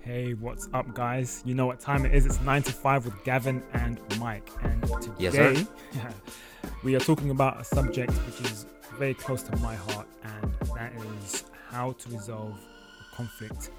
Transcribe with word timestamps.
Hey, 0.00 0.32
what's 0.32 0.68
up, 0.72 0.94
guys? 0.94 1.42
You 1.44 1.54
know 1.54 1.66
what 1.66 1.80
time 1.80 2.06
it 2.06 2.14
is. 2.14 2.24
It's 2.24 2.40
9 2.40 2.62
to 2.62 2.72
5 2.72 3.04
with 3.04 3.24
Gavin 3.24 3.62
and 3.74 4.00
Mike. 4.18 4.48
And 4.62 4.82
today, 4.82 5.12
Yes, 5.18 5.34
sir. 5.34 5.66
we 6.82 6.94
are 6.96 7.00
talking 7.00 7.30
about 7.30 7.60
a 7.60 7.64
subject 7.64 8.12
which 8.12 8.40
is 8.50 8.64
very 8.96 9.14
close 9.14 9.42
to 9.42 9.56
my 9.56 9.74
heart, 9.74 10.06
and 10.24 10.52
that 10.74 10.92
is 11.22 11.44
how 11.68 11.92
to 11.92 12.08
resolve 12.08 12.58
a 13.00 13.16
conflict 13.16 13.70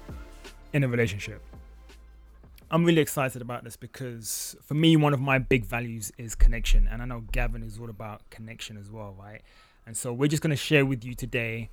in 0.72 0.84
a 0.84 0.88
relationship. 0.88 1.42
I'm 2.70 2.84
really 2.84 3.02
excited 3.02 3.42
about 3.42 3.64
this 3.64 3.74
because 3.76 4.54
for 4.62 4.74
me, 4.74 4.96
one 4.96 5.12
of 5.12 5.20
my 5.20 5.38
big 5.38 5.64
values 5.64 6.12
is 6.16 6.36
connection. 6.36 6.86
And 6.86 7.02
I 7.02 7.04
know 7.04 7.24
Gavin 7.32 7.64
is 7.64 7.80
all 7.80 7.90
about 7.90 8.28
connection 8.30 8.76
as 8.76 8.88
well, 8.88 9.16
right? 9.18 9.42
And 9.84 9.96
so 9.96 10.12
we're 10.12 10.28
just 10.28 10.42
going 10.42 10.50
to 10.50 10.56
share 10.56 10.86
with 10.86 11.04
you 11.04 11.14
today 11.14 11.70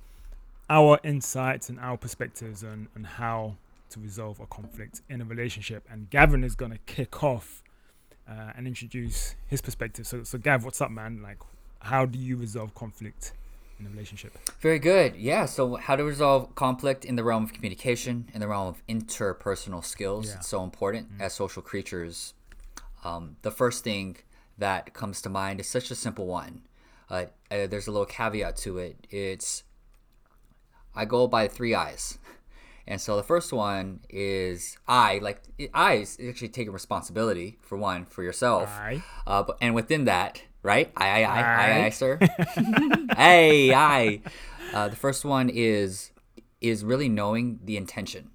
our 0.70 0.98
insights 1.02 1.68
and 1.68 1.78
our 1.80 1.96
perspectives 1.96 2.62
on, 2.62 2.88
on 2.94 3.04
how 3.04 3.56
to 3.90 4.00
resolve 4.00 4.40
a 4.40 4.46
conflict 4.46 5.02
in 5.08 5.20
a 5.20 5.24
relationship. 5.24 5.86
And 5.90 6.10
Gavin 6.10 6.44
is 6.44 6.54
going 6.54 6.72
to 6.72 6.78
kick 6.86 7.22
off 7.22 7.62
uh, 8.28 8.52
and 8.56 8.66
introduce 8.66 9.34
his 9.46 9.60
perspective. 9.60 10.06
So, 10.06 10.22
so 10.22 10.38
Gav, 10.38 10.64
what's 10.64 10.80
up, 10.80 10.90
man? 10.90 11.22
Like, 11.22 11.38
how 11.80 12.04
do 12.04 12.18
you 12.18 12.36
resolve 12.36 12.74
conflict 12.74 13.32
in 13.80 13.86
a 13.86 13.90
relationship? 13.90 14.36
Very 14.60 14.78
good. 14.78 15.16
Yeah. 15.16 15.46
So, 15.46 15.76
how 15.76 15.96
to 15.96 16.04
resolve 16.04 16.54
conflict 16.54 17.04
in 17.04 17.16
the 17.16 17.24
realm 17.24 17.44
of 17.44 17.52
communication, 17.52 18.28
in 18.34 18.40
the 18.40 18.48
realm 18.48 18.68
of 18.68 18.86
interpersonal 18.86 19.84
skills. 19.84 20.28
Yeah. 20.28 20.36
It's 20.36 20.48
so 20.48 20.62
important 20.62 21.08
as 21.18 21.32
social 21.32 21.62
creatures. 21.62 22.34
Um, 23.04 23.36
the 23.42 23.50
first 23.50 23.84
thing 23.84 24.16
that 24.58 24.92
comes 24.92 25.22
to 25.22 25.28
mind 25.28 25.60
is 25.60 25.68
such 25.68 25.90
a 25.90 25.94
simple 25.94 26.26
one. 26.26 26.62
Uh, 27.08 27.26
uh, 27.50 27.66
there's 27.66 27.86
a 27.86 27.90
little 27.90 28.06
caveat 28.06 28.56
to 28.56 28.76
it. 28.78 29.06
It's 29.08 29.62
I 30.98 31.04
go 31.04 31.26
by 31.28 31.48
three 31.48 31.74
eyes. 31.74 32.18
And 32.86 33.00
so 33.00 33.16
the 33.16 33.22
first 33.22 33.52
one 33.52 34.00
is 34.08 34.76
I, 34.88 35.18
like 35.18 35.42
I 35.74 35.94
is 35.94 36.18
actually 36.26 36.48
taking 36.48 36.72
responsibility 36.72 37.58
for 37.60 37.76
one 37.78 38.04
for 38.06 38.22
yourself. 38.22 38.68
Aye. 38.70 39.02
Uh, 39.26 39.42
but, 39.42 39.58
and 39.60 39.74
within 39.74 40.06
that, 40.06 40.42
right? 40.62 40.90
I, 40.96 41.08
I, 41.08 41.20
I, 41.22 41.40
I, 41.40 41.66
Aye. 41.80 41.84
I, 41.86 41.90
sir. 41.90 42.18
hey, 43.16 43.74
I. 43.74 44.20
Uh, 44.72 44.88
the 44.88 44.96
first 44.96 45.24
one 45.24 45.48
is 45.50 46.10
is 46.60 46.84
really 46.84 47.08
knowing 47.08 47.60
the 47.64 47.76
intention. 47.76 48.30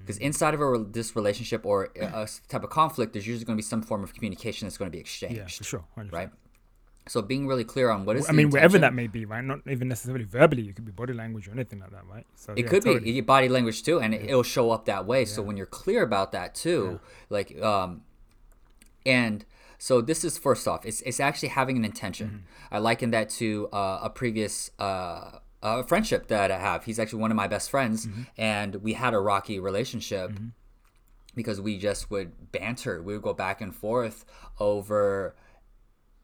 Because 0.00 0.18
inside 0.18 0.54
of 0.54 0.60
a, 0.60 0.84
this 0.90 1.14
relationship 1.14 1.66
or 1.66 1.90
a 2.00 2.26
type 2.48 2.64
of 2.64 2.70
conflict, 2.70 3.12
there's 3.12 3.26
usually 3.26 3.44
going 3.44 3.56
to 3.56 3.62
be 3.62 3.70
some 3.74 3.82
form 3.82 4.02
of 4.02 4.14
communication 4.14 4.66
that's 4.66 4.78
going 4.78 4.90
to 4.90 4.96
be 4.96 5.00
exchanged, 5.00 5.36
Yeah, 5.36 5.46
for 5.46 5.64
sure. 5.64 5.84
100%. 5.98 6.12
right? 6.12 6.30
So 7.08 7.22
being 7.22 7.46
really 7.46 7.64
clear 7.64 7.90
on 7.90 8.04
what 8.04 8.16
is 8.16 8.28
I 8.28 8.32
mean, 8.32 8.50
wherever 8.50 8.76
intention- 8.76 8.80
that 8.82 8.94
may 8.94 9.06
be, 9.06 9.24
right? 9.24 9.42
Not 9.44 9.60
even 9.66 9.88
necessarily 9.88 10.24
verbally. 10.24 10.68
It 10.68 10.76
could 10.76 10.84
be 10.84 10.92
body 10.92 11.12
language 11.14 11.48
or 11.48 11.52
anything 11.52 11.80
like 11.80 11.90
that, 11.90 12.06
right? 12.06 12.26
So 12.36 12.52
It 12.52 12.64
yeah, 12.64 12.68
could 12.70 12.82
totally. 12.84 13.04
be 13.04 13.12
your 13.12 13.24
body 13.24 13.48
language 13.48 13.82
too, 13.82 13.98
and 14.00 14.14
it, 14.14 14.22
it'll 14.28 14.42
show 14.42 14.70
up 14.70 14.84
that 14.86 15.06
way. 15.06 15.24
So 15.24 15.40
when 15.42 15.56
you're 15.56 15.66
clear 15.66 16.02
about 16.02 16.32
that 16.32 16.54
too, 16.54 17.00
like, 17.30 17.60
um, 17.62 18.02
and 19.06 19.44
so 19.78 20.00
this 20.00 20.24
is 20.24 20.36
first 20.38 20.66
off, 20.68 20.84
it's 20.84 21.00
it's 21.02 21.20
actually 21.20 21.48
having 21.50 21.76
an 21.76 21.84
intention. 21.84 22.26
Mm-hmm. 22.28 22.74
I 22.74 22.78
liken 22.78 23.10
that 23.12 23.30
to 23.40 23.68
uh, 23.72 24.00
a 24.02 24.10
previous 24.10 24.70
uh, 24.78 25.38
uh, 25.62 25.82
friendship 25.84 26.26
that 26.28 26.50
I 26.50 26.58
have. 26.58 26.84
He's 26.84 26.98
actually 26.98 27.20
one 27.22 27.30
of 27.30 27.36
my 27.36 27.46
best 27.48 27.70
friends, 27.70 28.06
Mm-hmm. 28.06 28.22
and 28.36 28.74
we 28.76 28.94
had 28.94 29.14
a 29.14 29.20
rocky 29.20 29.58
relationship 29.60 30.32
because 31.34 31.60
we 31.60 31.78
just 31.78 32.10
would 32.10 32.50
banter. 32.52 33.00
We 33.02 33.12
would 33.14 33.22
go 33.22 33.32
back 33.34 33.60
and 33.60 33.74
forth 33.74 34.24
over 34.58 35.36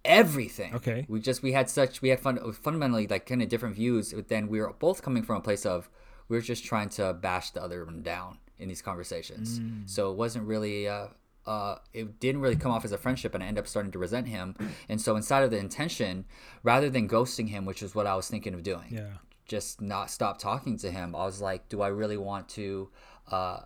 everything. 0.04 0.74
Okay. 0.74 1.06
We 1.08 1.20
just 1.20 1.42
we 1.42 1.52
had 1.52 1.68
such 1.70 2.02
we 2.02 2.08
had 2.10 2.20
fun 2.20 2.38
fundamentally 2.52 3.06
like 3.06 3.26
kind 3.26 3.42
of 3.42 3.48
different 3.48 3.74
views. 3.76 4.12
But 4.12 4.28
then 4.28 4.48
we 4.48 4.60
were 4.60 4.72
both 4.78 5.02
coming 5.02 5.22
from 5.22 5.36
a 5.36 5.40
place 5.40 5.64
of 5.66 5.88
we 6.28 6.36
were 6.36 6.42
just 6.42 6.64
trying 6.64 6.88
to 6.90 7.14
bash 7.14 7.50
the 7.50 7.62
other 7.62 7.84
one 7.84 8.02
down 8.02 8.38
in 8.58 8.68
these 8.68 8.82
conversations. 8.82 9.60
So 9.86 10.10
it 10.10 10.16
wasn't 10.16 10.46
really. 10.46 10.88
Uh, 10.88 11.08
uh, 11.46 11.76
it 11.92 12.18
didn't 12.20 12.40
really 12.40 12.56
come 12.56 12.72
off 12.72 12.86
as 12.86 12.92
a 12.92 12.96
friendship, 12.96 13.34
and 13.34 13.44
I 13.44 13.46
ended 13.46 13.60
up 13.62 13.68
starting 13.68 13.92
to 13.92 13.98
resent 13.98 14.28
him. 14.28 14.56
And 14.88 14.98
so, 14.98 15.14
inside 15.14 15.42
of 15.42 15.50
the 15.50 15.58
intention, 15.58 16.24
rather 16.62 16.88
than 16.88 17.06
ghosting 17.06 17.50
him, 17.50 17.66
which 17.66 17.82
is 17.82 17.94
what 17.94 18.06
I 18.06 18.14
was 18.16 18.28
thinking 18.28 18.54
of 18.54 18.62
doing, 18.62 18.86
Yeah. 18.90 19.08
just 19.46 19.82
not 19.82 20.08
stop 20.10 20.38
talking 20.38 20.78
to 20.78 20.90
him. 20.90 21.14
I 21.14 21.26
was 21.26 21.42
like, 21.42 21.68
do 21.68 21.82
I 21.82 21.88
really 21.88 22.16
want 22.16 22.48
to? 22.50 22.88
Uh, 23.30 23.60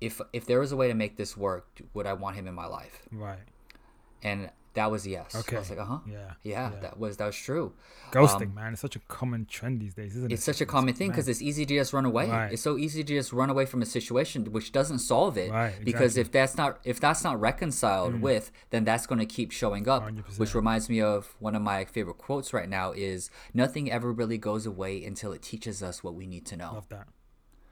if 0.00 0.18
if 0.32 0.46
there 0.46 0.60
was 0.60 0.72
a 0.72 0.76
way 0.76 0.88
to 0.88 0.94
make 0.94 1.18
this 1.18 1.36
work, 1.36 1.78
would 1.92 2.06
I 2.06 2.14
want 2.14 2.36
him 2.36 2.48
in 2.48 2.54
my 2.54 2.64
life? 2.66 3.02
Right. 3.12 3.38
And 4.22 4.50
that 4.78 4.90
was 4.94 5.06
yes. 5.06 5.34
Okay. 5.34 5.56
I 5.56 5.58
was 5.58 5.70
like, 5.70 5.78
uh 5.80 5.84
huh. 5.84 5.98
Yeah. 6.06 6.30
Yeah, 6.42 6.70
that 6.82 6.98
was 7.02 7.16
that 7.18 7.26
was 7.26 7.36
true. 7.36 7.66
Ghosting, 8.12 8.54
man. 8.54 8.72
It's 8.72 8.80
such 8.80 8.96
a 8.96 9.00
common 9.18 9.44
trend 9.56 9.80
these 9.80 9.94
days, 10.00 10.12
isn't 10.16 10.24
it? 10.24 10.26
Um, 10.26 10.32
It's 10.34 10.44
such 10.44 10.60
a 10.60 10.66
common 10.66 10.94
thing 10.94 11.10
because 11.10 11.28
it's 11.28 11.42
easy 11.42 11.64
to 11.66 11.74
just 11.80 11.92
run 11.92 12.06
away. 12.12 12.26
Right. 12.30 12.52
It's 12.52 12.62
so 12.62 12.78
easy 12.78 13.02
to 13.04 13.12
just 13.20 13.32
run 13.32 13.50
away 13.50 13.66
from 13.66 13.82
a 13.82 13.86
situation 13.98 14.38
which 14.56 14.70
doesn't 14.72 15.00
solve 15.00 15.36
it. 15.36 15.50
Right, 15.50 15.74
Because 15.84 16.16
exactly. 16.16 16.22
Mm. 16.22 16.26
if 16.26 16.32
that's 16.32 16.56
not 16.56 16.72
if 16.84 17.00
that's 17.00 17.22
not 17.24 17.40
reconciled 17.40 18.20
with, 18.22 18.50
then 18.70 18.84
that's 18.84 19.06
going 19.06 19.18
to 19.26 19.26
keep 19.26 19.50
showing 19.52 19.88
up. 19.88 20.02
100%. 20.04 20.38
Which 20.38 20.54
reminds 20.54 20.88
me 20.88 21.00
of 21.02 21.34
one 21.38 21.54
of 21.58 21.62
my 21.62 21.84
favorite 21.84 22.18
quotes 22.18 22.52
right 22.52 22.68
now 22.68 22.92
is 22.92 23.30
nothing 23.52 23.90
ever 23.90 24.12
really 24.12 24.38
goes 24.38 24.64
away 24.64 25.04
until 25.04 25.32
it 25.32 25.42
teaches 25.42 25.82
us 25.82 26.02
what 26.04 26.14
we 26.14 26.26
need 26.26 26.46
to 26.46 26.56
know. 26.56 26.72
Love 26.74 26.88
that. 26.88 27.08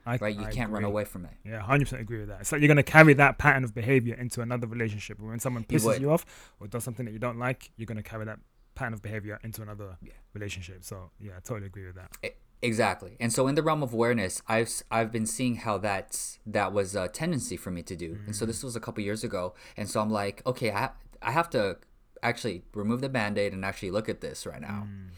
I, 0.06 0.16
Right? 0.16 0.36
You 0.36 0.44
I 0.44 0.52
can't 0.52 0.70
run 0.70 0.84
away 0.84 1.04
from 1.04 1.24
it. 1.24 1.32
Yeah, 1.44 1.60
hundred 1.60 1.86
percent 1.86 2.02
agree 2.02 2.20
with 2.20 2.28
that. 2.28 2.40
It's 2.42 2.52
like 2.52 2.60
you're 2.60 2.68
gonna 2.68 2.82
carry 2.82 3.14
that 3.14 3.38
pattern 3.38 3.64
of 3.64 3.74
behavior 3.74 4.14
into 4.14 4.40
another 4.40 4.66
relationship. 4.66 5.18
When 5.20 5.40
someone 5.40 5.64
pisses 5.64 5.84
would. 5.84 6.00
you 6.00 6.12
off 6.12 6.24
or 6.60 6.68
does 6.68 6.84
something 6.84 7.04
that 7.06 7.12
you 7.12 7.18
don't 7.18 7.38
like, 7.38 7.70
you're 7.76 7.86
gonna 7.86 8.02
carry 8.02 8.24
that 8.24 8.38
pattern 8.74 8.94
of 8.94 9.02
behavior 9.02 9.40
into 9.42 9.62
another 9.62 9.98
relationship. 10.32 10.84
So 10.84 11.10
yeah, 11.18 11.32
I 11.36 11.40
totally 11.40 11.66
agree 11.66 11.86
with 11.86 11.96
that. 11.96 12.10
E- 12.24 12.30
Exactly. 12.62 13.16
And 13.20 13.32
so 13.32 13.46
in 13.48 13.54
the 13.54 13.62
realm 13.62 13.82
of 13.82 13.92
awareness, 13.92 14.42
I've 14.48 14.82
I've 14.90 15.12
been 15.12 15.26
seeing 15.26 15.56
how 15.56 15.78
that's 15.78 16.38
that 16.46 16.72
was 16.72 16.96
a 16.96 17.06
tendency 17.08 17.56
for 17.56 17.70
me 17.70 17.82
to 17.82 17.94
do. 17.94 18.18
And 18.26 18.34
so 18.34 18.44
mm. 18.44 18.48
this 18.48 18.62
was 18.62 18.74
a 18.76 18.80
couple 18.80 19.04
years 19.04 19.22
ago. 19.22 19.54
And 19.76 19.88
so 19.88 20.00
I'm 20.00 20.10
like, 20.10 20.42
okay, 20.46 20.70
I 20.70 20.78
ha- 20.78 20.94
I 21.22 21.32
have 21.32 21.50
to 21.50 21.76
actually 22.22 22.64
remove 22.74 23.02
the 23.02 23.08
band-aid 23.08 23.52
and 23.52 23.64
actually 23.64 23.90
look 23.90 24.08
at 24.08 24.20
this 24.20 24.46
right 24.46 24.60
now. 24.60 24.86
Mm. 24.88 25.10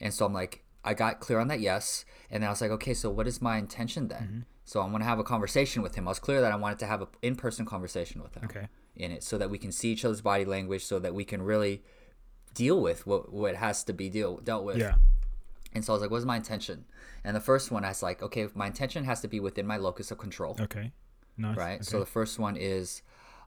And 0.00 0.14
so 0.14 0.24
I'm 0.24 0.32
like, 0.32 0.63
I 0.84 0.94
got 0.94 1.20
clear 1.20 1.38
on 1.38 1.48
that 1.48 1.60
yes. 1.60 2.04
And 2.30 2.42
then 2.42 2.48
I 2.48 2.50
was 2.52 2.60
like, 2.60 2.70
okay, 2.72 2.94
so 2.94 3.10
what 3.10 3.26
is 3.26 3.40
my 3.40 3.56
intention 3.58 4.08
then? 4.08 4.46
So 4.64 4.80
I 4.80 4.86
want 4.86 5.02
to 5.02 5.08
have 5.08 5.18
a 5.18 5.24
conversation 5.24 5.82
with 5.82 5.94
him. 5.94 6.06
I 6.08 6.10
was 6.10 6.18
clear 6.18 6.40
that 6.40 6.52
I 6.52 6.56
wanted 6.56 6.78
to 6.80 6.86
have 6.86 7.02
an 7.02 7.08
in-person 7.22 7.66
conversation 7.66 8.22
with 8.22 8.34
him 8.34 8.44
Okay. 8.44 8.68
in 8.96 9.10
it 9.12 9.22
so 9.22 9.36
that 9.38 9.50
we 9.50 9.58
can 9.58 9.72
see 9.72 9.90
each 9.92 10.04
other's 10.04 10.20
body 10.22 10.44
language 10.44 10.84
so 10.84 10.98
that 10.98 11.14
we 11.14 11.24
can 11.24 11.42
really 11.42 11.82
deal 12.54 12.80
with 12.80 13.06
what, 13.06 13.32
what 13.32 13.56
has 13.56 13.84
to 13.84 13.92
be 13.92 14.08
deal, 14.08 14.38
dealt 14.38 14.64
with. 14.64 14.78
Yeah. 14.78 14.94
And 15.74 15.84
so 15.84 15.92
I 15.92 15.94
was 15.94 16.02
like, 16.02 16.10
what's 16.10 16.24
my 16.24 16.36
intention? 16.36 16.84
And 17.24 17.34
the 17.36 17.40
first 17.40 17.70
one, 17.70 17.84
I 17.84 17.88
was 17.88 18.02
like, 18.02 18.22
okay, 18.22 18.48
my 18.54 18.66
intention 18.68 19.04
has 19.04 19.20
to 19.22 19.28
be 19.28 19.40
within 19.40 19.66
my 19.66 19.76
locus 19.76 20.10
of 20.10 20.18
control, 20.18 20.56
Okay. 20.60 20.92
Nice. 21.36 21.56
right? 21.56 21.74
Okay. 21.74 21.82
So 21.82 21.98
the 21.98 22.06
first 22.06 22.38
one 22.38 22.56
is 22.56 23.02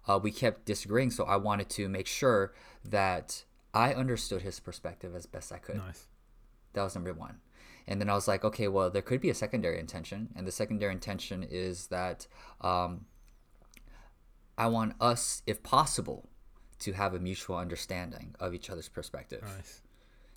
uh, 0.08 0.20
we 0.22 0.32
kept 0.32 0.66
disagreeing. 0.66 1.10
So 1.12 1.24
I 1.24 1.38
wanted 1.38 1.70
to 1.70 1.88
make 1.88 2.06
sure 2.08 2.54
that 2.84 3.44
I 3.74 3.94
understood 3.94 4.42
his 4.42 4.60
perspective 4.60 5.16
as 5.16 5.26
best 5.26 5.52
I 5.52 5.58
could. 5.60 5.78
nice. 5.78 6.08
That 6.74 6.84
was 6.84 6.96
number 6.96 7.14
one. 7.14 7.38
And 7.88 8.02
then 8.02 8.10
I 8.10 8.14
was 8.14 8.28
like, 8.28 8.44
okay, 8.44 8.68
well, 8.68 8.90
there 8.90 9.02
could 9.02 9.22
be 9.22 9.30
a 9.30 9.34
secondary 9.34 9.80
intention. 9.80 10.30
And 10.36 10.46
the 10.46 10.52
secondary 10.52 10.92
intention 10.94 11.44
is 11.50 11.88
that 11.88 12.28
um, 12.62 13.06
I 14.58 14.68
want 14.68 14.96
us, 15.00 15.42
if 15.46 15.64
possible, 15.64 16.30
to 16.80 16.94
have 16.94 17.14
a 17.14 17.20
mutual 17.20 17.58
understanding 17.58 18.36
of 18.40 18.54
each 18.54 18.70
other's 18.70 18.90
perspective. 18.90 19.42
Nice. 19.44 19.82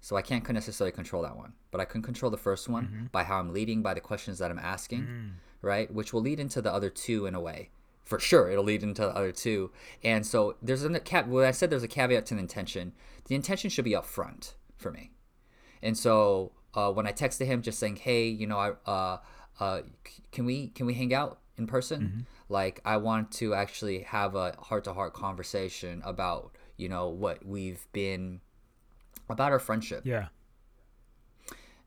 So 0.00 0.16
I 0.16 0.22
can't 0.22 0.48
necessarily 0.48 0.92
control 0.92 1.22
that 1.22 1.36
one, 1.36 1.52
but 1.70 1.80
I 1.80 1.84
can 1.84 2.02
control 2.02 2.30
the 2.30 2.38
first 2.38 2.68
one 2.68 2.84
Mm-hmm. 2.86 3.04
by 3.12 3.24
how 3.24 3.38
I'm 3.38 3.52
leading, 3.52 3.82
by 3.82 3.94
the 3.94 4.00
questions 4.00 4.38
that 4.38 4.50
I'm 4.50 4.58
asking, 4.58 5.02
Mm. 5.02 5.30
right? 5.60 5.92
Which 5.92 6.12
will 6.12 6.22
lead 6.22 6.40
into 6.40 6.62
the 6.62 6.72
other 6.72 6.88
two 6.88 7.26
in 7.26 7.34
a 7.34 7.40
way. 7.40 7.70
For 8.04 8.18
sure, 8.18 8.50
it'll 8.50 8.64
lead 8.64 8.82
into 8.82 9.02
the 9.02 9.14
other 9.14 9.30
two. 9.32 9.70
And 10.02 10.26
so 10.26 10.56
there's 10.62 10.82
a 10.84 11.00
cap. 11.00 11.26
When 11.26 11.44
I 11.44 11.50
said 11.50 11.68
there's 11.70 11.82
a 11.82 11.88
caveat 11.88 12.26
to 12.26 12.34
the 12.34 12.40
intention. 12.40 12.92
The 13.26 13.34
intention 13.34 13.70
should 13.70 13.84
be 13.84 13.94
up 13.94 14.06
front 14.06 14.54
for 14.76 14.90
me. 14.90 15.10
And 15.82 15.96
so 15.96 16.52
uh, 16.74 16.92
when 16.92 17.06
I 17.06 17.12
texted 17.12 17.46
him, 17.46 17.62
just 17.62 17.78
saying, 17.78 17.96
"Hey, 17.96 18.28
you 18.28 18.46
know, 18.46 18.58
I 18.58 18.72
uh, 18.90 19.18
uh, 19.58 19.82
can 20.32 20.44
we 20.44 20.68
can 20.68 20.86
we 20.86 20.94
hang 20.94 21.12
out 21.12 21.40
in 21.56 21.66
person? 21.66 22.02
Mm-hmm. 22.02 22.20
Like, 22.48 22.80
I 22.84 22.96
want 22.96 23.32
to 23.32 23.54
actually 23.54 24.00
have 24.00 24.34
a 24.34 24.56
heart 24.58 24.84
to 24.84 24.92
heart 24.92 25.14
conversation 25.14 26.02
about 26.04 26.56
you 26.76 26.88
know 26.88 27.08
what 27.08 27.44
we've 27.44 27.86
been 27.92 28.40
about 29.28 29.52
our 29.52 29.58
friendship." 29.58 30.02
Yeah. 30.04 30.28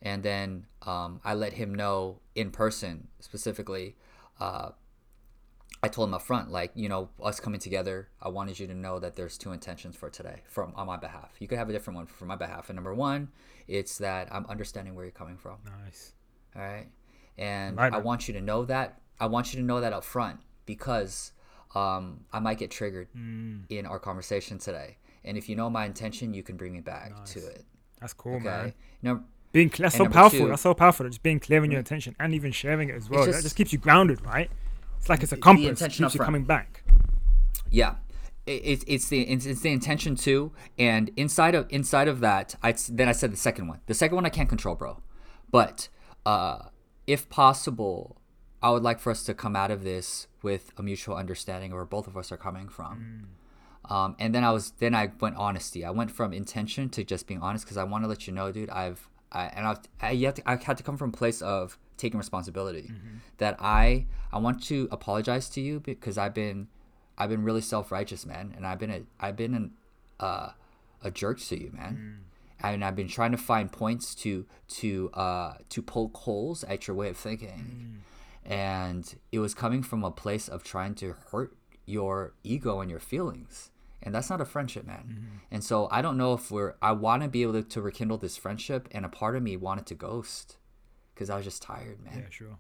and 0.02 0.22
then 0.22 0.66
um, 0.82 1.22
I 1.24 1.34
let 1.34 1.54
him 1.54 1.74
know 1.74 2.20
in 2.36 2.52
person 2.52 3.08
specifically. 3.20 3.96
I 5.84 5.90
told 5.90 6.08
him 6.10 6.14
up 6.14 6.22
front, 6.22 6.50
like 6.50 6.72
you 6.76 6.88
know, 6.90 7.10
us 7.22 7.40
coming 7.42 7.60
together. 7.60 8.08
I 8.22 8.30
wanted 8.30 8.58
you 8.58 8.68
to 8.68 8.74
know 8.74 9.00
that 9.00 9.16
there's 9.16 9.38
two 9.38 9.52
intentions 9.52 9.96
for 9.98 10.10
today, 10.10 10.42
from 10.48 10.72
on 10.76 10.88
my 10.88 10.98
behalf. 10.98 11.32
You 11.40 11.48
could 11.48 11.58
have 11.58 11.70
a 11.70 11.74
different 11.74 11.98
one 11.98 12.06
for 12.08 12.26
my 12.26 12.38
behalf. 12.38 12.70
And 12.70 12.76
number 12.78 12.94
one, 12.94 13.28
it's 13.68 13.98
that 13.98 14.30
I'm 14.34 14.46
understanding 14.48 14.96
where 14.96 15.04
you're 15.04 15.12
coming 15.12 15.38
from. 15.38 15.58
Nice. 15.84 16.14
All 16.56 16.62
right, 16.62 16.88
and 17.38 17.78
Right, 17.78 17.94
I 17.94 17.98
want 17.98 18.28
you 18.28 18.34
to 18.36 18.42
know 18.42 18.64
that. 18.66 19.02
I 19.20 19.26
want 19.26 19.54
you 19.54 19.60
to 19.60 19.66
know 19.66 19.82
that 19.82 19.92
up 19.94 20.04
front 20.04 20.40
because 20.66 21.34
um, 21.76 22.22
I 22.32 22.40
might 22.40 22.58
get 22.60 22.72
triggered 22.72 23.08
Mm. 23.18 23.64
in 23.70 23.86
our 23.86 24.00
conversation 24.00 24.58
today. 24.60 24.98
And 25.26 25.38
if 25.38 25.50
you 25.50 25.56
know 25.56 25.70
my 25.70 25.86
intention, 25.86 26.34
you 26.34 26.44
can 26.44 26.56
bring 26.58 26.74
me 26.74 26.82
back 26.82 27.26
to 27.26 27.40
it. 27.40 27.64
That's 28.00 28.14
cool, 28.14 28.36
Okay. 28.36 28.44
man. 28.46 28.74
Now, 29.02 29.24
Being 29.54 29.70
clear, 29.70 29.86
that's 29.86 29.96
so 29.98 30.08
powerful. 30.08 30.40
two- 30.40 30.48
That's 30.50 30.62
so 30.62 30.74
powerful. 30.74 31.08
Just 31.08 31.24
being 31.24 31.40
clear 31.40 31.64
in 31.64 31.72
your 31.72 31.80
intention 31.80 32.16
and 32.20 32.34
even 32.34 32.52
sharing 32.52 32.90
it 32.90 32.96
as 32.96 33.10
well. 33.10 33.26
just- 33.26 33.38
that 33.40 33.44
just 33.44 33.56
keeps 33.56 33.72
you 33.74 33.80
grounded, 33.80 34.24
right? 34.26 34.50
It's 35.04 35.10
like 35.10 35.22
it's 35.22 35.34
a 35.34 35.38
compass. 35.38 35.68
intention 35.68 36.06
keeps 36.06 36.16
you 36.16 36.22
coming 36.22 36.46
back. 36.46 36.82
Yeah, 37.70 37.96
it, 38.46 38.62
it's 38.64 38.86
it's 38.88 39.10
the 39.10 39.24
it's, 39.24 39.46
it's 39.46 39.60
the 39.60 39.74
intention 39.74 40.16
too, 40.16 40.54
and 40.80 41.12
inside 41.18 41.56
of 41.56 41.66
inside 41.70 42.08
of 42.08 42.22
that, 42.22 42.56
I 42.64 42.74
then 42.90 43.10
I 43.10 43.12
said 43.12 43.34
the 43.34 43.38
second 43.38 43.68
one. 43.68 43.82
The 43.88 43.96
second 43.96 44.16
one 44.16 44.26
I 44.26 44.30
can't 44.30 44.48
control, 44.48 44.76
bro. 44.76 45.02
But 45.52 45.90
uh, 46.26 46.70
if 47.06 47.28
possible, 47.28 48.22
I 48.62 48.70
would 48.70 48.82
like 48.82 49.02
for 49.02 49.12
us 49.12 49.26
to 49.26 49.34
come 49.34 49.58
out 49.58 49.72
of 49.72 49.84
this 49.84 50.28
with 50.42 50.72
a 50.78 50.82
mutual 50.82 51.18
understanding 51.18 51.74
of 51.74 51.76
where 51.76 51.86
both 51.86 52.08
of 52.08 52.16
us 52.16 52.32
are 52.32 52.38
coming 52.38 52.70
from. 52.70 53.28
Um, 53.90 54.16
and 54.20 54.34
then 54.34 54.46
I 54.46 54.52
was 54.52 54.72
then 54.80 54.96
I 54.96 55.12
went 55.20 55.36
honesty. 55.36 55.84
I 55.84 55.90
went 55.90 56.12
from 56.12 56.32
intention 56.32 56.88
to 56.92 57.04
just 57.04 57.28
being 57.28 57.42
honest 57.42 57.66
because 57.66 57.76
I 57.76 57.84
want 57.84 58.06
to 58.06 58.08
let 58.08 58.26
you 58.26 58.32
know, 58.32 58.54
dude. 58.54 58.70
I've 58.70 59.10
I, 59.34 59.46
and 59.48 59.68
I've 59.68 59.80
I, 60.02 60.16
have 60.16 60.36
to, 60.36 60.50
I 60.50 60.56
had 60.56 60.78
to 60.78 60.84
come 60.84 60.98
from 60.98 61.10
a 61.10 61.14
place 61.14 61.42
of 61.42 61.78
taking 61.98 62.18
responsibility. 62.18 62.92
That 63.38 63.58
I 63.60 64.06
I 64.32 64.38
want 64.40 64.64
to 64.66 64.88
apologize 64.92 65.50
to 65.50 65.62
you 65.62 65.80
because 65.80 66.18
I've 66.18 66.34
been 66.34 66.68
I've 67.18 67.30
been 67.30 67.44
really 67.44 67.62
self 67.62 67.92
righteous, 67.92 68.26
man, 68.26 68.54
and 68.56 68.66
I've 68.66 68.80
been 68.80 68.92
a 68.92 69.02
I've 69.20 69.36
been 69.36 69.54
an 69.54 69.72
uh, 70.20 70.50
a 71.04 71.12
jerk 71.12 71.40
to 71.40 71.60
you, 71.60 71.72
man. 71.74 72.20
And 72.62 72.86
I've 72.86 72.96
been 72.96 73.10
trying 73.10 73.32
to 73.32 73.38
find 73.38 73.70
points 73.72 74.16
to 74.16 74.46
to 74.80 75.10
uh, 75.14 75.56
to 75.70 75.82
poke 75.82 76.16
holes 76.16 76.64
at 76.64 76.88
your 76.88 76.96
way 76.96 77.10
of 77.10 77.18
thinking, 77.18 78.04
and 78.46 79.16
it 79.34 79.40
was 79.40 79.54
coming 79.54 79.84
from 79.84 80.04
a 80.04 80.12
place 80.12 80.48
of 80.48 80.64
trying 80.64 80.96
to 80.96 81.16
hurt 81.32 81.58
your 81.86 82.34
ego 82.44 82.80
and 82.80 82.90
your 82.90 83.02
feelings, 83.02 83.70
and 84.04 84.14
that's 84.14 84.30
not 84.30 84.40
a 84.42 84.46
friendship, 84.46 84.86
man. 84.86 85.42
And 85.50 85.64
so 85.64 85.88
I 85.92 86.02
don't 86.02 86.18
know 86.18 86.34
if 86.34 86.52
we're. 86.52 86.76
I 86.82 86.92
want 86.92 87.24
to 87.24 87.30
be 87.30 87.42
able 87.42 87.54
to, 87.54 87.64
to 87.64 87.82
rekindle 87.82 88.18
this 88.18 88.38
friendship, 88.38 88.88
and 88.92 89.06
a 89.06 89.10
part 89.10 89.36
of 89.36 89.42
me 89.44 89.58
wanted 89.58 89.86
to 89.88 89.96
ghost 89.96 90.58
because 91.14 91.30
I 91.30 91.36
was 91.38 91.46
just 91.46 91.62
tired, 91.62 92.00
man 92.04 92.20
Yeah, 92.24 92.30
sure. 92.30 92.58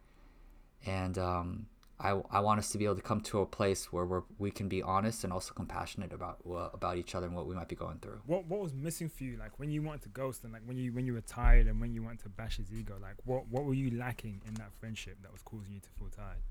and 0.85 1.17
um, 1.17 1.65
I, 1.99 2.09
I 2.29 2.39
want 2.41 2.59
us 2.59 2.69
to 2.71 2.77
be 2.77 2.85
able 2.85 2.95
to 2.97 3.01
come 3.01 3.21
to 3.21 3.39
a 3.39 3.45
place 3.45 3.91
where 3.93 4.05
we're, 4.05 4.23
we 4.37 4.51
can 4.51 4.67
be 4.67 4.81
honest 4.83 5.23
and 5.23 5.31
also 5.33 5.53
compassionate 5.53 6.11
about 6.13 6.37
uh, 6.47 6.69
about 6.73 6.97
each 6.97 7.15
other 7.15 7.27
and 7.27 7.35
what 7.35 7.47
we 7.47 7.55
might 7.55 7.67
be 7.69 7.75
going 7.75 7.97
through. 7.99 8.19
What 8.25 8.45
what 8.47 8.59
was 8.61 8.73
missing 8.73 9.09
for 9.09 9.23
you? 9.23 9.37
Like 9.37 9.57
when 9.59 9.69
you 9.71 9.81
wanted 9.81 10.01
to 10.03 10.09
ghost 10.09 10.43
and 10.43 10.53
like 10.53 10.61
when 10.65 10.77
you 10.77 10.91
when 10.93 11.05
you 11.05 11.13
were 11.13 11.21
tired 11.21 11.67
and 11.67 11.79
when 11.81 11.93
you 11.93 12.03
wanted 12.03 12.19
to 12.23 12.29
bash 12.29 12.57
his 12.57 12.71
ego, 12.73 12.95
like 13.01 13.15
what 13.25 13.47
what 13.49 13.63
were 13.65 13.73
you 13.73 13.97
lacking 13.97 14.41
in 14.47 14.53
that 14.55 14.71
friendship 14.79 15.17
that 15.23 15.31
was 15.31 15.41
causing 15.41 15.73
you 15.73 15.79
to 15.79 15.89
feel 15.97 16.09
tired? 16.09 16.43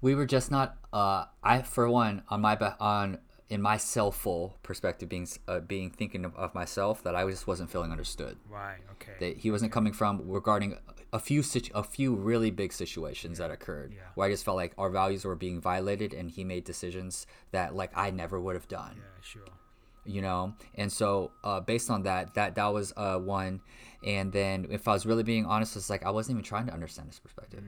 We 0.00 0.14
were 0.14 0.26
just 0.26 0.50
not. 0.50 0.76
Uh, 0.92 1.24
I 1.42 1.62
for 1.62 1.88
one 1.88 2.22
on 2.28 2.40
my 2.42 2.56
on 2.78 3.18
in 3.50 3.60
my 3.60 3.76
selfful 3.76 4.54
perspective, 4.62 5.08
being 5.08 5.28
uh, 5.48 5.60
being 5.60 5.90
thinking 5.90 6.24
of, 6.24 6.34
of 6.36 6.54
myself 6.54 7.02
that 7.02 7.14
I 7.14 7.28
just 7.28 7.46
wasn't 7.46 7.70
feeling 7.70 7.92
understood. 7.92 8.36
Right. 8.48 8.78
Okay. 8.92 9.12
That 9.20 9.38
he 9.38 9.50
wasn't 9.50 9.70
coming 9.72 9.92
from 9.92 10.22
regarding 10.26 10.78
a 11.12 11.18
few 11.18 11.42
situ- 11.42 11.72
a 11.74 11.82
few 11.84 12.14
really 12.14 12.50
big 12.50 12.72
situations 12.72 13.38
that 13.38 13.50
occurred 13.50 13.92
Yeah. 13.94 14.00
where 14.14 14.26
I 14.26 14.30
just 14.30 14.44
felt 14.44 14.56
like 14.56 14.72
our 14.78 14.90
values 14.90 15.24
were 15.24 15.36
being 15.36 15.60
violated 15.60 16.12
and 16.12 16.30
he 16.30 16.42
made 16.42 16.64
decisions 16.64 17.26
that 17.52 17.74
like 17.76 17.92
I 17.96 18.10
never 18.10 18.40
would 18.40 18.54
have 18.56 18.66
done. 18.68 18.96
yeah. 18.96 19.02
Sure. 19.20 19.42
you 20.06 20.20
know 20.20 20.52
and 20.74 20.92
so 20.92 21.30
uh, 21.44 21.60
based 21.60 21.88
on 21.90 22.02
that 22.02 22.34
that 22.34 22.54
that 22.56 22.70
was 22.78 22.92
uh, 22.96 23.16
one 23.18 23.60
and 24.04 24.26
then 24.38 24.66
if 24.70 24.86
i 24.86 24.92
was 24.92 25.06
really 25.06 25.22
being 25.22 25.46
honest 25.46 25.76
it's 25.76 25.88
like 25.88 26.04
i 26.04 26.10
wasn't 26.10 26.30
even 26.34 26.44
trying 26.44 26.66
to 26.66 26.74
understand 26.78 27.08
his 27.08 27.18
perspective 27.20 27.62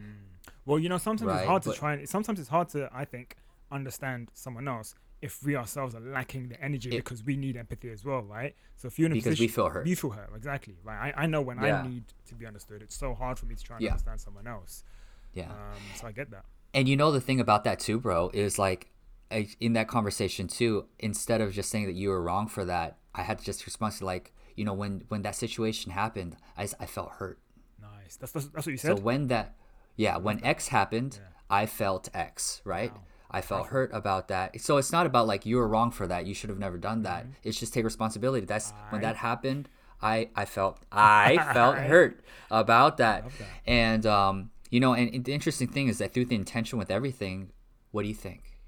Well, 0.66 0.78
you 0.78 0.90
know, 0.90 0.98
sometimes 0.98 1.28
Right, 1.28 1.38
it's 1.38 1.48
hard 1.48 1.62
to 1.62 1.68
but- 1.70 1.78
try. 1.78 1.92
And, 1.94 2.08
sometimes 2.16 2.38
it's 2.40 2.48
hard 2.56 2.68
to, 2.74 2.90
I 2.92 3.04
think, 3.06 3.36
understand 3.78 4.30
someone 4.34 4.66
else 4.68 4.94
if 5.22 5.42
we 5.42 5.56
ourselves 5.56 5.94
are 5.94 6.00
lacking 6.00 6.48
the 6.48 6.60
energy 6.62 6.90
It- 6.90 6.96
because 7.04 7.22
we 7.24 7.36
need 7.36 7.56
empathy 7.56 7.90
as 7.90 8.04
well, 8.04 8.22
right? 8.22 8.54
So 8.76 8.86
if 8.88 8.98
you're 8.98 9.06
in 9.06 9.12
a 9.12 9.14
Because 9.14 9.40
we 9.40 9.48
feel 9.48 9.68
hurt. 9.70 9.86
you 9.86 9.96
feel 9.96 10.10
hurt, 10.10 10.30
exactly. 10.36 10.76
Right? 10.84 11.14
I, 11.16 11.22
I 11.24 11.26
know 11.26 11.40
when 11.40 11.58
Yeah. 11.60 11.80
I 11.82 11.88
need 11.88 12.04
to 12.26 12.34
be 12.34 12.46
understood. 12.46 12.82
It's 12.82 12.96
so 12.96 13.14
hard 13.14 13.38
for 13.38 13.46
me 13.46 13.54
to 13.54 13.62
try 13.62 13.76
and 13.76 13.84
Yeah. 13.84 13.90
understand 13.92 14.20
someone 14.20 14.46
else. 14.46 14.84
yeah 15.32 15.50
Um, 15.50 15.82
so 15.94 16.06
I 16.06 16.12
get 16.12 16.30
that. 16.30 16.44
and 16.74 16.88
you 16.88 16.96
know 16.96 17.10
the 17.10 17.20
thing 17.20 17.40
about 17.40 17.64
that 17.64 17.78
too 17.78 17.98
bro 18.00 18.30
is 18.32 18.58
like 18.58 18.90
I- 19.30 19.48
in 19.60 19.72
that 19.74 19.88
conversation 19.88 20.46
too 20.48 20.86
instead 20.98 21.40
of 21.40 21.52
just 21.52 21.68
saying 21.70 21.86
that 21.86 21.94
you 21.94 22.08
were 22.10 22.22
wrong 22.22 22.46
for 22.48 22.64
that 22.64 22.96
i 23.14 23.22
had 23.22 23.38
to 23.40 23.44
just 23.44 23.66
respond 23.66 23.92
to 23.94 24.04
like 24.06 24.32
you 24.54 24.64
know 24.64 24.72
when 24.72 25.02
when 25.08 25.22
that 25.22 25.34
situation 25.34 25.92
happened 25.92 26.36
I 26.56 26.68
I 26.78 26.86
felt 26.86 27.10
hurt 27.18 27.38
Nice. 27.80 28.16
That's 28.16 28.32
that's, 28.32 28.46
that's 28.46 28.66
what 28.66 28.72
you 28.72 28.78
said. 28.78 28.96
so 28.98 29.02
when 29.02 29.26
that 29.28 29.56
yeah 29.96 30.16
when 30.16 30.42
x 30.44 30.68
happened 30.68 31.18
i 31.50 31.66
felt 31.66 32.08
x 32.14 32.62
right 32.64 32.92
I 33.30 33.40
felt 33.40 33.68
hurt 33.68 33.90
about 33.92 34.28
that. 34.28 34.60
So 34.60 34.76
it's 34.76 34.92
not 34.92 35.06
about 35.06 35.26
like 35.26 35.46
you 35.46 35.56
were 35.56 35.68
wrong 35.68 35.90
for 35.90 36.06
that. 36.06 36.26
You 36.26 36.34
should 36.34 36.50
have 36.50 36.58
never 36.58 36.78
done 36.78 37.02
that. 37.02 37.24
Mm-hmm. 37.24 37.32
It's 37.42 37.58
just 37.58 37.74
take 37.74 37.84
responsibility. 37.84 38.46
That's 38.46 38.72
when 38.90 39.00
that 39.02 39.16
happened. 39.16 39.68
I 40.00 40.28
I 40.34 40.44
felt 40.44 40.78
I 40.92 41.36
felt 41.52 41.76
hurt 41.76 42.20
about 42.50 42.98
that. 42.98 43.24
And 43.66 44.06
um, 44.06 44.50
you 44.70 44.80
know, 44.80 44.92
and, 44.94 45.12
and 45.14 45.24
the 45.24 45.32
interesting 45.32 45.68
thing 45.68 45.88
is 45.88 45.98
that 45.98 46.12
through 46.12 46.26
the 46.26 46.34
intention 46.36 46.78
with 46.78 46.90
everything, 46.90 47.50
what 47.92 48.02
do 48.02 48.08
you 48.08 48.14
think? 48.14 48.58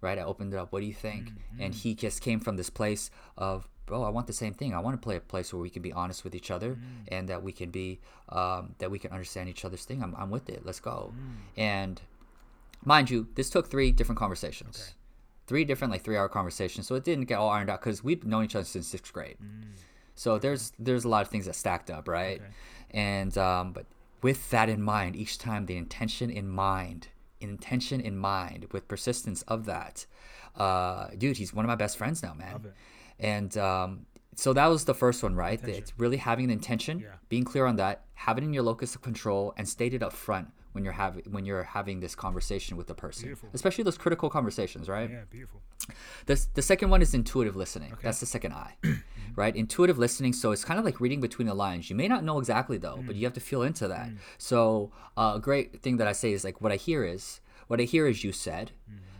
Right? 0.00 0.18
I 0.18 0.22
opened 0.22 0.54
it 0.54 0.56
up. 0.58 0.72
What 0.72 0.80
do 0.80 0.86
you 0.86 0.94
think? 0.94 1.30
Mm-hmm. 1.30 1.62
And 1.62 1.74
he 1.74 1.94
just 1.94 2.20
came 2.20 2.38
from 2.38 2.56
this 2.56 2.70
place 2.70 3.10
of, 3.36 3.68
bro, 3.84 4.04
I 4.04 4.10
want 4.10 4.28
the 4.28 4.32
same 4.32 4.54
thing. 4.54 4.72
I 4.74 4.78
want 4.78 4.94
to 4.94 5.04
play 5.04 5.16
a 5.16 5.20
place 5.20 5.52
where 5.52 5.60
we 5.60 5.70
can 5.70 5.82
be 5.82 5.92
honest 5.92 6.22
with 6.22 6.34
each 6.36 6.50
other 6.52 6.74
Mm. 6.76 7.08
and 7.08 7.28
that 7.28 7.42
we 7.42 7.52
can 7.52 7.70
be, 7.70 8.00
um, 8.28 8.76
that 8.78 8.90
we 8.92 8.98
can 9.00 9.10
understand 9.10 9.48
each 9.48 9.64
other's 9.64 9.84
thing. 9.84 10.02
I'm, 10.02 10.14
I'm 10.16 10.30
with 10.30 10.48
it. 10.50 10.64
Let's 10.64 10.78
go. 10.78 11.12
Mm. 11.14 11.60
And 11.60 12.02
mind 12.84 13.10
you, 13.10 13.28
this 13.34 13.50
took 13.50 13.68
three 13.70 13.90
different 13.92 14.18
conversations. 14.18 14.94
Three 15.46 15.64
different, 15.64 15.92
like 15.92 16.02
three 16.02 16.16
hour 16.16 16.28
conversations. 16.28 16.86
So 16.86 16.94
it 16.94 17.04
didn't 17.04 17.24
get 17.24 17.36
all 17.38 17.48
ironed 17.48 17.70
out 17.70 17.80
because 17.80 18.04
we've 18.04 18.24
known 18.24 18.44
each 18.44 18.54
other 18.54 18.64
since 18.66 18.86
sixth 18.86 19.12
grade. 19.12 19.38
So 20.14 20.38
there's 20.38 20.72
there's 20.78 21.04
a 21.04 21.08
lot 21.08 21.22
of 21.22 21.28
things 21.28 21.46
that 21.46 21.54
stacked 21.54 21.90
up, 21.90 22.06
right? 22.08 22.38
Okay. 22.40 22.50
And 22.90 23.36
um, 23.38 23.72
but 23.72 23.86
with 24.22 24.50
that 24.50 24.68
in 24.68 24.82
mind, 24.82 25.16
each 25.16 25.38
time 25.38 25.66
the 25.66 25.76
intention 25.76 26.28
in 26.28 26.48
mind, 26.48 27.08
intention 27.40 28.00
in 28.00 28.16
mind, 28.18 28.66
with 28.72 28.88
persistence 28.88 29.42
of 29.42 29.64
that, 29.66 30.06
uh, 30.56 31.08
dude, 31.16 31.36
he's 31.36 31.54
one 31.54 31.64
of 31.64 31.68
my 31.68 31.76
best 31.76 31.96
friends 31.96 32.22
now, 32.22 32.34
man. 32.34 32.60
And 33.20 33.56
um, 33.56 34.06
so 34.34 34.52
that 34.52 34.66
was 34.66 34.84
the 34.84 34.94
first 34.94 35.22
one, 35.22 35.34
right? 35.34 35.60
It's 35.66 35.92
really 35.98 36.16
having 36.18 36.44
an 36.46 36.50
intention, 36.50 36.98
Yeah. 37.00 37.14
being 37.28 37.44
clear 37.44 37.66
on 37.66 37.76
that, 37.76 38.04
have 38.14 38.38
it 38.38 38.44
in 38.44 38.52
your 38.52 38.62
locus 38.64 38.94
of 38.94 39.02
control, 39.02 39.54
and 39.56 39.68
state 39.68 39.94
it 39.94 40.02
up 40.02 40.12
front 40.12 40.48
when 40.78 40.84
you're 40.84 40.92
having 40.92 41.24
when 41.32 41.44
you're 41.44 41.64
having 41.64 41.98
this 41.98 42.14
conversation 42.14 42.76
with 42.76 42.86
the 42.86 42.94
person, 42.94 43.24
Beautiful. 43.24 43.48
especially 43.52 43.82
those 43.82 43.98
critical 43.98 44.30
conversations, 44.30 44.88
right? 44.88 45.10
Yeah. 45.10 45.22
Beautiful. 45.28 45.60
The, 46.26 46.46
the 46.54 46.62
second 46.62 46.90
one 46.90 47.02
is 47.02 47.14
intuitive 47.14 47.56
listening. 47.56 47.92
Okay. 47.94 48.02
That's 48.04 48.20
the 48.20 48.26
second 48.26 48.52
I, 48.52 48.76
right? 49.34 49.56
Intuitive 49.56 49.98
listening. 49.98 50.32
So 50.34 50.52
it's 50.52 50.64
kind 50.64 50.78
of 50.78 50.84
like 50.84 51.00
reading 51.00 51.20
between 51.20 51.48
the 51.48 51.54
lines. 51.54 51.90
You 51.90 51.96
may 51.96 52.06
not 52.06 52.22
know 52.22 52.38
exactly 52.38 52.78
though, 52.78 53.02
but 53.04 53.16
you 53.16 53.26
have 53.26 53.32
to 53.32 53.40
feel 53.40 53.62
into 53.62 53.88
that. 53.88 54.08
So 54.36 54.92
uh, 55.16 55.32
a 55.34 55.40
great 55.40 55.82
thing 55.82 55.96
that 55.96 56.06
I 56.06 56.12
say 56.12 56.32
is 56.32 56.44
like 56.44 56.60
what 56.60 56.70
I 56.70 56.76
hear 56.76 57.04
is 57.04 57.40
what 57.66 57.80
I 57.80 57.82
hear 57.84 58.06
is 58.06 58.22
you 58.22 58.30
said. 58.30 58.70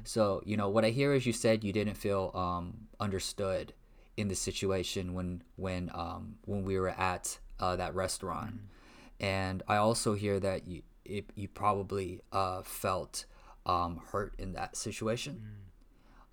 So 0.04 0.40
you 0.46 0.56
know 0.56 0.68
what 0.68 0.84
I 0.84 0.90
hear 0.90 1.12
is 1.12 1.26
you 1.26 1.32
said 1.32 1.64
you 1.64 1.72
didn't 1.72 1.96
feel 1.96 2.30
um, 2.34 2.86
understood 3.00 3.72
in 4.16 4.28
the 4.28 4.36
situation 4.36 5.12
when 5.12 5.42
when 5.56 5.90
um, 5.92 6.36
when 6.44 6.62
we 6.62 6.78
were 6.78 6.90
at 6.90 7.40
uh, 7.58 7.74
that 7.74 7.96
restaurant, 7.96 8.60
and 9.18 9.64
I 9.66 9.76
also 9.76 10.14
hear 10.14 10.38
that 10.38 10.68
you 10.68 10.82
it, 11.08 11.24
you 11.34 11.48
probably 11.48 12.20
uh, 12.32 12.62
felt 12.62 13.24
um, 13.66 14.00
hurt 14.12 14.34
in 14.38 14.52
that 14.54 14.76
situation. 14.76 15.42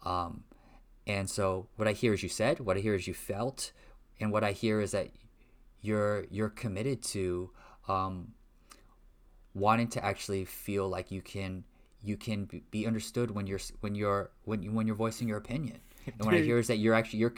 Um, 0.04 0.44
and 1.08 1.30
so 1.30 1.68
what 1.76 1.88
I 1.88 1.94
hear 1.94 2.14
is 2.14 2.24
you 2.24 2.30
said, 2.30 2.60
what 2.60 2.78
I 2.78 2.80
hear 2.80 2.96
is 2.96 3.08
you 3.08 3.14
felt, 3.14 3.72
and 4.20 4.32
what 4.32 4.44
I 4.44 4.52
hear 4.52 4.82
is 4.82 4.92
that 4.92 5.10
you're 5.82 6.26
you're 6.32 6.50
committed 6.50 7.04
to 7.04 7.52
um, 7.88 8.34
wanting 9.54 9.88
to 9.90 10.04
actually 10.04 10.46
feel 10.46 10.88
like 10.88 11.12
you 11.12 11.22
can 11.22 11.64
you 12.04 12.18
can 12.18 12.46
be- 12.72 12.88
understood 12.88 13.32
when 13.32 13.48
you're 13.48 13.60
when 13.82 13.96
you're 13.96 14.32
when 14.44 14.64
you 14.64 14.72
when 14.72 14.88
you're 14.88 14.96
voicing 14.96 15.28
your 15.28 15.38
opinion. 15.38 15.80
And 16.06 16.24
what 16.24 16.36
I 16.36 16.38
hear 16.38 16.60
is 16.60 16.68
that 16.68 16.78
you're 16.78 16.94
actually 16.94 17.18
you're 17.18 17.34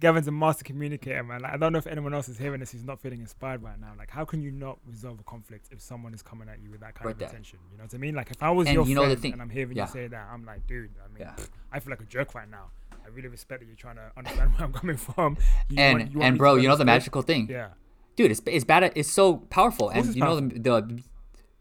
Gavin's 0.00 0.28
a 0.28 0.30
master 0.30 0.64
communicator, 0.64 1.22
man. 1.24 1.40
Like, 1.42 1.52
I 1.54 1.56
don't 1.56 1.72
know 1.72 1.78
if 1.78 1.86
anyone 1.86 2.14
else 2.14 2.28
is 2.28 2.38
hearing 2.38 2.60
this 2.60 2.70
who's 2.72 2.84
not 2.84 3.00
feeling 3.00 3.20
inspired 3.20 3.62
right 3.62 3.78
now. 3.80 3.92
Like, 3.98 4.10
how 4.10 4.24
can 4.24 4.40
you 4.42 4.50
not 4.52 4.78
resolve 4.86 5.18
a 5.18 5.22
conflict 5.24 5.68
if 5.72 5.80
someone 5.80 6.14
is 6.14 6.22
coming 6.22 6.48
at 6.48 6.60
you 6.62 6.70
with 6.70 6.80
that 6.80 6.94
kind 6.94 7.06
Right 7.06 7.12
of 7.12 7.18
there. 7.18 7.28
intention? 7.28 7.58
You 7.72 7.78
know 7.78 7.84
what 7.84 7.94
I 7.94 7.98
mean? 7.98 8.14
Like, 8.14 8.30
if 8.30 8.42
I 8.42 8.50
was 8.50 8.66
And 8.68 8.74
your 8.74 8.86
you 8.86 8.94
friend 8.96 9.24
and 9.32 9.42
I'm 9.42 9.50
hearing 9.50 9.76
yeah. 9.76 9.86
you 9.86 9.92
say 9.92 10.06
that, 10.06 10.28
I'm 10.32 10.44
like, 10.44 10.66
dude, 10.66 10.90
I 11.04 11.08
mean, 11.08 11.20
Yeah. 11.20 11.44
I 11.72 11.80
feel 11.80 11.90
like 11.90 12.00
a 12.00 12.04
jerk 12.04 12.34
right 12.34 12.48
now. 12.50 12.70
I 13.04 13.08
really 13.10 13.28
respect 13.28 13.60
that 13.60 13.66
you're 13.66 13.74
trying 13.76 13.96
to 13.96 14.10
understand 14.16 14.52
where 14.56 14.64
I'm 14.64 14.72
coming 14.72 14.96
from. 14.96 15.36
You 15.68 15.78
and 15.80 15.98
want- 15.98 16.12
you 16.12 16.18
want 16.18 16.28
and 16.28 16.38
bro, 16.38 16.54
you 16.56 16.68
know 16.68 16.76
the 16.76 16.84
magical 16.84 17.22
thing, 17.22 17.48
Yeah. 17.50 17.68
dude. 18.16 18.30
It's 18.30 18.42
it's 18.46 18.64
bad. 18.64 18.92
It's 18.94 19.10
so 19.10 19.36
powerful, 19.50 19.88
and 19.88 20.14
you 20.14 20.20
know 20.22 20.38
the, 20.40 20.58
the 20.58 21.02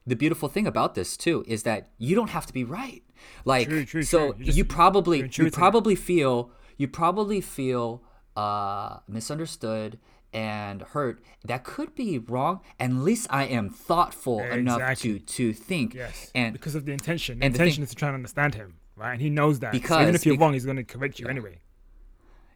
the 0.06 0.16
beautiful 0.16 0.48
thing 0.50 0.68
about 0.68 0.94
this 0.96 1.16
too 1.18 1.44
is 1.48 1.64
that 1.64 1.90
you 1.98 2.16
don't 2.16 2.30
have 2.32 2.46
to 2.48 2.54
be 2.54 2.64
right. 2.64 3.02
Like 3.46 3.68
True, 3.68 3.86
true, 3.86 4.04
so, 4.04 4.34
true. 4.34 4.46
You 4.46 4.64
probably 4.66 5.30
you 5.34 5.50
probably 5.52 5.96
feel 5.96 6.52
you 6.78 6.88
probably 6.88 7.40
feel 7.42 8.04
uh, 8.38 9.00
misunderstood 9.08 9.98
and 10.34 10.82
hurt. 10.82 11.22
That 11.44 11.64
could 11.64 11.96
be 11.96 12.20
wrong. 12.20 12.62
And 12.80 12.98
at 12.98 13.04
least 13.04 13.28
I 13.30 13.46
am 13.46 13.70
thoughtful 13.70 14.40
enough 14.42 15.00
to 15.00 15.20
to 15.20 15.54
think. 15.54 15.94
Yes. 15.96 16.32
And 16.36 16.54
because 16.54 16.76
of 16.76 16.86
the 16.86 16.92
intention. 16.92 17.40
The 17.40 17.46
and 17.46 17.54
the 17.54 17.58
thing- 17.58 17.66
intention 17.68 17.84
is 17.84 17.90
to 17.90 17.96
try 17.96 18.10
and 18.10 18.16
understand 18.16 18.56
him, 18.56 18.76
right? 18.96 19.14
And 19.14 19.22
he 19.22 19.30
knows 19.30 19.60
that. 19.60 19.74
so 19.74 19.80
Because- 19.80 20.02
even 20.04 20.16
if 20.16 20.26
you're 20.26 20.38
wrong, 20.38 20.54
he's 20.54 20.66
going 20.66 20.78
to 20.78 20.84
correct 20.84 21.20
you 21.20 21.28
anyway. 21.28 21.60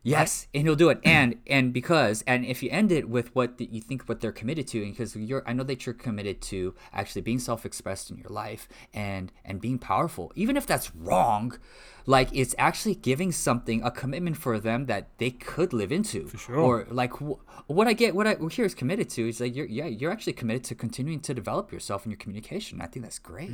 Yes, 0.03 0.47
and 0.55 0.63
he'll 0.63 0.75
do 0.75 0.89
it, 0.89 1.00
and 1.17 1.35
and 1.45 1.71
because 1.73 2.23
and 2.25 2.43
if 2.43 2.63
you 2.63 2.69
end 2.71 2.91
it 2.91 3.07
with 3.07 3.35
what 3.35 3.59
the, 3.59 3.65
you 3.71 3.81
think 3.81 4.03
what 4.09 4.19
they're 4.19 4.31
committed 4.31 4.67
to, 4.69 4.83
because 4.83 5.15
you're 5.15 5.43
I 5.45 5.53
know 5.53 5.63
that 5.63 5.85
you're 5.85 5.93
committed 5.93 6.41
to 6.43 6.73
actually 6.91 7.21
being 7.21 7.38
self-expressed 7.38 8.09
in 8.09 8.17
your 8.17 8.29
life 8.29 8.67
and 8.95 9.31
and 9.45 9.61
being 9.61 9.77
powerful, 9.77 10.31
even 10.35 10.57
if 10.57 10.65
that's 10.65 10.95
wrong, 10.95 11.57
like 12.05 12.29
it's 12.34 12.55
actually 12.58 12.96
giving 12.96 13.31
something 13.31 13.84
a 13.84 13.91
commitment 13.91 14.38
for 14.38 14.60
them 14.60 14.86
that 14.88 15.10
they 15.17 15.31
could 15.31 15.74
live 15.74 15.91
into. 15.91 16.27
For 16.27 16.38
sure. 16.38 16.58
Or 16.58 16.88
like 16.89 17.13
wh- 17.17 17.39
what 17.70 17.88
I 17.88 17.93
get, 17.93 18.15
what 18.15 18.27
I 18.27 18.38
here 18.51 18.65
is 18.65 18.74
committed 18.74 19.10
to 19.12 19.27
is 19.29 19.39
like 19.39 19.55
you're 19.55 19.65
yeah 19.67 19.86
you're 19.86 20.12
actually 20.12 20.34
committed 20.34 20.63
to 20.65 20.75
continuing 20.75 21.20
to 21.22 21.34
develop 21.34 21.72
yourself 21.72 22.05
and 22.05 22.12
your 22.12 22.17
communication. 22.17 22.81
I 22.81 22.88
think 22.88 23.05
that's 23.05 23.20
great. 23.20 23.51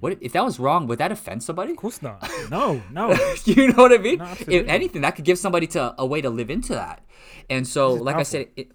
What 0.00 0.18
if, 0.20 0.32
that 0.32 0.44
was 0.44 0.58
wrong? 0.58 0.86
Would 0.86 0.98
that 0.98 1.12
offend 1.12 1.42
somebody? 1.42 1.72
Of 1.72 1.78
course 1.78 2.02
not. 2.02 2.28
No, 2.50 2.82
no. 2.90 3.14
you 3.44 3.68
know 3.68 3.82
what 3.82 3.92
I 3.92 3.98
mean? 3.98 4.18
No, 4.18 4.34
if 4.46 4.68
anything, 4.68 5.02
that 5.02 5.16
could 5.16 5.24
give 5.24 5.38
somebody 5.38 5.66
to 5.68 5.94
a 5.98 6.06
way 6.06 6.20
to 6.20 6.30
live 6.30 6.50
into 6.50 6.74
that. 6.74 7.04
And 7.50 7.66
so, 7.66 7.94
like 7.94 8.16
I 8.16 8.22
said, 8.22 8.48
it, 8.56 8.70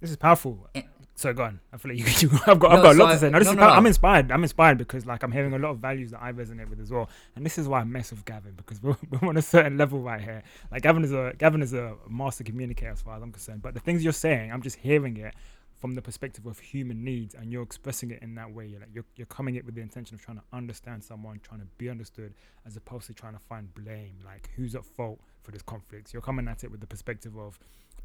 This 0.00 0.10
is 0.10 0.16
powerful. 0.16 0.68
Eh. 0.74 0.82
So 1.18 1.32
go 1.32 1.42
on. 1.42 1.58
I 1.72 1.78
feel 1.78 1.90
like 1.90 1.98
you, 1.98 2.28
you 2.30 2.38
I've 2.46 2.60
got, 2.60 2.70
I've 2.70 2.78
No, 2.78 2.82
got 2.84 2.94
a 2.94 2.98
lot 2.98 3.08
I- 3.08 3.12
to 3.14 3.18
say. 3.18 3.30
No, 3.30 3.38
this 3.40 3.46
no, 3.46 3.52
is 3.54 3.58
no. 3.58 3.64
I'm 3.68 3.86
inspired. 3.86 4.30
I'm 4.30 4.44
inspired 4.44 4.78
because 4.78 5.04
like 5.04 5.24
I'm 5.24 5.32
hearing 5.32 5.52
a 5.52 5.58
lot 5.58 5.70
of 5.70 5.78
values 5.78 6.12
that 6.12 6.22
I 6.22 6.30
resonate 6.32 6.70
with 6.70 6.78
as 6.78 6.92
well. 6.92 7.10
And 7.34 7.44
this 7.44 7.58
is 7.58 7.66
why 7.66 7.80
I 7.80 7.84
mess 7.84 8.12
with 8.12 8.24
Gavin 8.24 8.52
because 8.56 8.80
we're, 8.80 8.96
we're 9.20 9.28
on 9.28 9.36
a 9.36 9.42
certain 9.42 9.76
level 9.76 10.00
right 10.00 10.20
here. 10.20 10.44
Like 10.70 10.82
Gavin 10.82 11.02
is 11.02 11.10
a 11.12 11.32
Gavin 11.36 11.60
is 11.60 11.74
a 11.74 11.96
master 12.08 12.44
communicator 12.44 12.92
as 12.92 13.02
far 13.02 13.16
as 13.16 13.22
I'm 13.24 13.32
concerned. 13.32 13.62
But 13.62 13.74
the 13.74 13.80
things 13.80 14.04
you're 14.04 14.12
saying, 14.12 14.52
I'm 14.52 14.62
just 14.62 14.76
hearing 14.76 15.16
it 15.16 15.34
from 15.78 15.94
the 15.94 16.02
perspective 16.02 16.44
of 16.46 16.58
human 16.58 17.04
needs, 17.04 17.34
and 17.34 17.52
you're 17.52 17.62
expressing 17.62 18.10
it 18.10 18.20
in 18.22 18.34
that 18.34 18.52
way. 18.52 18.66
You're 18.66 18.80
like 18.80 18.90
you're, 18.92 19.04
you're 19.16 19.26
coming 19.26 19.54
it 19.54 19.64
with 19.64 19.74
the 19.74 19.80
intention 19.80 20.14
of 20.14 20.20
trying 20.22 20.38
to 20.38 20.44
understand 20.52 21.04
someone, 21.04 21.40
trying 21.42 21.60
to 21.60 21.66
be 21.78 21.88
understood, 21.88 22.34
as 22.66 22.76
opposed 22.76 23.06
to 23.06 23.12
trying 23.14 23.34
to 23.34 23.40
find 23.48 23.72
blame. 23.74 24.14
Like 24.24 24.50
who's 24.56 24.74
at 24.74 24.84
fault 24.84 25.20
for 25.42 25.50
this 25.52 25.62
conflict? 25.62 26.12
You're 26.12 26.22
coming 26.22 26.48
at 26.48 26.64
it 26.64 26.70
with 26.70 26.80
the 26.80 26.86
perspective 26.86 27.36
of 27.38 27.58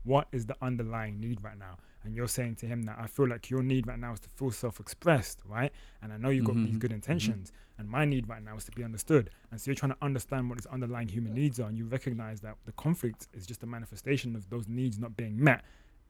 what 0.04 0.28
is 0.34 0.46
the 0.46 0.56
underlying 0.62 1.20
need 1.20 1.42
right 1.42 1.58
now 1.58 1.78
and 2.04 2.14
you're 2.14 2.28
saying 2.28 2.54
to 2.56 2.66
him 2.66 2.84
that 2.84 2.98
i 3.00 3.08
feel 3.08 3.26
like 3.26 3.50
your 3.50 3.64
need 3.64 3.88
right 3.88 4.00
now 4.00 4.12
is 4.12 4.20
to 4.20 4.28
feel 4.28 4.52
self-expressed 4.52 5.40
right 5.46 5.72
and 6.02 6.12
i 6.12 6.18
know 6.18 6.28
you've 6.30 6.44
got 6.44 6.56
these 6.56 6.76
Mhm, 6.76 6.80
good 6.80 6.92
intentions 6.92 7.54
and 7.78 7.88
my 7.90 8.04
need 8.04 8.28
right 8.28 8.44
now 8.44 8.58
is 8.58 8.66
to 8.66 8.72
be 8.72 8.84
understood 8.84 9.30
and 9.50 9.62
so 9.62 9.72
you're 9.72 9.76
trying 9.76 9.94
to 9.94 9.98
understand 10.02 10.50
what 10.50 10.58
his 10.58 10.66
underlying 10.66 11.08
human 11.08 11.34
needs 11.34 11.58
are 11.60 11.70
and 11.70 11.78
you 11.78 11.86
recognize 11.86 12.42
that 12.42 12.58
the 12.66 12.74
conflict 12.74 13.28
is 13.34 13.46
just 13.48 13.64
a 13.64 13.66
manifestation 13.66 14.36
of 14.36 14.50
those 14.50 14.68
needs 14.68 15.00
not 15.00 15.16
being 15.16 15.42
met 15.42 15.64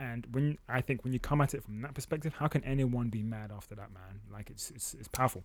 and 0.08 0.22
when 0.36 0.46
i 0.78 0.82
think 0.82 1.04
when 1.04 1.14
you 1.16 1.20
come 1.30 1.40
at 1.46 1.52
it 1.54 1.62
from 1.64 1.82
that 1.86 1.94
perspective 1.94 2.32
how 2.42 2.48
can 2.54 2.64
anyone 2.74 3.08
be 3.10 3.24
mad 3.36 3.50
after 3.60 3.74
that 3.76 3.90
man 4.00 4.14
like 4.36 4.48
it's 4.54 4.66
it's, 4.72 4.94
it's 5.00 5.08
powerful 5.20 5.44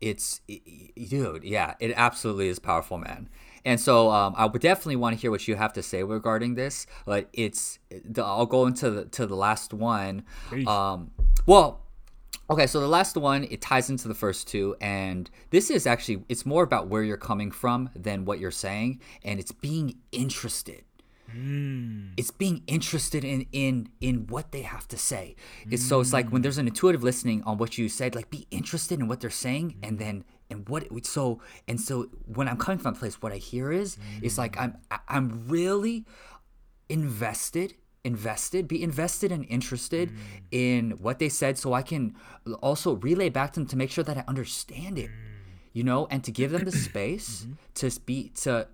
it's 0.00 0.42
i- 0.50 0.60
i- 0.66 1.04
dude, 1.08 1.42
yeah, 1.42 1.74
it 1.80 1.90
absolutely 1.96 2.48
is 2.48 2.58
powerful, 2.58 2.98
man. 2.98 3.30
And 3.64 3.80
so, 3.80 4.10
um, 4.10 4.34
I 4.36 4.44
would 4.44 4.60
definitely 4.60 4.96
want 4.96 5.16
to 5.16 5.20
hear 5.22 5.30
what 5.30 5.48
you 5.48 5.56
have 5.56 5.72
to 5.72 5.82
say 5.82 6.02
regarding 6.02 6.54
this. 6.54 6.86
But 7.06 7.30
it's, 7.32 7.78
the, 8.04 8.22
I'll 8.22 8.44
go 8.44 8.66
into 8.66 8.90
the 8.90 9.04
to 9.06 9.26
the 9.26 9.34
last 9.36 9.72
one. 9.72 10.22
Um, 10.68 11.12
well, 11.46 11.80
okay, 12.50 12.66
so 12.66 12.78
the 12.80 12.88
last 12.88 13.16
one 13.16 13.44
it 13.44 13.62
ties 13.62 13.88
into 13.88 14.06
the 14.06 14.14
first 14.14 14.46
two, 14.48 14.76
and 14.82 15.30
this 15.48 15.70
is 15.70 15.86
actually 15.86 16.22
it's 16.28 16.44
more 16.44 16.62
about 16.62 16.88
where 16.88 17.02
you're 17.02 17.16
coming 17.16 17.50
from 17.50 17.88
than 17.96 18.26
what 18.26 18.38
you're 18.38 18.50
saying, 18.66 19.00
and 19.24 19.40
it's 19.40 19.52
being 19.52 19.96
interested. 20.12 20.84
Mm. 21.34 22.12
It's 22.16 22.30
being 22.30 22.62
interested 22.66 23.24
in 23.24 23.46
in 23.52 23.88
in 24.00 24.26
what 24.26 24.52
they 24.52 24.62
have 24.62 24.86
to 24.88 24.98
say. 24.98 25.36
It's 25.70 25.82
so 25.82 26.00
it's 26.00 26.12
like 26.12 26.30
when 26.30 26.40
mm. 26.40 26.42
there's 26.44 26.58
an 26.58 26.66
intuitive 26.66 27.02
listening 27.02 27.42
on 27.44 27.58
what 27.58 27.78
you 27.78 27.88
said, 27.88 28.14
like 28.14 28.30
be 28.30 28.46
interested 28.50 29.00
in 29.00 29.08
what 29.08 29.20
they're 29.20 29.30
saying, 29.30 29.70
mm. 29.70 29.88
and 29.88 29.98
then 29.98 30.24
and 30.50 30.68
what 30.68 30.84
it, 30.84 31.06
so 31.06 31.40
and 31.66 31.80
so 31.80 32.08
when 32.26 32.48
I'm 32.48 32.56
coming 32.56 32.78
from 32.78 32.94
a 32.94 32.98
place, 32.98 33.20
what 33.22 33.32
I 33.32 33.36
hear 33.36 33.72
is 33.72 33.96
it's 34.22 34.38
like 34.38 34.58
I'm 34.58 34.78
I- 34.90 35.00
I'm 35.08 35.48
really 35.48 36.04
invested 36.88 37.74
invested 38.04 38.68
be 38.68 38.84
invested 38.84 39.32
and 39.32 39.44
interested 39.48 40.12
in 40.52 40.92
what 40.92 41.18
they 41.18 41.28
said 41.28 41.58
so 41.58 41.72
i 41.72 41.82
can 41.82 42.14
also 42.62 42.94
relay 42.96 43.28
back 43.28 43.52
to 43.52 43.58
them 43.58 43.66
to 43.66 43.76
make 43.76 43.90
sure 43.90 44.04
that 44.04 44.16
i 44.16 44.22
understand 44.28 44.96
it 44.96 45.10
you 45.72 45.82
know 45.82 46.06
and 46.08 46.22
to 46.22 46.30
give 46.30 46.52
them 46.52 46.64
the 46.64 46.70
space 46.88 47.42
mm-hmm. 47.42 47.52
to 47.74 48.00
be 48.02 48.28
to 48.28 48.68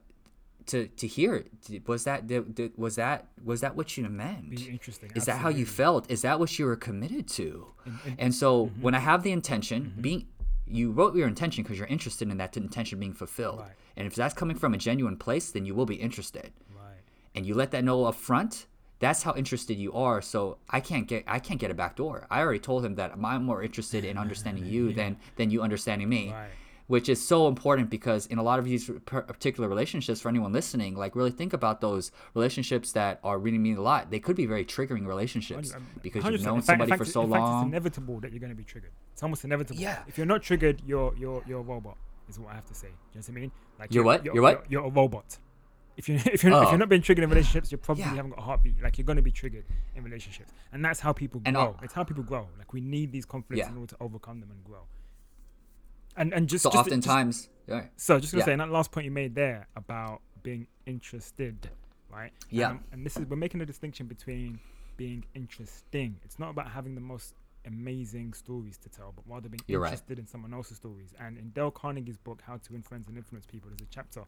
to 0.66 0.88
to 0.88 1.07
hear 1.07 1.35
it. 1.35 1.87
Was 1.87 2.04
that 2.04 2.26
did- 2.26 2.54
did- 2.54 2.76
was 2.76 2.97
that 2.97 3.28
was 3.45 3.61
that 3.61 3.76
what 3.76 3.97
you 3.97 4.09
meant? 4.09 4.50
Be 4.50 4.69
interesting, 4.69 5.11
is 5.14 5.25
that 5.26 5.38
how 5.38 5.49
you 5.49 5.66
felt? 5.66 6.11
Is 6.11 6.23
that 6.23 6.38
what 6.38 6.59
you 6.59 6.66
were 6.66 6.76
committed 6.76 7.28
to? 7.28 7.69
In- 7.87 8.16
and 8.19 8.35
so 8.35 8.66
mm-hmm. 8.66 8.83
when 8.83 8.95
i 8.95 8.99
have 8.99 9.23
the 9.23 9.33
intention 9.33 9.87
mm-hmm. 9.87 10.00
being 10.00 10.26
you 10.66 10.90
wrote 10.90 11.14
your 11.14 11.28
intention 11.28 11.62
because 11.62 11.78
you're 11.78 11.88
interested 11.88 12.31
in 12.31 12.37
that 12.38 12.57
intention 12.57 12.99
being 12.99 13.12
fulfilled. 13.12 13.61
Right. 13.61 13.73
and 13.97 14.07
if 14.07 14.14
that's 14.14 14.35
coming 14.35 14.57
from 14.57 14.75
a 14.75 14.78
genuine 14.78 15.16
place 15.16 15.50
then 15.50 15.64
you 15.66 15.75
will 15.75 15.87
be 15.87 15.97
interested. 15.97 16.52
Right. 16.75 17.02
And 17.35 17.47
you 17.47 17.54
let 17.54 17.71
that 17.73 17.85
know 17.85 18.04
up 18.04 18.14
front 18.14 18.66
that's 18.99 19.25
how 19.25 19.35
interested 19.35 19.76
you 19.76 19.92
are. 19.95 20.23
So 20.23 20.59
i 20.71 20.81
can't 20.81 21.07
get 21.09 21.25
i 21.26 21.38
can't 21.38 21.61
get 21.61 21.71
a 21.71 21.75
back 21.75 21.97
door. 21.97 22.26
I 22.31 22.40
already 22.40 22.61
told 22.61 22.85
him 22.85 22.95
that 22.97 23.12
i'm 23.12 23.45
more 23.45 23.62
interested 23.62 24.04
in 24.04 24.16
understanding 24.25 24.66
you 24.66 24.92
than 24.92 25.16
than 25.37 25.50
you 25.50 25.62
understanding 25.62 26.09
me. 26.09 26.31
Right. 26.31 26.50
Which 26.93 27.09
is 27.15 27.21
so 27.33 27.39
important 27.49 27.87
because 27.97 28.23
in 28.27 28.39
a 28.39 28.43
lot 28.51 28.59
of 28.61 28.65
these 28.71 28.91
particular 29.07 29.69
relationships 29.75 30.21
for 30.23 30.29
anyone 30.35 30.53
listening 30.53 30.93
like 31.05 31.13
really 31.21 31.31
think 31.41 31.53
about 31.61 31.81
those 31.87 32.05
relationships 32.35 32.89
that 32.93 33.19
are 33.29 33.39
really 33.47 33.59
mean 33.67 33.77
a 33.77 33.81
lot 33.91 34.11
they 34.11 34.21
could 34.27 34.37
be 34.43 34.47
very 34.55 34.65
triggering 34.75 35.05
relationships 35.15 35.73
um, 35.75 35.87
because 36.03 36.23
you've 36.25 36.43
known 36.51 36.59
fact- 36.61 36.67
somebody 36.67 36.91
fact, 36.91 37.01
for 37.03 37.05
so 37.17 37.23
in 37.23 37.31
fact, 37.31 37.41
long 37.43 37.61
it's 37.63 37.69
inevitable 37.73 38.17
that 38.21 38.31
you're 38.33 38.41
going 38.47 38.57
to 38.59 38.63
be 38.65 38.69
triggered. 38.73 38.93
It's 39.15 39.23
almost 39.23 39.45
inevitable. 39.45 39.81
Yeah. 39.81 39.99
If 40.11 40.15
you're 40.19 40.27
not 40.35 40.43
triggered, 40.49 40.77
you're 40.91 41.13
you're 41.23 41.43
you're 41.49 41.61
a 41.61 41.69
robot. 41.75 41.97
Is 42.29 42.39
what 42.39 42.51
I 42.53 42.55
have 42.61 42.67
to 42.67 42.75
say. 42.83 42.89
You 42.89 42.93
know 43.21 43.21
what 43.21 43.29
I 43.29 43.33
mean? 43.41 43.51
Like 43.81 43.95
You're 43.95 44.05
what? 44.05 44.25
You're, 44.25 44.35
You're 44.35 44.43
what? 44.43 44.57
You're, 44.71 44.83
you're 44.83 44.91
a 44.91 44.95
robot. 45.03 45.39
If 45.97 46.09
you 46.09 46.15
if 46.37 46.43
you're 46.45 46.53
if 46.53 46.67
Oh. 46.67 46.71
you're 46.71 46.79
not 46.85 46.89
being 46.89 47.03
triggered 47.03 47.25
in 47.25 47.31
relationships, 47.31 47.71
you 47.73 47.79
probably 47.79 48.05
Yeah. 48.05 48.15
haven't 48.15 48.31
got 48.35 48.41
a 48.41 48.47
heartbeat. 48.51 48.83
Like 48.83 48.97
you're 48.99 49.05
going 49.11 49.17
to 49.25 49.29
be 49.31 49.35
triggered 49.43 49.65
in 49.97 50.03
relationships, 50.05 50.51
and 50.73 50.85
that's 50.85 51.01
how 51.01 51.13
people 51.13 51.41
And 51.45 51.55
grow. 51.57 51.63
I'll- 51.65 51.81
it's 51.83 51.95
how 51.95 52.05
people 52.05 52.23
grow. 52.33 52.45
Like 52.59 52.73
we 52.73 52.81
need 52.81 53.13
these 53.13 53.27
conflicts 53.35 53.59
Yeah. 53.61 53.71
in 53.71 53.77
order 53.79 53.91
to 53.95 53.97
overcome 54.07 54.41
them 54.41 54.51
and 54.51 54.63
grow. 54.65 54.85
And 56.16 56.33
and 56.35 56.49
just 56.49 56.62
so 56.62 56.71
just, 56.71 56.76
just- 56.76 56.87
oftentimes 56.87 57.49
yeah. 57.66 57.87
so 57.97 58.19
just 58.21 58.33
gonna 58.33 58.40
Yeah. 58.42 58.45
say, 58.47 58.52
and 58.52 58.61
that 58.61 58.71
last 58.71 58.90
point 58.92 59.04
you 59.04 59.11
made 59.11 59.35
there 59.35 59.66
about 59.76 60.21
being 60.42 60.66
interested, 60.87 61.71
right? 62.11 62.33
Yeah. 62.50 62.71
Um, 62.71 62.85
and 62.92 63.07
this 63.07 63.16
is 63.16 63.26
we're 63.26 63.37
making 63.37 63.61
a 63.61 63.66
distinction 63.66 64.07
between 64.07 64.59
being 64.97 65.25
interesting. 65.35 66.16
It's 66.25 66.38
not 66.38 66.50
about 66.50 66.71
having 66.71 66.95
the 66.95 67.00
most 67.00 67.35
amazing 67.64 68.33
stories 68.35 68.76
to 68.78 68.88
tell, 68.88 69.12
but 69.14 69.25
rather 69.26 69.49
being 69.49 69.61
You're 69.69 69.81
right. 69.81 69.88
interested 69.92 70.19
in 70.19 70.26
someone 70.26 70.52
else's 70.52 70.76
stories. 70.78 71.14
And 71.21 71.38
in 71.38 71.50
Dale 71.50 71.71
Carnegie's 71.71 72.19
book, 72.19 72.42
How 72.45 72.57
to 72.57 72.75
Influence 72.75 73.07
and 73.07 73.16
Influence 73.16 73.47
People, 73.47 73.71
there's 73.71 73.81
a 73.88 73.90
chapter 73.90 74.25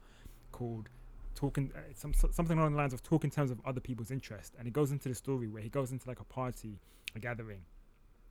called 0.52 0.88
talking 1.34 1.72
uh, 1.76 1.80
some, 1.94 2.14
something 2.14 2.56
along 2.56 2.70
the 2.72 2.78
lines 2.78 2.94
of 2.94 3.02
talk 3.02 3.24
in 3.24 3.30
terms 3.30 3.50
of 3.50 3.60
other 3.66 3.80
people's 3.80 4.12
interest 4.12 4.54
and 4.56 4.68
he 4.68 4.70
goes 4.70 4.92
into 4.92 5.08
the 5.08 5.14
story 5.16 5.48
where 5.48 5.60
he 5.60 5.68
goes 5.68 5.90
into 5.90 6.06
like 6.06 6.20
a 6.20 6.24
party 6.24 6.78
a 7.16 7.18
gathering 7.18 7.62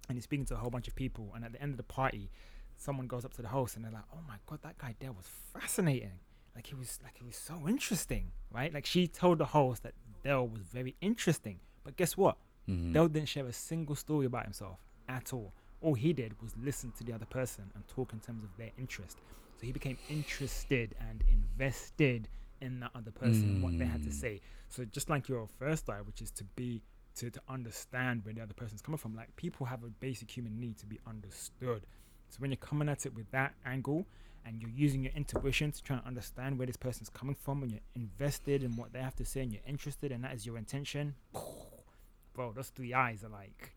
and 0.07 0.15
he's 0.15 0.24
speaking 0.24 0.45
to 0.45 0.53
a 0.53 0.57
whole 0.57 0.69
bunch 0.69 0.88
of 0.88 0.95
people 0.95 1.29
and 1.36 1.43
at 1.43 1.51
the 1.51 1.62
end 1.62 1.72
of 1.72 1.75
the 1.77 1.83
party 1.83 2.29
someone 2.77 3.08
goes 3.08 3.24
up 3.25 3.34
to 3.34 3.42
the 3.42 3.48
host 3.48 3.75
and 3.75 3.86
they're 3.86 3.92
like 3.92 4.03
oh 4.13 4.20
my 4.27 4.36
god 4.46 4.60
that 4.63 4.77
guy 4.77 4.96
there 5.00 5.12
was 5.12 5.25
fascinating. 5.53 6.20
Like 6.56 6.68
he 6.68 6.75
was 6.75 7.00
like 7.03 7.18
he 7.18 7.24
was 7.24 7.36
so 7.36 7.68
interesting 7.68 8.32
right? 8.51 8.74
Like 8.74 8.86
she 8.86 9.08
told 9.08 9.38
the 9.39 9.46
host 9.46 9.84
that 9.84 9.94
Dale 10.24 10.48
was 10.48 10.62
very 10.62 10.96
interesting. 11.01 11.60
But 11.84 11.98
guess 11.98 12.15
what? 12.15 12.38
Mm-hmm. 12.70 12.94
Dale 12.94 13.08
didn't 13.10 13.30
share 13.30 13.46
a 13.48 13.53
single 13.53 13.96
story 13.96 14.25
about 14.25 14.44
himself 14.46 14.80
at 15.10 15.34
all. 15.34 15.53
All 15.82 15.96
he 15.96 16.13
did 16.13 16.42
was 16.42 16.53
listen 16.56 16.92
to 16.94 17.03
the 17.03 17.12
other 17.12 17.25
person 17.25 17.72
and 17.75 17.86
talk 17.88 18.13
in 18.13 18.20
terms 18.22 18.44
of 18.44 18.56
their 18.56 18.72
interest. 18.77 19.18
So 19.60 19.65
he 19.65 19.74
became 19.74 19.98
interested 20.08 20.96
and 21.00 21.24
invested 21.27 22.30
in 22.62 22.80
that 22.80 22.92
other 22.96 23.12
person 23.12 23.50
and 23.50 23.62
what 23.63 23.77
they 23.77 23.86
had 23.86 24.01
to 24.03 24.10
Mm. 24.10 24.13
say. 24.13 24.42
So 24.70 24.86
just 24.86 25.10
like 25.10 25.27
your 25.27 25.48
first 25.60 25.89
eye 25.89 26.01
which 26.01 26.22
is 26.22 26.32
to 26.32 26.44
be 26.56 26.82
to, 27.15 27.30
to 27.30 27.42
understand 27.48 28.24
where 28.25 28.34
the 28.34 28.42
other 28.42 28.56
person's 28.56 28.82
coming 28.82 28.98
from 28.98 29.13
like 29.15 29.36
people 29.36 29.65
have 29.68 29.84
a 29.84 29.89
basic 29.89 30.32
human 30.36 30.60
need 30.60 30.77
to 30.80 30.88
be 30.88 31.00
understood 31.06 31.86
so 32.34 32.38
when 32.40 32.50
you're 32.50 32.58
coming 32.58 32.90
at 32.90 33.06
it 33.06 33.13
with 33.13 33.30
that 33.30 33.54
angle 33.63 34.08
and 34.44 34.60
you're 34.60 34.72
using 34.72 35.04
your 35.04 35.13
intuition 35.13 35.72
to 35.72 35.84
try 35.84 35.98
and 35.98 36.06
understand 36.08 36.58
where 36.58 36.66
this 36.66 36.75
person's 36.75 37.10
coming 37.10 37.36
from 37.36 37.62
and 37.62 37.72
you're 37.72 37.82
invested 37.96 38.63
in 38.63 38.75
what 38.75 38.92
they 38.92 39.00
have 39.00 39.16
to 39.16 39.24
say 39.24 39.42
and 39.42 39.54
you're 39.54 39.62
interested 39.68 40.12
and 40.12 40.24
that 40.24 40.34
is 40.34 40.44
your 40.44 40.58
intention 40.58 41.13
bro 42.34 42.52
those 42.52 42.70
three 42.70 42.92
eyes 42.92 43.24
are 43.24 43.30
like 43.30 43.74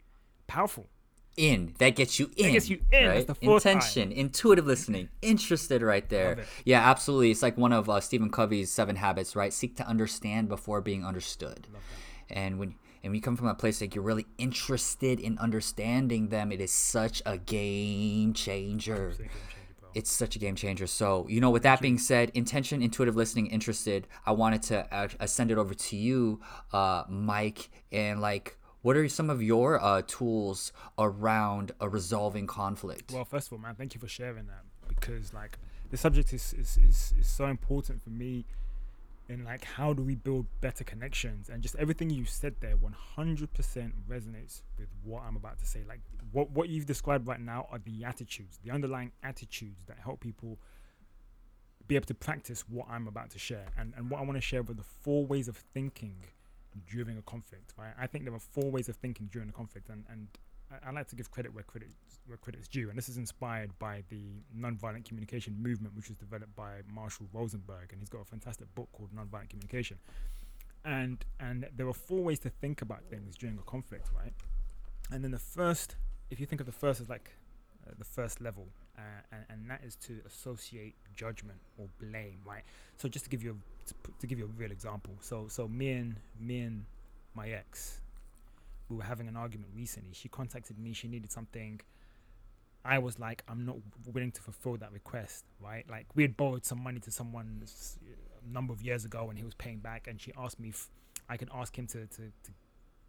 powerful. 0.47 0.87
In. 1.37 1.75
That 1.81 1.97
gets 1.97 2.19
you 2.19 2.31
in 2.39 2.53
gets 2.55 2.71
you 2.71 2.81
in. 2.91 3.09
Right? 3.09 3.27
the 3.27 3.35
fourth 3.35 3.67
eye. 3.67 3.73
intention. 3.73 4.11
Intuitive 4.11 4.67
listening. 4.67 5.11
Interested 5.21 5.83
right 5.83 6.09
there. 6.09 6.47
Yeah 6.65 6.81
absolutely. 6.81 7.31
It's 7.31 7.43
like 7.43 7.59
one 7.59 7.75
of 7.75 7.91
uh, 7.91 8.01
stephen 8.01 8.31
covey's 8.31 8.71
seven 8.71 8.97
habits 8.97 9.37
right? 9.37 9.53
Seek 9.53 9.77
to 9.77 9.87
understand 9.87 10.49
before 10.49 10.81
being 10.81 11.05
understood. 11.05 11.67
And 12.31 12.59
when 12.59 12.77
and 13.07 13.13
when 13.13 13.15
you 13.15 13.23
come 13.23 13.37
from 13.37 13.47
a 13.47 13.55
place 13.55 13.81
like 13.81 13.95
you're 13.95 14.03
really 14.03 14.27
interested 14.37 15.21
in 15.21 15.39
understanding 15.39 16.29
them 16.29 16.51
it 16.51 16.61
is 16.61 16.73
such 16.73 17.23
a 17.25 17.39
game 17.39 18.33
changer 18.33 19.15
it's 19.95 20.11
such 20.11 20.37
a 20.37 20.39
game 20.39 20.57
changer. 20.57 20.87
So, 20.87 21.27
you 21.27 21.41
know, 21.41 21.49
with 21.49 21.63
that 21.63 21.81
being 21.81 21.97
said, 21.97 22.31
intention, 22.35 22.83
intuitive 22.83 23.17
listening, 23.17 23.47
interested, 23.47 24.07
I 24.27 24.33
wanted 24.33 24.63
to 24.65 24.95
uh, 24.95 25.27
send 25.27 25.51
it 25.51 25.57
over 25.57 25.73
to 25.73 25.97
you, 25.97 26.43
uh, 26.75 27.05
Mike, 27.09 27.71
and 27.91 28.21
like, 28.21 28.59
what 28.83 28.95
are 28.99 29.09
some 29.09 29.31
of 29.31 29.43
your 29.43 29.83
uh, 29.83 30.03
tools 30.07 30.71
around 30.99 31.73
resolving 31.81 32.47
conflict? 32.47 33.11
Well, 33.11 33.25
first 33.25 33.47
of 33.49 33.55
all, 33.55 33.59
man, 33.59 33.75
thank 33.75 33.95
you 33.95 34.01
for 34.01 34.07
sharing 34.07 34.49
that 34.49 34.65
because 34.87 35.33
like 35.33 35.59
the 35.91 35.97
subject 35.97 36.33
is 36.35 36.53
is, 36.53 36.77
is, 36.77 37.15
is 37.19 37.27
so 37.27 37.47
important 37.47 38.03
for 38.03 38.11
me 38.11 38.45
in 39.29 39.45
like 39.45 39.65
how 39.65 39.93
do 39.93 40.03
we 40.03 40.15
build 40.15 40.47
better 40.61 40.85
connections? 40.85 41.49
And 41.49 41.63
just 41.63 41.77
everything 41.77 42.11
you 42.11 42.25
said 42.25 42.57
there 42.61 42.77
100% 42.77 43.93
resonates 44.09 44.63
with 44.79 44.89
what 45.03 45.23
i'm 45.27 45.37
about 45.37 45.59
to 45.59 45.67
say. 45.67 45.83
Like 45.87 46.01
what 46.33 46.51
what 46.51 46.69
you've 46.69 46.87
described 46.87 47.27
right 47.27 47.41
now 47.41 47.67
are 47.71 47.79
the 47.79 48.05
attitudes 48.05 48.59
the 48.65 48.71
underlying 48.71 49.13
attitudes 49.23 49.85
that 49.87 49.99
help 49.99 50.21
people 50.21 50.59
be 51.87 51.95
able 51.95 52.07
to 52.07 52.15
practice 52.15 52.65
what 52.69 52.87
i'm 52.91 53.07
about 53.09 53.31
to 53.31 53.39
share. 53.39 53.67
And 53.79 53.93
and 53.97 54.11
what 54.11 54.21
i 54.21 54.23
want 54.23 54.37
to 54.37 54.41
share 54.41 54.63
with 54.63 54.77
the 54.77 54.85
four 55.03 55.27
ways 55.27 55.49
of 55.49 55.57
thinking 55.57 56.17
during 56.91 57.17
a 57.17 57.23
conflict 57.23 57.73
right? 57.79 57.95
I 57.99 58.07
think 58.07 58.25
there 58.25 58.35
are 58.35 58.39
four 58.39 58.71
ways 58.71 58.89
of 58.89 58.97
thinking 58.97 59.29
during 59.33 59.49
a 59.49 59.53
conflict 59.53 59.89
and 59.89 60.05
and 60.11 60.29
I, 60.85 60.91
like 60.91 61.09
to 61.09 61.17
give 61.17 61.31
credit 61.31 61.55
where 61.55 61.65
credit 61.65 61.89
where 62.27 62.37
credit's 62.39 62.69
due, 62.69 62.89
and 62.89 62.99
this 62.99 63.09
is 63.09 63.19
inspired 63.19 63.71
by 63.79 64.03
the 64.09 64.23
nonviolent 64.57 65.05
communication 65.05 65.57
movement, 65.61 65.95
which 65.95 66.09
was 66.09 66.19
developed 66.19 66.55
by 66.57 66.81
Marshall 66.93 67.27
Rosenberg, 67.33 67.93
and 67.93 68.01
he's 68.01 68.09
got 68.09 68.21
a 68.23 68.25
fantastic 68.25 68.73
book 68.75 68.89
called 68.93 69.11
Nonviolent 69.15 69.51
Communication. 69.51 69.99
And 70.85 71.25
and 71.39 71.69
there 71.77 71.89
are 71.89 71.95
four 71.95 72.23
ways 72.23 72.39
to 72.41 72.51
think 72.51 72.83
about 72.83 73.05
things 73.05 73.37
during 73.37 73.59
a 73.59 73.63
conflict, 73.63 74.09
right? 74.17 74.33
And 75.11 75.23
then 75.23 75.31
the 75.31 75.39
first, 75.39 75.97
if 76.31 76.41
you 76.41 76.47
think 76.47 76.61
of 76.61 76.67
the 76.67 76.73
first 76.73 77.01
as 77.01 77.09
like 77.09 77.31
uh, 77.87 77.93
the 77.99 78.05
first 78.05 78.41
level, 78.41 78.67
uh, 78.99 79.03
and, 79.31 79.45
and 79.49 79.71
that 79.71 79.83
is 79.85 79.95
to 79.97 80.21
associate 80.27 80.97
judgment 81.15 81.59
or 81.79 81.87
blame, 82.01 82.41
right? 82.45 82.63
So 82.97 83.09
just 83.09 83.25
to 83.25 83.31
give 83.31 83.43
you 83.43 83.53
a, 83.53 83.89
to, 83.89 83.95
to 84.21 84.27
give 84.27 84.39
you 84.39 84.47
a 84.47 84.61
real 84.61 84.73
example, 84.73 85.15
so 85.21 85.47
so 85.49 85.69
me 85.69 85.93
and 85.93 86.17
me 86.41 86.61
and 86.61 86.85
my 87.35 87.51
ex, 87.51 88.01
we 88.89 88.97
were 88.97 89.05
having 89.05 89.29
an 89.29 89.37
argument 89.37 89.71
recently. 89.75 90.13
She 90.13 90.29
contacted 90.29 90.79
me. 90.79 90.93
She 90.93 91.09
needed 91.09 91.33
something. 91.33 91.81
I 92.85 92.99
was 92.99 93.19
like, 93.19 93.43
I'm 93.49 93.67
not 93.67 93.77
willing 94.13 94.31
to 94.33 94.43
fulfill 94.43 94.77
that 94.77 94.93
request, 94.93 95.45
right? 95.61 95.85
Like 95.91 96.07
we 96.15 96.23
had 96.23 96.37
borrowed 96.37 96.65
some 96.65 96.83
money 96.83 97.01
to 97.01 97.11
someone 97.11 97.63
a 97.65 98.53
number 98.53 98.73
of 98.73 98.81
years 98.81 99.05
ago, 99.05 99.29
and 99.29 99.39
he 99.39 99.45
was 99.45 99.55
paying 99.55 99.79
back. 99.79 100.07
And 100.07 100.21
she 100.21 100.33
asked 100.39 100.61
me 100.61 100.69
if 100.69 100.89
I 101.29 101.37
can 101.37 101.49
ask 101.53 101.77
him 101.77 101.87
to, 101.89 102.07
to, 102.07 102.17
to 102.17 102.51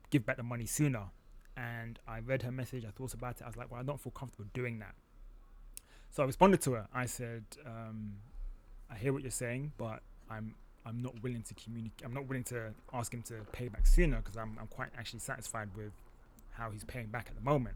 give 0.10 0.25
back 0.25 0.38
the 0.38 0.43
money 0.43 0.65
sooner. 0.65 1.03
And 1.55 2.00
I 2.07 2.19
read 2.19 2.41
her 2.43 2.51
message. 2.51 2.86
I 2.86 2.91
thought 2.91 3.13
about 3.13 3.39
it. 3.39 3.43
I 3.43 3.48
was 3.48 3.57
like, 3.57 3.72
well, 3.72 3.79
I 3.79 3.84
don't 3.84 4.00
feel 4.00 4.12
comfortable 4.12 4.50
doing 4.53 4.79
that. 4.79 4.96
So 6.10 6.24
I 6.24 6.25
responded 6.25 6.62
to 6.62 6.74
her. 6.74 6.88
I 6.93 7.05
said, 7.05 7.43
um, 7.65 8.13
I 8.89 8.96
hear 8.96 9.13
what 9.13 9.22
you're 9.22 9.31
saying, 9.31 9.74
but 9.77 10.01
I'm 10.29 10.55
I'm 10.88 11.01
not 11.01 11.22
willing 11.22 11.44
to 11.44 11.53
communicate. 11.53 12.06
I'm 12.06 12.13
not 12.13 12.27
willing 12.27 12.44
to 12.46 12.74
ask 12.94 13.13
him 13.13 13.22
to 13.24 13.36
pay 13.51 13.67
back 13.67 13.86
sooner 13.86 14.17
because 14.17 14.38
I'm 14.38 14.58
I'm 14.60 14.67
quite 14.67 14.89
actually 14.98 15.20
satisfied 15.20 15.70
with 15.75 15.91
how 16.51 16.72
he's 16.72 16.84
paying 16.84 17.08
back 17.08 17.27
at 17.29 17.36
the 17.36 17.41
moment. 17.41 17.75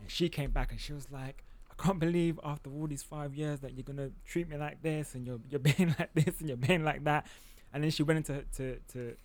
And 0.00 0.10
she 0.10 0.28
came 0.28 0.50
back 0.50 0.72
and 0.72 0.80
she 0.80 0.92
was 0.92 1.10
like, 1.10 1.44
I 1.70 1.82
can't 1.82 1.98
believe 1.98 2.40
after 2.44 2.70
all 2.70 2.86
these 2.86 3.02
five 3.02 3.34
years 3.34 3.60
that 3.60 3.74
you're 3.74 3.84
gonna 3.84 4.10
treat 4.24 4.48
me 4.48 4.56
like 4.56 4.82
this 4.82 5.14
and 5.14 5.26
you're 5.26 5.40
you're 5.50 5.60
being 5.76 5.94
like 5.98 6.10
this 6.14 6.40
and 6.40 6.48
you're 6.48 6.56
being 6.56 6.84
like 6.84 7.04
that. 7.04 7.26
And 7.72 7.84
then 7.84 7.90
she 7.90 8.02
went 8.02 8.18
into 8.18 8.44
to, 8.56 8.78
to 8.92 9.16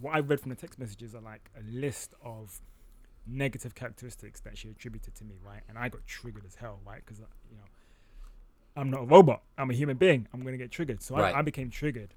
what 0.00 0.14
I 0.14 0.20
read 0.20 0.40
from 0.40 0.50
the 0.50 0.56
text 0.56 0.78
messages 0.78 1.14
are 1.14 1.20
like 1.20 1.50
a 1.58 1.62
list 1.70 2.14
of 2.24 2.60
negative 3.26 3.74
characteristics 3.74 4.40
that 4.40 4.56
she 4.56 4.70
attributed 4.70 5.14
to 5.16 5.24
me, 5.24 5.34
right? 5.44 5.60
And 5.68 5.76
I 5.76 5.88
got 5.88 6.06
triggered 6.06 6.44
as 6.46 6.54
hell, 6.54 6.80
right? 6.86 7.02
Because 7.04 7.20
uh, 7.20 7.26
you 7.50 7.56
know, 7.56 7.64
I'm 8.76 8.90
not 8.90 9.02
a 9.02 9.06
robot. 9.06 9.42
I'm 9.58 9.70
a 9.70 9.74
human 9.74 9.96
being. 9.96 10.26
I'm 10.32 10.42
gonna 10.42 10.56
get 10.56 10.70
triggered. 10.70 11.02
So 11.02 11.16
Right. 11.16 11.34
I, 11.34 11.40
I 11.40 11.42
became 11.42 11.70
triggered, 11.70 12.14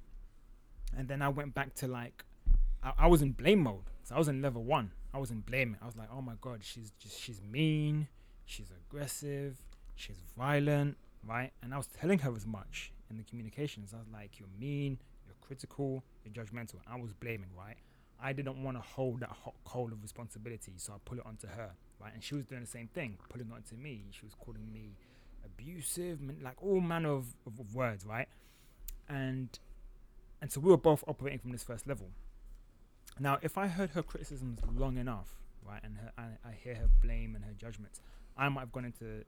and 0.97 1.07
then 1.07 1.21
I 1.21 1.29
went 1.29 1.53
back 1.53 1.73
to 1.75 1.87
like, 1.87 2.23
I, 2.83 2.93
I 2.99 3.07
was 3.07 3.21
in 3.21 3.31
blame 3.31 3.59
mode. 3.59 3.83
So 4.03 4.15
I 4.15 4.17
was 4.17 4.27
in 4.27 4.41
level 4.41 4.63
one. 4.63 4.91
I 5.13 5.17
was 5.17 5.31
in 5.31 5.41
blaming. 5.41 5.77
I 5.81 5.85
was 5.85 5.95
like, 5.95 6.09
oh 6.13 6.21
my 6.21 6.33
god, 6.41 6.59
she's 6.61 6.91
just 6.99 7.19
she's 7.19 7.41
mean. 7.41 8.07
She's 8.45 8.71
aggressive. 8.71 9.57
She's 9.95 10.17
violent, 10.37 10.97
right? 11.25 11.51
And 11.61 11.73
I 11.73 11.77
was 11.77 11.87
telling 11.87 12.19
her 12.19 12.35
as 12.35 12.45
much 12.45 12.91
in 13.09 13.17
the 13.17 13.23
communications. 13.23 13.93
I 13.93 13.97
was 13.97 14.07
like, 14.11 14.39
you're 14.39 14.49
mean. 14.59 14.97
You're 15.25 15.35
critical. 15.41 16.03
You're 16.23 16.33
judgmental. 16.33 16.75
I 16.87 16.99
was 16.99 17.13
blaming, 17.13 17.49
right? 17.57 17.77
I 18.21 18.33
didn't 18.33 18.63
want 18.63 18.77
to 18.77 18.81
hold 18.81 19.21
that 19.21 19.29
hot 19.29 19.55
coal 19.65 19.91
of 19.91 20.01
responsibility, 20.01 20.73
so 20.77 20.93
I 20.93 20.97
put 21.03 21.17
it 21.17 21.25
onto 21.25 21.47
her, 21.47 21.71
right? 21.99 22.13
And 22.13 22.23
she 22.23 22.35
was 22.35 22.45
doing 22.45 22.61
the 22.61 22.67
same 22.67 22.87
thing, 22.87 23.17
putting 23.29 23.47
it 23.47 23.53
onto 23.53 23.75
me. 23.75 24.05
She 24.11 24.25
was 24.25 24.35
calling 24.35 24.71
me 24.71 24.95
abusive, 25.43 26.19
like 26.41 26.61
all 26.61 26.81
manner 26.81 27.13
of, 27.13 27.25
of, 27.47 27.59
of 27.59 27.73
words, 27.73 28.05
right? 28.05 28.27
And 29.09 29.57
and 30.41 30.51
so 30.51 30.59
we 30.59 30.69
were 30.69 30.77
both 30.77 31.03
operating 31.07 31.39
from 31.39 31.51
this 31.51 31.63
first 31.63 31.87
level. 31.87 32.09
Now, 33.19 33.37
if 33.41 33.57
I 33.57 33.67
heard 33.67 33.91
her 33.91 34.01
criticisms 34.01 34.59
long 34.75 34.97
enough, 34.97 35.35
right, 35.65 35.81
and 35.83 35.97
her, 35.97 36.11
I, 36.17 36.49
I 36.49 36.53
hear 36.53 36.75
her 36.75 36.89
blame 37.01 37.35
and 37.35 37.45
her 37.45 37.53
judgments, 37.53 38.01
I 38.37 38.49
might 38.49 38.61
have 38.61 38.71
gone 38.71 38.85
into 38.85 39.23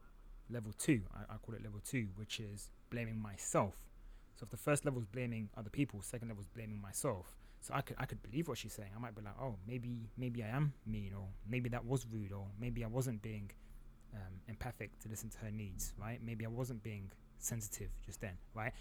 level 0.49 0.73
two. 0.77 1.01
I, 1.13 1.33
I 1.33 1.37
call 1.37 1.55
it 1.55 1.63
level 1.63 1.81
two, 1.85 2.07
which 2.15 2.39
is 2.39 2.71
blaming 2.89 3.21
myself. 3.21 3.75
So 4.35 4.45
if 4.45 4.49
the 4.49 4.57
first 4.57 4.85
level 4.85 4.99
is 4.99 5.05
blaming 5.05 5.49
other 5.55 5.69
people, 5.69 6.01
second 6.01 6.29
level 6.29 6.41
is 6.41 6.47
blaming 6.47 6.81
myself. 6.81 7.27
So 7.61 7.73
I 7.73 7.81
could 7.81 7.95
I 7.97 8.05
could 8.05 8.21
believe 8.21 8.49
what 8.49 8.57
she's 8.57 8.73
saying. 8.73 8.89
I 8.95 8.99
might 8.99 9.15
be 9.15 9.21
like, 9.21 9.35
oh, 9.39 9.55
maybe 9.65 10.09
maybe 10.17 10.43
I 10.43 10.49
am 10.49 10.73
mean, 10.85 11.13
or 11.17 11.27
maybe 11.47 11.69
that 11.69 11.85
was 11.85 12.05
rude, 12.11 12.33
or 12.33 12.47
maybe 12.59 12.83
I 12.83 12.87
wasn't 12.87 13.21
being 13.21 13.51
um, 14.13 14.41
empathic 14.49 14.99
to 14.99 15.09
listen 15.09 15.29
to 15.29 15.37
her 15.39 15.51
needs, 15.51 15.93
right? 15.97 16.19
Maybe 16.21 16.45
I 16.45 16.49
wasn't 16.49 16.83
being 16.83 17.11
sensitive 17.37 17.89
just 18.05 18.19
then, 18.19 18.37
right? 18.53 18.73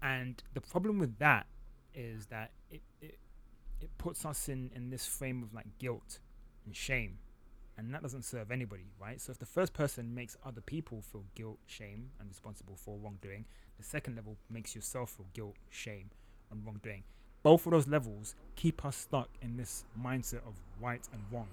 And 0.00 0.42
the 0.54 0.60
problem 0.60 0.98
with 0.98 1.18
that 1.18 1.46
is 1.94 2.26
that 2.26 2.50
it 2.70 2.82
it, 3.00 3.18
it 3.80 3.90
puts 3.98 4.24
us 4.24 4.48
in 4.48 4.70
in 4.74 4.90
this 4.90 5.06
frame 5.06 5.42
of 5.42 5.54
like 5.54 5.78
guilt 5.78 6.18
and 6.66 6.74
shame, 6.74 7.18
and 7.76 7.92
that 7.94 8.02
doesn't 8.02 8.24
serve 8.24 8.50
anybody, 8.50 8.86
right? 9.00 9.20
So 9.20 9.32
if 9.32 9.38
the 9.38 9.46
first 9.46 9.72
person 9.72 10.14
makes 10.14 10.36
other 10.44 10.60
people 10.60 11.02
feel 11.02 11.24
guilt, 11.34 11.58
shame, 11.66 12.10
and 12.18 12.28
responsible 12.28 12.76
for 12.76 12.98
wrongdoing, 12.98 13.44
the 13.76 13.84
second 13.84 14.16
level 14.16 14.36
makes 14.50 14.74
yourself 14.74 15.10
feel 15.10 15.26
guilt, 15.34 15.56
shame, 15.70 16.10
and 16.50 16.64
wrongdoing. 16.64 17.04
Both 17.42 17.66
of 17.66 17.72
those 17.72 17.86
levels 17.86 18.36
keep 18.56 18.84
us 18.84 18.96
stuck 18.96 19.28
in 19.42 19.56
this 19.56 19.84
mindset 20.00 20.46
of 20.46 20.54
right 20.80 21.06
and 21.12 21.20
wrong 21.30 21.48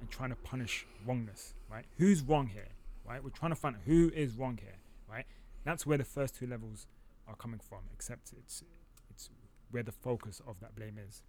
and 0.00 0.10
trying 0.10 0.30
to 0.30 0.36
punish 0.36 0.86
wrongness, 1.06 1.54
right? 1.70 1.86
Who's 1.96 2.22
wrong 2.22 2.48
here, 2.48 2.68
right? 3.08 3.22
We're 3.22 3.30
trying 3.30 3.52
to 3.52 3.56
find 3.56 3.76
out 3.76 3.82
who 3.86 4.10
is 4.14 4.34
wrong 4.34 4.58
here, 4.60 4.76
right? 5.08 5.24
That's 5.64 5.86
where 5.86 5.96
the 5.96 6.04
first 6.04 6.34
two 6.34 6.46
levels 6.46 6.86
are 7.28 7.36
coming 7.36 7.60
from, 7.60 7.78
except 7.94 8.32
it's 8.36 8.62
it's 8.62 8.81
where 9.72 9.82
the 9.82 9.92
focus 9.92 10.40
of 10.46 10.60
that 10.60 10.74
blame 10.74 10.98
is. 10.98 11.22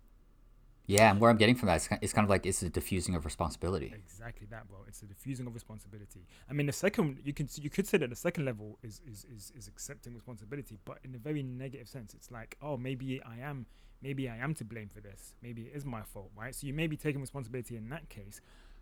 Yeah, 0.86 1.12
and 1.12 1.19
where 1.19 1.29
I'm 1.29 1.38
getting 1.38 1.56
from 1.56 1.67
that 1.67 1.77
is 1.77 1.89
it's 2.01 2.12
kind 2.12 2.25
of 2.25 2.29
like 2.29 2.45
it's 2.45 2.62
a 2.62 2.69
diffusing 2.69 3.15
of 3.15 3.23
responsibility. 3.23 3.93
Exactly 3.95 4.47
that, 4.49 4.67
bro. 4.67 4.79
It's 4.88 5.01
a 5.01 5.06
diffusing 5.06 5.47
of 5.47 5.53
responsibility. 5.53 6.27
I 6.49 6.53
mean, 6.53 6.65
the 6.65 6.73
second 6.73 7.19
you 7.23 7.34
can 7.34 7.47
you 7.56 7.69
could 7.69 7.88
say 7.88 7.97
that 7.99 8.10
the 8.10 8.15
second 8.15 8.43
level 8.45 8.77
is 8.84 9.01
is, 9.10 9.25
is 9.34 9.53
is 9.56 9.67
accepting 9.67 10.13
responsibility, 10.13 10.77
but 10.84 10.97
in 11.03 11.15
a 11.15 11.17
very 11.17 11.41
negative 11.41 11.88
sense. 11.88 12.13
It's 12.13 12.32
like, 12.32 12.58
oh, 12.62 12.75
maybe 12.75 13.21
I 13.23 13.39
am 13.39 13.65
maybe 14.01 14.27
I 14.27 14.36
am 14.36 14.53
to 14.56 14.65
blame 14.65 14.89
for 14.93 14.99
this. 14.99 15.36
Maybe 15.41 15.63
it 15.63 15.71
is 15.73 15.86
my 15.86 16.01
fault, 16.01 16.32
right? 16.36 16.53
So 16.53 16.67
you 16.67 16.73
may 16.73 16.88
be 16.88 16.97
taking 16.97 17.21
responsibility 17.21 17.77
in 17.77 17.88
that 17.89 18.10
case. 18.10 18.41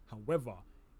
However, 0.09 0.55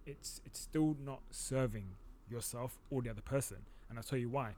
it's 0.06 0.40
it's 0.46 0.60
still 0.60 0.96
not 1.04 1.22
serving 1.32 1.96
yourself 2.30 2.78
or 2.92 3.02
the 3.02 3.10
other 3.10 3.22
person, 3.22 3.58
and 3.90 3.98
I'll 3.98 4.04
tell 4.04 4.20
you 4.20 4.30
why. 4.30 4.54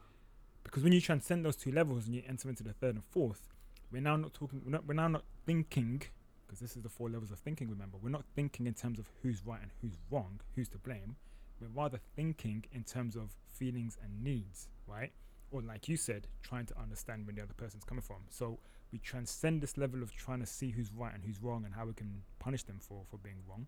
Because 0.66 0.84
when 0.84 0.92
you 0.92 1.02
transcend 1.02 1.46
those 1.46 1.56
two 1.56 1.72
levels 1.72 2.06
and 2.06 2.16
you 2.16 2.24
enter 2.28 2.50
into 2.50 2.64
the 2.64 2.74
third 2.74 2.96
and 2.96 3.04
fourth, 3.04 3.50
we're 3.94 4.02
now 4.02 4.16
not 4.16 4.34
talking. 4.34 4.62
We're, 4.66 4.72
not, 4.72 4.88
we're 4.88 4.96
now 4.96 5.08
not 5.08 5.24
thinking 5.46 6.02
because 6.46 6.60
this 6.60 6.76
is 6.76 6.82
the 6.82 6.90
four 6.90 7.10
levels 7.10 7.32
of 7.32 7.40
thinking. 7.40 7.70
Remember, 7.70 7.98
we're 8.02 8.10
not 8.10 8.26
thinking 8.36 8.66
in 8.66 8.74
terms 8.74 8.98
of 9.00 9.08
who's 9.22 9.46
right 9.46 9.62
and 9.62 9.72
who's 9.82 9.98
wrong, 10.10 10.42
who's 10.56 10.68
to 10.70 10.80
blame. 10.80 11.16
We're 11.62 11.68
rather 11.68 12.00
thinking 12.16 12.66
in 12.74 12.84
terms 12.84 13.16
of 13.16 13.30
feelings 13.48 13.98
and 14.04 14.24
needs, 14.24 14.68
right? 14.88 15.12
Or 15.52 15.62
like 15.62 15.88
you 15.88 15.96
said, 15.96 16.28
trying 16.42 16.66
to 16.66 16.80
understand 16.82 17.28
where 17.28 17.36
the 17.36 17.44
other 17.44 17.54
person's 17.54 17.84
coming 17.84 18.02
from. 18.02 18.24
So 18.30 18.58
we 18.92 18.98
transcend 18.98 19.62
this 19.62 19.78
level 19.78 20.02
of 20.02 20.12
trying 20.16 20.40
to 20.40 20.46
see 20.48 20.72
who's 20.72 20.92
right 20.92 21.14
and 21.14 21.24
who's 21.24 21.42
wrong 21.42 21.64
and 21.64 21.74
how 21.76 21.86
we 21.86 21.94
can 21.94 22.24
punish 22.40 22.64
them 22.64 22.80
for 22.80 23.04
for 23.10 23.18
being 23.18 23.38
wrong. 23.48 23.68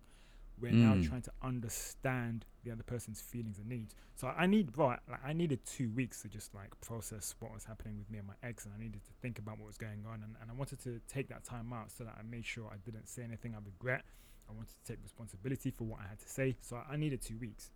We're 0.58 0.72
now 0.72 0.94
Mm. 0.94 1.06
trying 1.06 1.22
to 1.22 1.32
understand 1.42 2.46
the 2.64 2.70
other 2.70 2.82
person's 2.82 3.20
feelings 3.20 3.58
and 3.58 3.68
needs. 3.68 3.94
So 4.14 4.28
I 4.28 4.46
need, 4.46 4.72
bro, 4.72 4.88
I- 4.90 4.98
like 5.08 5.24
I 5.24 5.32
needed 5.34 5.64
two 5.66 5.90
weeks 5.90 6.22
to 6.22 6.28
just 6.28 6.54
like 6.54 6.78
process 6.80 7.34
what 7.40 7.52
was 7.52 7.64
happening 7.64 7.98
with 7.98 8.10
me 8.10 8.18
and 8.18 8.26
my 8.26 8.34
ex, 8.42 8.64
and 8.64 8.72
I 8.74 8.78
needed 8.78 9.04
to 9.04 9.12
think 9.20 9.38
about 9.38 9.58
what 9.58 9.66
was 9.66 9.76
going 9.76 10.06
on, 10.06 10.22
and, 10.22 10.34
and 10.40 10.50
I 10.50 10.54
wanted 10.54 10.80
to 10.80 11.00
take 11.08 11.28
that 11.28 11.44
time 11.44 11.72
out 11.72 11.90
so 11.90 12.04
that 12.04 12.16
I 12.18 12.22
made 12.22 12.46
sure 12.46 12.70
I 12.72 12.78
didn't 12.78 13.06
say 13.08 13.22
anything 13.22 13.54
I 13.54 13.58
regret. 13.64 14.04
I 14.48 14.52
wanted 14.52 14.74
to 14.82 14.84
take 14.92 15.02
responsibility 15.02 15.70
for 15.70 15.84
what 15.84 16.00
I 16.00 16.06
had 16.08 16.18
to 16.20 16.28
say, 16.28 16.56
so 16.60 16.76
I 16.88 16.96
needed 16.96 17.20
two 17.20 17.36
weeks. 17.36 17.70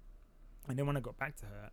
And 0.69 0.79
then 0.79 0.87
when 0.87 0.97
I 0.97 1.01
got 1.01 1.19
back 1.19 1.37
to 1.37 1.47
her, 1.47 1.71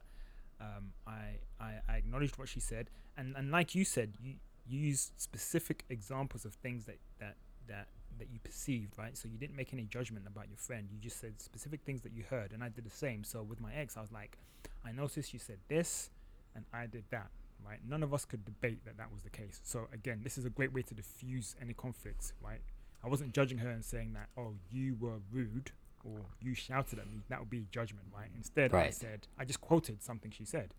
um, 0.60 0.94
I, 1.06 1.40
I 1.60 1.82
I 1.88 1.98
acknowledged 1.98 2.38
what 2.40 2.50
she 2.50 2.60
said, 2.60 2.90
and 3.16 3.36
and 3.38 3.52
like 3.52 3.76
you 3.76 3.86
said, 3.86 4.18
you 4.20 4.36
you 4.66 4.80
used 4.80 5.14
specific 5.18 5.86
examples 5.90 6.44
of 6.46 6.56
things 6.56 6.86
that 6.86 6.98
that 7.20 7.38
that 7.68 7.88
that 8.20 8.30
you 8.32 8.40
perceived, 8.44 8.98
right? 8.98 9.18
So 9.18 9.28
you 9.28 9.38
didn't 9.38 9.56
make 9.56 9.74
any 9.74 9.86
judgment 9.86 10.26
about 10.28 10.48
your 10.48 10.58
friend. 10.58 10.88
You 10.92 11.00
just 11.00 11.20
said 11.20 11.42
specific 11.42 11.82
things 11.86 12.02
that 12.02 12.12
you 12.14 12.24
heard, 12.30 12.52
and 12.52 12.64
I 12.64 12.70
did 12.70 12.86
the 12.86 12.90
same. 12.90 13.24
So 13.24 13.44
with 13.44 13.60
my 13.60 13.74
ex, 13.74 13.98
I 13.98 14.02
was 14.02 14.12
like, 14.12 14.38
I 14.86 14.92
noticed 14.92 15.34
you 15.34 15.40
said 15.40 15.58
this, 15.68 16.10
and 16.56 16.66
I 16.74 16.86
did 16.88 17.04
that, 17.12 17.30
right? 17.66 17.80
None 17.88 18.04
of 18.04 18.14
us 18.14 18.26
could 18.26 18.46
debate 18.46 18.86
that 18.86 18.98
that 18.98 19.12
was 19.12 19.22
the 19.22 19.30
case. 19.30 19.60
So 19.64 19.88
again, 19.94 20.22
this 20.24 20.38
is 20.38 20.46
a 20.46 20.50
great 20.50 20.74
way 20.74 20.82
to 20.84 20.94
diffuse 20.94 21.56
any 21.62 21.74
conflicts, 21.74 22.34
right? 22.42 22.62
I 23.04 23.08
wasn't 23.08 23.34
judging 23.34 23.60
her 23.60 23.70
and 23.70 23.86
saying 23.86 24.14
that, 24.14 24.30
oh, 24.38 24.54
you 24.72 24.96
were 25.00 25.20
rude 25.32 25.72
or 26.04 26.20
you 26.42 26.54
shouted 26.54 27.00
at 27.00 27.10
me. 27.10 27.22
That 27.30 27.40
would 27.40 27.50
be 27.50 27.68
judgment, 27.72 28.08
right? 28.16 28.30
Instead, 28.36 28.72
I 28.74 28.90
said, 28.92 29.28
I 29.38 29.46
just 29.46 29.62
quoted 29.62 30.02
something 30.02 30.32
she 30.32 30.46
said. 30.46 30.74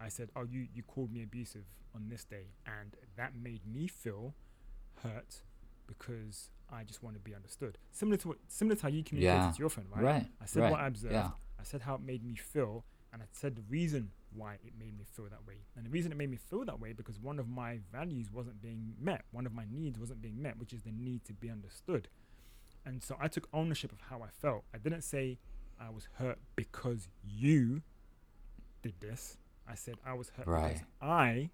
I 0.00 0.08
said, 0.08 0.30
oh, 0.34 0.44
you, 0.50 0.66
you 0.74 0.82
called 0.82 1.12
me 1.12 1.22
abusive 1.22 1.64
on 1.94 2.08
this 2.08 2.24
day, 2.24 2.46
and 2.66 2.96
that 3.16 3.32
made 3.40 3.60
me 3.66 3.86
feel 3.86 4.34
hurt 5.02 5.42
because 5.86 6.50
I 6.72 6.84
just 6.84 7.02
want 7.02 7.14
to 7.16 7.20
be 7.20 7.34
understood. 7.34 7.76
Similar 7.92 8.16
to 8.18 8.28
what, 8.28 8.38
similar 8.48 8.76
to 8.76 8.82
how 8.82 8.88
you 8.88 9.04
communicated 9.04 9.44
Yeah. 9.44 9.52
to 9.52 9.58
your 9.58 9.68
friend, 9.68 9.88
right? 9.94 10.02
Right. 10.04 10.26
I 10.40 10.46
said 10.46 10.62
right. 10.62 10.72
what 10.72 10.80
I 10.80 10.86
observed. 10.86 11.12
Yeah. 11.14 11.30
I 11.60 11.64
said 11.64 11.82
how 11.82 11.94
it 11.96 12.00
made 12.00 12.24
me 12.24 12.34
feel, 12.34 12.84
and 13.12 13.22
I 13.22 13.26
said 13.30 13.54
the 13.56 13.62
reason 13.68 14.10
why 14.34 14.54
it 14.54 14.72
made 14.78 14.96
me 14.96 15.04
feel 15.04 15.26
that 15.26 15.46
way. 15.46 15.58
And 15.76 15.84
the 15.84 15.90
reason 15.90 16.10
it 16.10 16.16
made 16.18 16.30
me 16.30 16.38
feel 16.38 16.64
that 16.64 16.80
way 16.80 16.92
because 16.94 17.20
one 17.20 17.38
of 17.38 17.46
my 17.48 17.80
values 17.92 18.32
wasn't 18.32 18.62
being 18.62 18.94
met, 18.98 19.24
one 19.30 19.44
of 19.46 19.52
my 19.54 19.64
needs 19.70 19.98
wasn't 19.98 20.22
being 20.22 20.40
met, 20.40 20.58
which 20.58 20.72
is 20.72 20.82
the 20.82 20.90
need 20.92 21.24
to 21.26 21.34
be 21.34 21.50
understood. 21.50 22.08
And 22.86 23.02
so 23.02 23.16
I 23.20 23.28
took 23.28 23.48
ownership 23.52 23.92
of 23.92 24.00
how 24.08 24.22
I 24.22 24.28
felt. 24.30 24.64
I 24.74 24.78
didn't 24.78 25.02
say 25.02 25.38
I 25.78 25.90
was 25.90 26.08
hurt 26.14 26.38
because 26.56 27.08
you 27.22 27.82
did 28.82 28.94
this. 29.00 29.36
I 29.68 29.74
said 29.74 29.96
I 30.04 30.14
was 30.14 30.30
hurt 30.30 30.46
because 30.46 30.62
Right. 30.62 30.82
I 31.00 31.50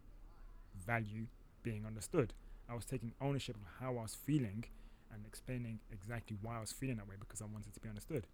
value 0.87 1.27
being 1.63 1.85
understood. 1.85 2.33
I 2.69 2.75
was 2.75 2.85
taking 2.87 3.13
ownership 3.21 3.57
of 3.57 3.63
how 3.81 3.99
I 3.99 4.03
was 4.03 4.15
feeling 4.15 4.65
and 5.13 5.25
explaining 5.27 5.81
exactly 5.91 6.37
why 6.43 6.57
I 6.57 6.61
was 6.61 6.73
feeling 6.73 6.97
that 6.97 7.09
way 7.09 7.17
because 7.19 7.41
I 7.41 7.47
wanted 7.47 7.75
to 7.75 7.81
be 7.81 7.89
understood. 7.89 8.27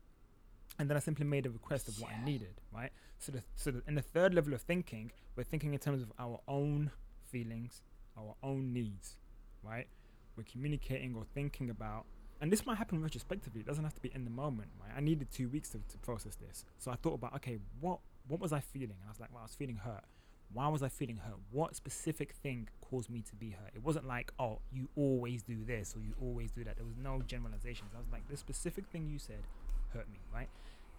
And 0.79 0.91
then 0.91 0.97
I 0.97 1.01
simply 1.01 1.25
made 1.25 1.47
a 1.47 1.51
request 1.51 1.89
of 1.89 2.01
what 2.01 2.11
I 2.11 2.25
needed, 2.25 2.61
right? 2.73 2.91
So, 3.19 3.33
the, 3.33 3.43
so 3.55 3.71
the, 3.71 3.83
in 3.87 3.95
the 3.95 4.03
third 4.03 4.35
level 4.35 4.55
of 4.55 4.63
thinking, 4.63 5.13
we're 5.37 5.45
thinking 5.45 5.73
in 5.73 5.79
terms 5.79 6.03
of 6.03 6.13
our 6.19 6.41
own 6.49 6.91
feelings, 7.31 7.83
our 8.19 8.35
own 8.43 8.73
needs, 8.73 9.17
right? 9.63 9.87
We're 10.37 10.45
communicating 10.45 11.15
or 11.15 11.25
thinking 11.33 11.71
about, 11.71 12.07
and 12.41 12.53
this 12.53 12.67
might 12.67 12.77
happen 12.77 13.01
retrospectively. 13.01 13.61
It 13.61 13.67
doesn't 13.67 13.85
have 13.85 13.95
to 13.95 14.01
be 14.01 14.11
in 14.15 14.25
the 14.25 14.31
moment, 14.31 14.71
right? 14.81 14.91
I 14.97 15.01
needed 15.01 15.31
two 15.31 15.49
weeks 15.49 15.69
to, 15.71 15.79
to 15.79 15.99
process 15.99 16.35
this, 16.35 16.65
so 16.79 16.91
I 16.91 16.97
thought 16.97 17.15
about, 17.15 17.35
okay, 17.37 17.59
what 17.81 18.01
what 18.27 18.41
was 18.41 18.53
I 18.53 18.61
feeling? 18.61 18.97
And 19.01 19.07
I 19.07 19.11
was 19.11 19.21
like, 19.21 19.31
well, 19.33 19.41
I 19.41 19.45
was 19.45 19.55
feeling 19.55 19.77
hurt. 19.77 20.05
Why 20.55 20.69
was 20.69 20.83
I 20.83 20.89
feeling 20.89 21.17
hurt? 21.19 21.37
What 21.51 21.75
specific 21.77 22.33
thing 22.33 22.69
caused 22.81 23.11
me 23.11 23.23
to 23.29 23.35
be 23.35 23.51
hurt? 23.51 23.73
It 23.75 23.83
wasn't 23.83 24.07
like, 24.07 24.33
oh, 24.39 24.61
you 24.73 24.89
always 24.97 25.43
do 25.43 25.65
this 25.65 25.95
or 25.97 26.01
you 26.01 26.15
always 26.23 26.51
do 26.53 26.63
that. 26.65 26.77
There 26.77 26.87
was 26.87 26.97
no 26.97 27.23
generalizations. 27.27 27.91
I 27.95 27.99
was 27.99 28.07
like, 28.13 28.29
this 28.29 28.41
specific 28.41 28.87
thing 28.87 29.09
you 29.09 29.19
said 29.19 29.43
hurt 29.93 30.09
me, 30.09 30.21
right? 30.33 30.49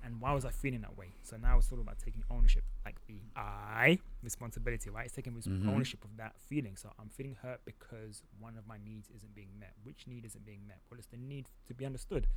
And 0.03 0.21
why 0.21 0.33
was 0.33 0.45
I 0.45 0.51
feeling 0.51 0.81
that 0.81 0.95
way? 0.97 1.07
So 1.23 1.37
now 1.37 1.57
it's 1.57 1.67
sort 1.67 1.79
of 1.79 1.87
about 1.87 1.97
taking 1.99 2.23
ownership, 2.29 2.63
like 2.85 2.97
the 3.07 3.15
I 3.35 3.97
responsibility, 4.21 4.89
right? 4.89 5.05
It's 5.05 5.15
taking 5.15 5.33
Mhm. 5.33 5.67
ownership 5.73 6.03
of 6.03 6.15
that 6.17 6.39
feeling. 6.39 6.75
So 6.75 6.91
I'm 6.99 7.09
feeling 7.09 7.35
hurt 7.41 7.61
because 7.65 8.21
one 8.37 8.57
of 8.57 8.67
my 8.67 8.77
needs 8.77 9.09
isn't 9.09 9.33
being 9.33 9.57
met. 9.57 9.73
Which 9.83 10.05
need 10.05 10.25
isn't 10.25 10.45
being 10.45 10.67
met? 10.67 10.81
Well, 10.91 10.99
it's 10.99 11.07
the 11.07 11.17
need 11.17 11.49
to 11.67 11.73
be 11.73 11.85
understood. 11.85 12.27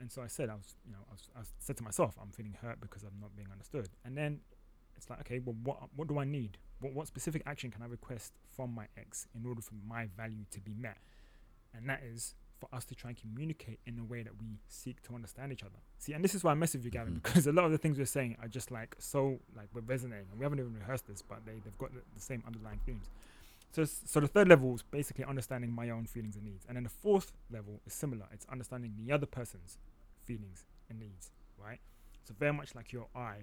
And 0.00 0.10
so 0.10 0.20
I 0.22 0.26
said, 0.26 0.50
I 0.50 0.54
was, 0.56 0.74
you 0.84 0.92
know, 0.92 1.04
I, 1.08 1.12
was, 1.12 1.28
I 1.36 1.40
said 1.58 1.76
to 1.78 1.84
myself, 1.84 2.18
I'm 2.20 2.32
feeling 2.32 2.54
hurt 2.60 2.80
because 2.80 3.04
I'm 3.04 3.18
not 3.20 3.36
being 3.36 3.50
understood. 3.52 3.88
And 4.04 4.16
then 4.18 4.40
it's 4.96 5.08
like, 5.10 5.20
okay, 5.20 5.38
well, 5.38 5.56
what 5.62 5.78
what 5.96 6.08
do 6.08 6.18
I 6.18 6.24
need? 6.24 6.58
What 6.80 6.92
what 6.94 7.06
specific 7.06 7.42
action 7.46 7.70
can 7.70 7.82
I 7.82 7.86
request 7.86 8.32
from 8.56 8.74
my 8.74 8.86
ex 8.96 9.26
in 9.34 9.46
order 9.46 9.60
for 9.62 9.74
my 9.88 10.06
value 10.16 10.44
to 10.50 10.60
be 10.60 10.74
met? 10.74 10.98
And 11.74 11.88
that 11.88 12.02
is 12.02 12.34
for 12.60 12.68
us 12.72 12.84
to 12.84 12.94
try 12.94 13.10
and 13.10 13.18
communicate 13.20 13.80
in 13.86 13.98
a 13.98 14.04
way 14.04 14.22
that 14.22 14.32
we 14.40 14.58
seek 14.68 15.02
to 15.02 15.14
understand 15.14 15.52
each 15.52 15.62
other. 15.64 15.80
See, 15.98 16.12
and 16.12 16.22
this 16.22 16.32
is 16.34 16.44
why 16.44 16.52
I 16.52 16.54
mess 16.54 16.74
with 16.74 16.84
you, 16.84 16.90
Gavin, 16.92 17.14
Mhm. 17.14 17.22
because 17.22 17.46
a 17.52 17.52
lot 17.52 17.64
of 17.64 17.72
the 17.72 17.78
things 17.78 17.98
we're 17.98 18.04
saying 18.04 18.36
are 18.40 18.46
just 18.48 18.70
like 18.70 18.94
so 18.98 19.40
like 19.56 19.68
we're 19.74 19.80
resonating, 19.80 20.26
and 20.30 20.38
we 20.38 20.44
haven't 20.44 20.60
even 20.60 20.74
rehearsed 20.74 21.06
this, 21.06 21.22
but 21.22 21.44
they 21.44 21.52
they've 21.64 21.78
got 21.78 21.92
the, 21.92 22.00
the 22.14 22.20
same 22.20 22.42
underlying 22.46 22.78
themes. 22.86 23.06
So, 23.72 23.84
so 23.86 24.20
the 24.20 24.28
third 24.28 24.48
level 24.48 24.74
is 24.74 24.82
basically 24.82 25.24
understanding 25.24 25.72
my 25.72 25.88
own 25.88 26.04
feelings 26.04 26.36
and 26.36 26.44
needs, 26.44 26.66
and 26.68 26.76
then 26.76 26.84
the 26.84 26.90
fourth 26.90 27.32
level 27.50 27.80
is 27.86 27.94
similar. 27.94 28.26
It's 28.30 28.44
understanding 28.52 28.92
the 28.98 29.12
other 29.12 29.24
person's 29.24 29.78
feelings 30.26 30.64
and 30.90 31.00
needs, 31.00 31.30
right? 31.56 31.80
So 32.24 32.34
very 32.38 32.52
much 32.52 32.74
like 32.74 32.92
your 32.92 33.06
I, 33.16 33.36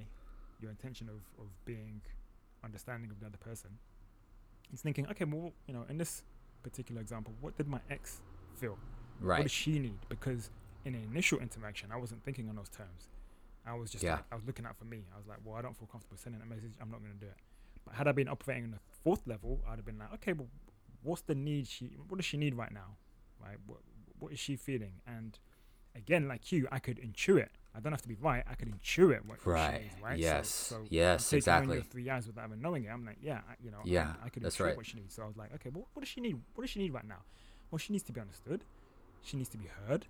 your 0.60 0.72
intention 0.72 1.10
of 1.10 1.22
of 1.39 1.48
being 1.65 2.02
understanding 2.63 3.10
of 3.10 3.19
the 3.19 3.26
other 3.26 3.38
person. 3.38 3.72
It's 4.72 4.82
thinking, 4.82 5.08
okay, 5.08 5.26
well, 5.26 5.54
you 5.67 5.74
know, 5.74 5.86
in 5.89 5.98
this 5.98 6.24
particular 6.63 7.02
example, 7.02 7.34
what 7.41 7.58
did 7.58 7.67
my 7.67 7.80
ex 7.89 8.22
feel? 8.56 8.78
Right. 9.19 9.38
What 9.39 9.43
does 9.43 9.52
she 9.52 9.80
need? 9.80 9.98
Because 10.10 10.52
in 10.86 10.93
an 10.95 11.04
initial 11.12 11.39
interaction, 11.39 11.89
I 11.91 11.98
wasn't 11.98 12.24
thinking 12.24 12.50
on 12.50 12.56
those 12.56 12.69
terms. 12.69 13.08
I 13.65 13.74
was 13.74 13.91
just 13.91 14.04
Yeah. 14.04 14.15
like, 14.15 14.26
I 14.32 14.36
was 14.36 14.43
looking 14.45 14.65
out 14.65 14.78
for 14.78 14.86
me. 14.86 15.06
I 15.13 15.17
was 15.17 15.28
like, 15.28 15.39
well, 15.43 15.56
I 15.56 15.62
don't 15.62 15.76
feel 15.78 15.88
comfortable 15.88 16.17
sending 16.17 16.39
that 16.39 16.48
message. 16.48 16.72
I'm 16.82 16.91
not 16.91 17.00
going 17.02 17.13
to 17.13 17.19
do 17.19 17.26
it. 17.26 17.38
But 17.86 17.95
had 17.95 18.08
I 18.08 18.12
been 18.12 18.28
operating 18.30 18.65
on 18.65 18.72
the 18.72 18.80
fourth 19.04 19.26
level, 19.26 19.62
I'd 19.67 19.78
have 19.78 19.86
been 19.86 19.98
like, 19.98 20.13
okay, 20.15 20.34
well, 20.34 20.48
what's 21.04 21.22
the 21.24 21.36
need 21.36 21.67
she? 21.67 21.95
What 22.08 22.17
does 22.17 22.26
she 22.26 22.38
need 22.38 22.56
right 22.56 22.72
now? 22.72 22.95
Right? 23.41 23.58
What 23.65 23.80
What 24.19 24.32
is 24.34 24.39
she 24.39 24.56
feeling? 24.56 25.02
And 25.08 25.39
again, 25.95 26.28
like 26.28 26.52
you, 26.52 26.67
I 26.72 26.80
could 26.80 26.98
intuit. 26.98 27.50
I 27.76 27.80
don't 27.80 27.92
have 27.94 28.02
to 28.02 28.08
be 28.08 28.18
right. 28.20 28.44
I 28.50 28.56
can 28.56 28.74
intuit 28.74 29.26
what, 29.26 29.46
Right. 29.46 29.82
needs. 29.84 29.94
Right? 30.02 30.18
Yes. 30.20 30.50
So, 30.50 30.76
so 30.76 30.86
yes. 30.90 31.32
Exactly. 31.34 31.82
three 31.82 32.10
eyes 32.10 32.26
without 32.28 32.48
even 32.48 32.62
knowing 32.62 32.86
it. 32.86 32.90
I'm 32.90 33.06
like, 33.06 33.18
yeah, 33.22 33.42
I, 33.50 33.54
you 33.64 33.70
know, 33.72 33.80
Yeah, 33.86 34.14
I, 34.24 34.26
I 34.26 34.30
could 34.30 34.44
intuit 34.44 34.66
right. 34.66 34.78
what 34.78 34.86
she 34.86 34.98
needs. 34.98 35.14
So 35.14 35.24
I 35.24 35.28
was 35.28 35.38
like, 35.38 35.54
okay, 35.56 35.70
well, 35.74 35.88
what 35.94 36.02
does 36.02 36.10
she 36.10 36.20
need? 36.22 36.40
What 36.56 36.64
does 36.64 36.72
she 36.72 36.80
need 36.80 36.94
right 36.94 37.08
now? 37.08 37.22
Well, 37.70 37.78
she 37.78 37.94
needs 37.94 38.04
to 38.06 38.12
be 38.12 38.20
understood. 38.20 38.64
She 39.22 39.38
needs 39.38 39.50
to 39.50 39.58
be 39.58 39.68
heard. 39.88 40.08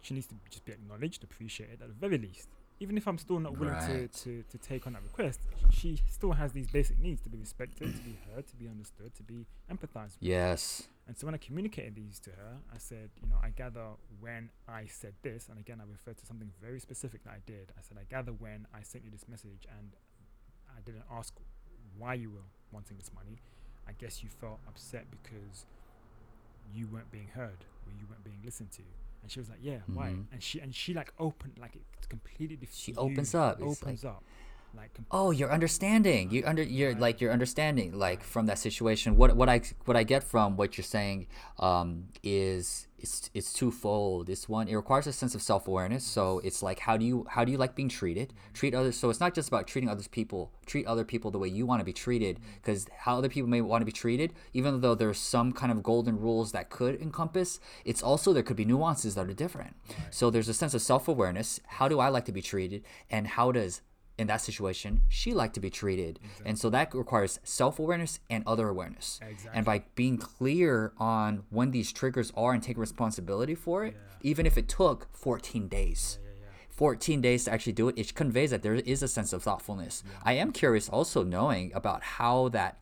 She 0.00 0.14
needs 0.14 0.26
to 0.28 0.34
just 0.50 0.64
be 0.64 0.72
acknowledged, 0.72 1.22
appreciated 1.24 1.82
at 1.82 1.88
the 1.88 1.94
very 1.94 2.16
least. 2.16 2.48
Even 2.78 2.98
if 2.98 3.08
I'm 3.08 3.16
still 3.16 3.40
not 3.40 3.56
willing 3.56 3.74
Right. 3.74 4.12
to, 4.12 4.42
to, 4.42 4.42
to 4.50 4.58
take 4.58 4.86
on 4.86 4.92
that 4.92 5.02
request, 5.02 5.40
she 5.70 5.98
still 6.10 6.32
has 6.32 6.52
these 6.52 6.66
basic 6.66 6.98
needs 6.98 7.22
to 7.22 7.30
be 7.30 7.38
respected, 7.38 7.94
to 7.96 8.02
be 8.02 8.18
heard, 8.34 8.46
to 8.48 8.56
be 8.56 8.68
understood, 8.68 9.14
to 9.14 9.22
be 9.22 9.46
empathized 9.72 10.18
with. 10.20 10.28
Yes. 10.28 10.86
And 11.08 11.16
so 11.16 11.26
when 11.26 11.34
I 11.34 11.38
communicated 11.38 11.94
these 11.94 12.18
to 12.20 12.30
her, 12.30 12.56
I 12.74 12.78
said, 12.78 13.10
you 13.22 13.28
know, 13.28 13.36
I 13.42 13.48
gather 13.50 13.86
when 14.20 14.50
I 14.68 14.86
said 14.86 15.14
this, 15.22 15.48
and 15.48 15.58
again, 15.58 15.80
I 15.80 15.90
referred 15.90 16.18
to 16.18 16.26
something 16.26 16.50
very 16.60 16.80
specific 16.80 17.24
that 17.24 17.30
I 17.30 17.38
did. 17.46 17.72
I 17.78 17.80
said, 17.80 17.96
I 17.98 18.04
gather 18.12 18.32
when 18.32 18.66
I 18.74 18.82
sent 18.82 19.04
you 19.04 19.10
this 19.10 19.26
message 19.28 19.66
and 19.78 19.92
I 20.68 20.80
didn't 20.84 21.04
ask 21.10 21.32
why 21.96 22.14
you 22.14 22.30
were 22.30 22.44
wanting 22.72 22.98
this 22.98 23.10
money. 23.14 23.38
I 23.88 23.92
guess 23.92 24.22
you 24.22 24.28
felt 24.28 24.58
upset 24.68 25.06
because 25.10 25.64
you 26.74 26.88
weren't 26.88 27.10
being 27.10 27.28
heard 27.34 27.64
or 27.86 27.92
you 27.98 28.06
weren't 28.10 28.24
being 28.24 28.40
listened 28.44 28.72
to. 28.72 28.82
And 29.22 29.30
she 29.30 29.40
was 29.40 29.48
like, 29.48 29.58
yeah, 29.60 29.78
why? 29.86 30.10
Mhm. 30.10 30.26
And 30.32 30.42
she 30.42 30.60
and 30.60 30.74
she 30.74 30.94
like 30.94 31.12
opened 31.18 31.58
like 31.58 31.74
it 31.76 31.82
completely. 32.08 32.56
Different. 32.56 32.76
She 32.78 32.94
opens 32.94 33.34
up. 33.34 33.60
Opens 33.60 34.04
up. 34.04 34.22
Like 34.74 34.90
Oh, 35.10 35.30
you're 35.30 35.52
understanding. 35.52 36.30
You 36.30 36.42
under 36.46 36.62
you're 36.62 36.90
Right. 36.92 37.00
like 37.00 37.20
you're 37.20 37.32
understanding 37.32 37.98
like 37.98 38.22
from 38.22 38.46
that 38.46 38.58
situation. 38.58 39.16
What 39.16 39.36
what 39.36 39.48
I 39.48 39.60
what 39.84 39.96
I 39.96 40.02
get 40.04 40.22
from 40.22 40.56
what 40.56 40.76
you're 40.76 40.84
saying 40.84 41.26
um, 41.58 42.08
is 42.22 42.86
it's 42.98 43.30
it's 43.34 43.52
twofold. 43.52 44.28
It's 44.28 44.48
one. 44.48 44.68
It 44.68 44.74
requires 44.74 45.06
a 45.06 45.12
sense 45.12 45.34
of 45.34 45.42
self 45.42 45.66
awareness. 45.68 46.04
So 46.04 46.40
it's 46.40 46.62
like 46.62 46.80
how 46.80 46.96
do 46.96 47.04
you 47.04 47.26
how 47.30 47.44
do 47.44 47.52
you 47.52 47.58
like 47.58 47.74
being 47.74 47.88
treated? 47.88 48.34
Treat 48.52 48.74
others. 48.74 48.96
So 48.98 49.08
it's 49.10 49.20
not 49.20 49.34
just 49.34 49.48
about 49.48 49.66
treating 49.66 49.88
others 49.88 50.08
people. 50.08 50.52
Treat 50.66 50.86
other 50.86 51.04
people 51.04 51.30
the 51.30 51.38
way 51.38 51.48
you 51.48 51.64
want 51.66 51.80
to 51.80 51.84
be 51.84 51.92
treated. 51.92 52.40
Because 52.56 52.86
how 52.98 53.16
other 53.18 53.28
people 53.28 53.48
may 53.48 53.60
want 53.60 53.80
to 53.82 53.86
be 53.86 53.92
treated, 53.92 54.32
even 54.52 54.80
though 54.80 54.94
there's 54.94 55.18
some 55.18 55.52
kind 55.52 55.72
of 55.72 55.82
golden 55.82 56.18
rules 56.18 56.52
that 56.52 56.70
could 56.70 57.00
encompass, 57.00 57.60
it's 57.84 58.02
also 58.02 58.32
there 58.32 58.42
could 58.42 58.56
be 58.56 58.64
nuances 58.64 59.14
that 59.14 59.28
are 59.28 59.34
different. 59.34 59.74
So 60.10 60.30
there's 60.30 60.48
a 60.48 60.54
sense 60.54 60.74
of 60.74 60.82
self 60.82 61.08
awareness. 61.08 61.60
How 61.66 61.88
do 61.88 61.98
I 62.00 62.08
like 62.08 62.24
to 62.26 62.32
be 62.32 62.42
treated? 62.42 62.82
And 63.10 63.26
how 63.28 63.52
does 63.52 63.80
in 64.18 64.26
that 64.28 64.40
situation, 64.40 65.00
she 65.08 65.34
like 65.34 65.52
to 65.54 65.60
be 65.60 65.70
treated. 65.70 66.18
And 66.44 66.58
so 66.58 66.70
that 66.70 66.94
requires 66.94 67.38
self 67.44 67.78
awareness 67.78 68.18
and 68.30 68.42
other 68.46 68.68
awareness. 68.68 69.20
And 69.52 69.64
by 69.66 69.84
being 69.94 70.16
clear 70.18 70.92
on 70.98 71.44
when 71.50 71.70
these 71.70 71.92
triggers 71.92 72.32
are 72.36 72.52
and 72.52 72.62
take 72.62 72.78
responsibility 72.78 73.54
for 73.54 73.84
it, 73.84 73.94
even 74.22 74.46
if 74.46 74.56
it 74.56 74.68
took 74.68 75.08
14 75.14 75.68
days. 75.68 76.18
14 76.70 77.22
days 77.22 77.44
to 77.44 77.52
actually 77.52 77.72
do 77.72 77.88
it, 77.88 77.96
it 77.96 78.14
conveys 78.14 78.50
that 78.50 78.62
there 78.62 78.74
is 78.74 79.02
a 79.02 79.08
sense 79.08 79.32
of 79.32 79.42
thoughtfulness. 79.42 80.04
I 80.24 80.34
am 80.34 80.52
curious 80.52 80.88
also 80.90 81.22
knowing 81.24 81.72
about 81.74 82.02
how 82.02 82.48
that 82.50 82.78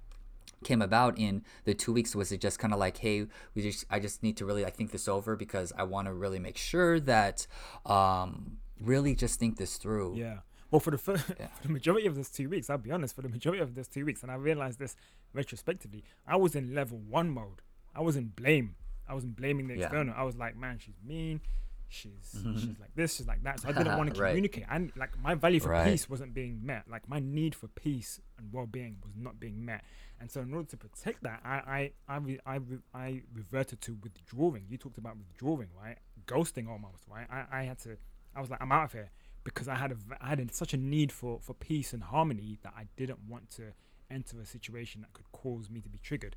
came 0.64 0.80
about 0.82 1.18
in 1.18 1.44
the 1.64 1.74
two 1.74 1.92
weeks 1.92 2.16
was 2.16 2.32
it 2.32 2.40
just 2.40 2.58
kind 2.58 2.72
of 2.72 2.80
like 2.80 2.96
hey 2.96 3.26
we 3.54 3.60
just 3.60 3.84
i 3.90 3.98
just 4.00 4.22
need 4.22 4.34
to 4.34 4.46
really 4.46 4.64
like 4.64 4.74
think 4.74 4.92
this 4.92 5.06
over 5.08 5.36
because 5.36 5.74
i 5.76 5.82
want 5.82 6.06
to 6.06 6.12
really 6.14 6.38
make 6.38 6.56
sure 6.56 6.98
that 6.98 7.46
um 7.84 8.56
really 8.80 9.14
just 9.14 9.38
think 9.38 9.58
this 9.58 9.76
through 9.76 10.14
Yeah. 10.16 10.38
Well, 10.74 10.80
for 10.80 10.90
the 10.90 10.98
fir- 10.98 11.12
Yeah. 11.38 11.46
for 11.60 11.68
the 11.68 11.72
majority 11.72 12.04
of 12.08 12.16
those 12.16 12.28
two 12.30 12.48
weeks, 12.48 12.68
I'll 12.68 12.78
be 12.78 12.90
honest. 12.90 13.14
For 13.14 13.22
the 13.22 13.28
majority 13.28 13.62
of 13.62 13.76
those 13.76 13.86
two 13.86 14.04
weeks, 14.04 14.22
and 14.24 14.32
I 14.32 14.34
realized 14.34 14.80
this 14.80 14.96
retrospectively, 15.32 16.02
I 16.26 16.34
was 16.34 16.56
in 16.56 16.74
level 16.74 16.98
one 16.98 17.30
mode. 17.30 17.62
I 17.94 18.00
was 18.00 18.16
in 18.16 18.32
blame. 18.34 18.74
I 19.08 19.14
wasn't 19.14 19.36
blaming 19.36 19.68
the 19.68 19.76
Yeah. 19.76 19.84
external. 19.84 20.14
I 20.16 20.24
was 20.24 20.34
like, 20.36 20.56
man, 20.56 20.80
she's 20.80 20.96
mean. 21.06 21.40
She's 21.88 22.10
she's 22.58 22.76
like 22.80 22.92
this. 22.96 23.14
She's 23.14 23.28
like 23.28 23.44
that. 23.44 23.60
So 23.60 23.68
I 23.68 23.72
didn't 23.72 23.96
want 23.96 24.12
to 24.14 24.20
communicate. 24.20 24.64
And 24.68 24.90
like 24.96 25.16
my 25.22 25.36
value 25.36 25.60
for 25.60 25.68
Right. 25.68 25.92
peace 25.92 26.10
wasn't 26.10 26.34
being 26.34 26.58
met. 26.66 26.88
Like 26.90 27.08
my 27.08 27.20
need 27.20 27.54
for 27.54 27.68
peace 27.68 28.20
and 28.36 28.52
well-being 28.52 28.96
was 29.04 29.14
not 29.16 29.38
being 29.38 29.64
met. 29.64 29.84
And 30.20 30.28
so 30.28 30.40
in 30.40 30.52
order 30.52 30.68
to 30.70 30.76
protect 30.76 31.22
that, 31.22 31.40
I 31.44 31.56
I 31.78 31.90
I 32.08 32.16
re- 32.16 32.40
I, 32.44 32.56
re- 32.56 32.78
I 32.92 33.22
reverted 33.32 33.80
to 33.82 33.96
withdrawing. 34.02 34.64
You 34.68 34.76
talked 34.78 34.98
about 34.98 35.16
withdrawing, 35.18 35.68
right? 35.80 35.98
Ghosting 36.26 36.68
almost, 36.68 37.04
right? 37.08 37.28
I, 37.30 37.60
I 37.60 37.62
had 37.62 37.78
to. 37.80 37.96
I 38.34 38.40
was 38.40 38.50
like, 38.50 38.60
I'm 38.60 38.72
out 38.72 38.86
of 38.86 38.92
here 38.92 39.10
because 39.44 39.68
I 39.68 39.76
had 39.76 39.92
a 39.92 39.96
I 40.20 40.30
had 40.30 40.54
such 40.54 40.74
a 40.74 40.76
need 40.76 41.12
for 41.12 41.38
for 41.40 41.54
peace 41.54 41.92
and 41.92 42.02
harmony 42.02 42.58
that 42.62 42.72
I 42.76 42.86
didn't 42.96 43.20
want 43.28 43.50
to 43.50 43.72
enter 44.10 44.40
a 44.40 44.46
situation 44.46 45.02
that 45.02 45.12
could 45.12 45.30
cause 45.32 45.70
me 45.70 45.80
to 45.80 45.88
be 45.88 45.98
triggered. 45.98 46.34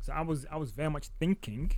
So 0.00 0.12
I 0.12 0.20
was 0.20 0.46
I 0.50 0.56
was 0.56 0.70
very 0.70 0.90
much 0.90 1.08
thinking 1.18 1.72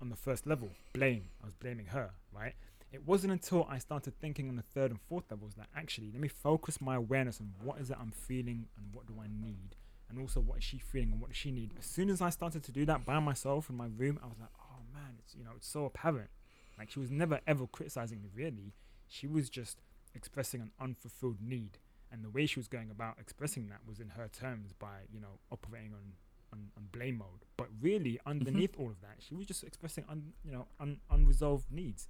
on 0.00 0.10
the 0.10 0.16
first 0.16 0.46
level, 0.46 0.70
blame. 0.92 1.24
I 1.42 1.46
was 1.46 1.54
blaming 1.54 1.86
her, 1.86 2.10
right? 2.32 2.54
It 2.92 3.06
wasn't 3.06 3.32
until 3.32 3.66
I 3.68 3.78
started 3.78 4.18
thinking 4.20 4.48
on 4.48 4.56
the 4.56 4.62
third 4.62 4.90
and 4.90 5.00
fourth 5.00 5.24
levels 5.30 5.54
that 5.54 5.66
actually 5.76 6.10
let 6.12 6.20
me 6.20 6.28
focus 6.28 6.80
my 6.80 6.94
awareness 6.96 7.40
on 7.40 7.52
what 7.62 7.80
is 7.80 7.90
it 7.90 7.96
I'm 8.00 8.12
feeling 8.12 8.66
and 8.76 8.86
what 8.92 9.06
do 9.06 9.14
I 9.20 9.26
need, 9.26 9.76
and 10.08 10.18
also 10.18 10.40
what 10.40 10.58
is 10.58 10.64
she 10.64 10.78
feeling 10.78 11.12
and 11.12 11.20
what 11.20 11.30
does 11.30 11.36
she 11.36 11.50
need. 11.50 11.72
As 11.78 11.86
soon 11.86 12.10
as 12.10 12.20
I 12.20 12.30
started 12.30 12.62
to 12.64 12.72
do 12.72 12.84
that 12.86 13.04
by 13.04 13.18
myself 13.18 13.70
in 13.70 13.76
my 13.76 13.88
room, 13.96 14.18
I 14.22 14.26
was 14.26 14.38
like, 14.38 14.50
oh 14.60 14.82
man, 14.94 15.16
it's 15.18 15.34
you 15.34 15.44
know, 15.44 15.52
it's 15.56 15.68
so 15.68 15.84
apparent. 15.84 16.30
Like 16.78 16.90
she 16.90 17.00
was 17.00 17.10
never 17.10 17.40
ever 17.46 17.66
criticizing 17.66 18.22
me 18.22 18.28
really. 18.34 18.74
She 19.08 19.26
was 19.26 19.48
just 19.48 19.78
expressing 20.16 20.60
an 20.60 20.70
unfulfilled 20.80 21.38
need, 21.40 21.78
and 22.10 22.24
the 22.24 22.30
way 22.30 22.46
she 22.46 22.58
was 22.58 22.68
going 22.68 22.90
about 22.90 23.16
expressing 23.20 23.68
that 23.68 23.80
was 23.86 24.00
in 24.00 24.10
her 24.10 24.28
terms 24.28 24.72
by 24.72 25.06
you 25.12 25.20
know 25.20 25.38
operating 25.50 25.92
on 25.92 26.14
on, 26.52 26.70
on 26.76 26.88
blame 26.92 27.18
mode. 27.18 27.44
But 27.56 27.68
really, 27.80 28.12
mm-hmm. 28.12 28.30
underneath 28.30 28.74
all 28.78 28.88
of 28.88 29.00
that, 29.02 29.16
she 29.18 29.34
was 29.34 29.46
just 29.46 29.64
expressing 29.64 30.04
un, 30.08 30.32
you 30.44 30.52
know 30.52 30.66
un, 30.80 30.98
unresolved 31.10 31.70
needs. 31.70 32.08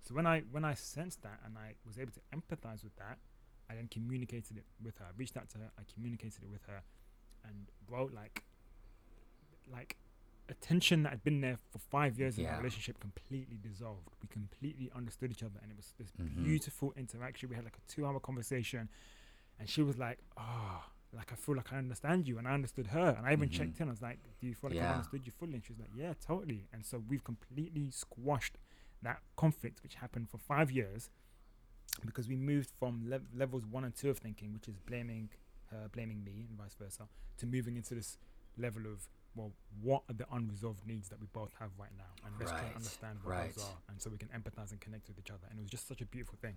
So 0.00 0.14
when 0.14 0.26
I 0.26 0.42
when 0.50 0.64
I 0.64 0.74
sensed 0.74 1.22
that 1.22 1.40
and 1.44 1.58
I 1.58 1.74
was 1.86 1.98
able 1.98 2.12
to 2.12 2.20
empathize 2.34 2.84
with 2.84 2.96
that, 2.96 3.18
I 3.70 3.74
then 3.74 3.88
communicated 3.88 4.56
it 4.56 4.64
with 4.82 4.98
her. 4.98 5.04
I 5.06 5.12
reached 5.16 5.36
out 5.36 5.48
to 5.50 5.58
her. 5.58 5.70
I 5.78 5.82
communicated 5.92 6.42
it 6.42 6.50
with 6.50 6.62
her, 6.66 6.82
and 7.44 7.66
bro, 7.86 8.10
like, 8.14 8.44
like 9.70 9.96
tension 10.54 11.02
that 11.02 11.10
had 11.10 11.24
been 11.24 11.40
there 11.40 11.56
for 11.70 11.78
five 11.78 12.18
years 12.18 12.38
in 12.38 12.44
Yeah. 12.44 12.52
our 12.52 12.58
relationship 12.58 12.98
completely 13.00 13.58
dissolved. 13.62 14.08
We 14.22 14.28
completely 14.28 14.90
understood 14.94 15.30
each 15.30 15.42
other, 15.42 15.58
and 15.62 15.70
it 15.70 15.76
was 15.76 15.92
this 15.98 16.10
Mhm. 16.12 16.34
beautiful 16.36 16.92
interaction. 16.96 17.48
We 17.48 17.56
had 17.56 17.64
like 17.64 17.76
a 17.76 17.90
two-hour 17.92 18.20
conversation, 18.20 18.88
and 19.58 19.68
she 19.68 19.82
was 19.82 19.98
like, 19.98 20.18
"Oh, 20.36 20.84
like 21.12 21.32
I 21.32 21.36
feel 21.36 21.56
like 21.56 21.72
I 21.72 21.76
understand 21.78 22.26
you," 22.28 22.38
and 22.38 22.46
I 22.48 22.52
understood 22.52 22.88
her, 22.88 23.10
and 23.16 23.26
I 23.26 23.32
even 23.32 23.48
Mhm. 23.48 23.52
checked 23.52 23.80
in. 23.80 23.88
I 23.88 23.90
was 23.90 24.02
like, 24.02 24.18
"Do 24.40 24.46
you 24.46 24.54
feel 24.54 24.70
like 24.70 24.80
I 24.82 24.92
understood 24.92 25.26
you 25.26 25.32
fully?" 25.32 25.54
And 25.54 25.64
she 25.64 25.72
was 25.72 25.80
like, 25.80 25.94
"Yeah, 25.94 26.14
totally." 26.14 26.68
And 26.72 26.84
so 26.84 26.98
we've 26.98 27.24
completely 27.24 27.90
squashed 27.90 28.58
that 29.02 29.22
conflict 29.36 29.82
which 29.82 29.96
happened 29.96 30.28
for 30.28 30.38
five 30.38 30.70
years 30.70 31.10
because 32.04 32.28
we 32.28 32.36
moved 32.36 32.70
from 32.70 33.08
lev- 33.08 33.34
levels 33.34 33.64
one 33.66 33.84
and 33.84 33.94
two 33.94 34.10
of 34.10 34.18
thinking, 34.18 34.52
which 34.52 34.68
is 34.68 34.78
blaming 34.78 35.30
her, 35.66 35.88
blaming 35.88 36.22
me, 36.24 36.46
and 36.48 36.56
vice 36.58 36.74
versa, 36.74 37.08
to 37.36 37.46
moving 37.46 37.76
into 37.76 37.94
this 37.94 38.18
level 38.56 38.86
of 38.86 39.08
well, 39.38 39.52
what 39.80 40.02
are 40.10 40.14
the 40.14 40.26
unresolved 40.32 40.84
needs 40.86 41.08
that 41.08 41.20
we 41.20 41.26
both 41.32 41.52
have 41.60 41.70
right 41.78 41.94
now, 41.96 42.10
and 42.26 42.34
let's 42.38 42.50
try 42.50 42.60
Right, 42.60 42.66
and 42.68 42.76
understand 42.76 43.18
what 43.22 43.30
right. 43.30 43.54
those 43.54 43.64
are, 43.64 43.76
and 43.88 44.02
so 44.02 44.10
we 44.10 44.18
can 44.18 44.28
empathize 44.28 44.72
and 44.72 44.80
connect 44.80 45.06
with 45.08 45.18
each 45.18 45.30
other. 45.30 45.46
And 45.50 45.58
it 45.58 45.62
was 45.62 45.70
just 45.70 45.86
such 45.88 46.00
a 46.00 46.04
beautiful 46.06 46.36
thing. 46.42 46.54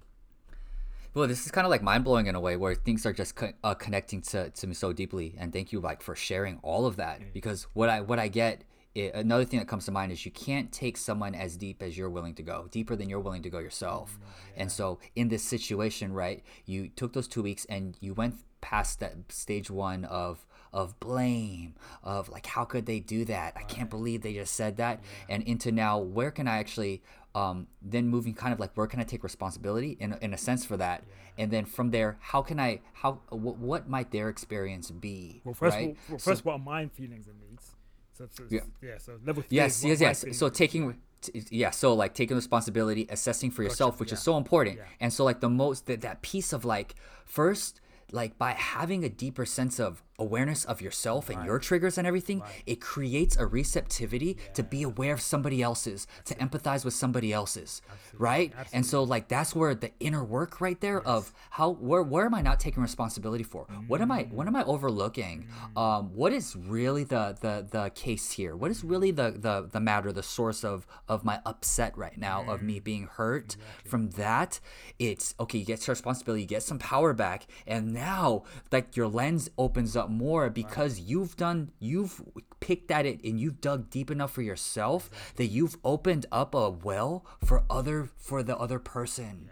Well, 1.13 1.27
this 1.27 1.45
is 1.45 1.51
kind 1.51 1.65
of 1.65 1.71
like 1.71 1.83
mind 1.83 2.03
blowing 2.05 2.27
in 2.27 2.35
a 2.35 2.39
way 2.39 2.55
where 2.55 2.73
things 2.73 3.05
are 3.05 3.11
just 3.13 3.35
co- 3.35 3.51
uh, 3.63 3.73
connecting 3.75 4.21
to, 4.23 4.49
to 4.49 4.67
me 4.67 4.73
so 4.73 4.93
deeply. 4.93 5.35
And 5.37 5.51
thank 5.51 5.71
you 5.73 5.79
like 5.81 6.01
for 6.01 6.15
sharing 6.15 6.57
all 6.63 6.85
of 6.85 6.95
that 6.95 7.19
Yeah. 7.19 7.27
because 7.33 7.67
what 7.73 7.89
I 7.89 7.99
what 8.01 8.17
I 8.19 8.27
get 8.29 8.63
i 8.95 9.11
another 9.13 9.45
thing 9.45 9.59
that 9.59 9.67
comes 9.69 9.85
to 9.85 9.91
mind 9.91 10.11
is 10.11 10.25
you 10.25 10.31
can't 10.31 10.71
take 10.71 10.97
someone 10.97 11.33
as 11.35 11.55
deep 11.57 11.81
as 11.83 11.97
you're 11.97 12.09
willing 12.09 12.33
to 12.35 12.43
go, 12.43 12.67
deeper 12.71 12.95
than 12.95 13.09
you're 13.09 13.19
willing 13.21 13.43
to 13.43 13.49
go 13.49 13.59
yourself. 13.59 14.17
And 14.55 14.71
so 14.71 14.99
in 15.15 15.27
this 15.29 15.43
situation, 15.43 16.11
right, 16.13 16.43
you 16.65 16.87
took 16.89 17.11
those 17.13 17.27
two 17.27 17.43
weeks 17.43 17.65
and 17.65 17.97
you 18.01 18.13
went 18.13 18.35
past 18.61 18.99
that 19.01 19.13
stage 19.29 19.69
one 19.69 20.05
of 20.05 20.45
of 20.73 20.97
blame 20.99 21.73
of 22.03 22.29
like 22.29 22.45
how 22.45 22.63
could 22.63 22.85
they 22.85 22.99
do 22.99 23.25
that 23.25 23.53
i 23.57 23.63
can't 23.63 23.89
believe 23.89 24.21
they 24.21 24.33
just 24.33 24.55
said 24.55 24.77
that 24.77 25.01
and 25.29 25.43
into 25.43 25.71
now 25.71 25.97
where 25.99 26.31
can 26.31 26.47
i 26.47 26.57
actually 26.57 27.01
um, 27.33 27.67
then 27.81 28.07
moving 28.09 28.33
kind 28.33 28.53
of 28.53 28.59
like 28.59 28.71
where 28.75 28.87
can 28.87 28.99
i 28.99 29.03
take 29.03 29.23
responsibility 29.23 29.97
in, 29.99 30.13
a- 30.13 30.17
in 30.21 30.33
a 30.33 30.37
sense 30.37 30.65
for 30.65 30.77
that 30.77 31.03
and 31.37 31.49
then 31.51 31.63
from 31.65 31.91
there 31.91 32.17
how 32.19 32.41
can 32.41 32.59
i 32.59 32.79
how 32.93 33.19
what, 33.29 33.57
what 33.57 33.89
might 33.89 34.11
their 34.11 34.27
experience 34.29 34.91
be 34.91 35.41
Well, 35.45 35.53
first, 35.53 35.75
right 35.77 35.97
well, 36.09 36.19
So- 36.19 36.31
first, 36.31 36.45
what 36.45 36.53
are 36.53 36.59
my 36.59 36.87
feelings 36.87 37.27
and 37.27 37.39
needs? 37.49 37.71
So, 38.17 38.27
so 38.29 38.43
Yeah. 38.49 38.59
yeah. 38.81 38.97
So 38.97 39.13
level 39.25 39.43
three. 39.43 39.55
yes 39.57 39.83
yes 39.83 39.99
yes 40.01 40.25
so 40.37 40.49
taking 40.49 40.97
t- 41.21 41.43
yeah 41.49 41.69
so 41.71 41.93
like 41.93 42.13
taking 42.13 42.35
responsibility 42.35 43.07
assessing 43.09 43.49
for 43.51 43.63
yourself 43.63 43.99
which 44.01 44.11
is 44.11 44.21
so 44.21 44.35
important 44.37 44.77
Yeah. 44.77 44.83
and 44.99 45.11
so 45.13 45.23
like 45.23 45.39
the 45.39 45.49
most 45.49 45.85
that, 45.87 46.01
that 46.01 46.21
piece 46.21 46.51
of 46.53 46.65
like 46.65 46.95
first 47.25 47.79
like 48.11 48.37
by 48.37 48.51
having 48.51 49.05
a 49.05 49.09
deeper 49.09 49.45
sense 49.45 49.79
of 49.79 50.03
awareness 50.25 50.61
of 50.71 50.81
yourself 50.85 51.29
and 51.29 51.39
your 51.47 51.59
triggers 51.67 51.97
and 51.97 52.05
everything 52.11 52.39
it 52.65 52.79
creates 52.93 53.35
a 53.37 53.45
receptivity 53.45 54.31
to 54.57 54.61
be 54.63 54.81
aware 54.91 55.13
of 55.17 55.21
somebody 55.33 55.59
else's 55.69 56.01
to 56.29 56.33
empathize 56.35 56.83
with 56.85 56.93
somebody 57.03 57.29
else's 57.39 57.81
right? 58.27 58.53
And 58.73 58.85
so 58.91 59.03
like 59.13 59.25
that's 59.35 59.51
where 59.59 59.73
the 59.75 59.91
inner 59.99 60.23
work 60.23 60.61
right 60.61 60.79
there 60.79 61.01
of 61.15 61.33
how 61.57 61.71
where 61.71 62.03
where 62.03 62.25
am 62.29 62.35
i 62.35 62.41
not 62.41 62.59
taking 62.59 62.81
responsibility 62.83 63.43
for? 63.43 63.63
What 63.87 63.99
am 64.01 64.11
i 64.11 64.21
what 64.37 64.47
am 64.47 64.55
i 64.55 64.63
overlooking? 64.63 65.47
Um 65.75 66.03
what 66.21 66.31
is 66.39 66.55
really 66.55 67.03
the 67.03 67.23
the 67.45 67.55
the 67.69 67.89
case 68.05 68.31
here? 68.39 68.55
What 68.55 68.69
is 68.71 68.83
really 68.83 69.11
the 69.11 69.27
the 69.47 69.55
the 69.71 69.79
matter 69.79 70.11
the 70.11 70.23
source 70.37 70.63
of 70.63 70.85
of 71.07 71.23
my 71.23 71.39
upset 71.45 71.97
right 71.97 72.17
now 72.17 72.37
of 72.51 72.61
me 72.61 72.79
being 72.79 73.07
hurt? 73.17 73.57
From 73.91 74.03
that 74.11 74.59
it's 74.99 75.33
okay 75.39 75.57
you 75.59 75.65
get 75.65 75.81
some 75.81 75.93
responsibility 75.93 76.41
you 76.43 76.47
get 76.47 76.63
some 76.63 76.79
power 76.79 77.13
back 77.13 77.47
and 77.65 77.93
now 77.93 78.43
like 78.71 78.95
your 78.95 79.07
lens 79.07 79.49
opens 79.57 79.95
up 79.95 80.09
more 80.11 80.49
because 80.49 80.99
you've 80.99 81.35
done 81.37 81.71
you've 81.79 82.21
picked 82.59 82.91
at 82.91 83.05
it 83.05 83.23
and 83.23 83.39
you've 83.39 83.61
dug 83.61 83.89
deep 83.89 84.11
enough 84.11 84.31
for 84.31 84.41
yourself 84.41 85.09
that 85.35 85.47
you've 85.47 85.77
opened 85.83 86.25
up 86.31 86.53
a 86.53 86.69
well 86.69 87.25
for 87.43 87.63
other 87.69 88.09
for 88.17 88.43
the 88.43 88.57
other 88.57 88.79
person 88.79 89.49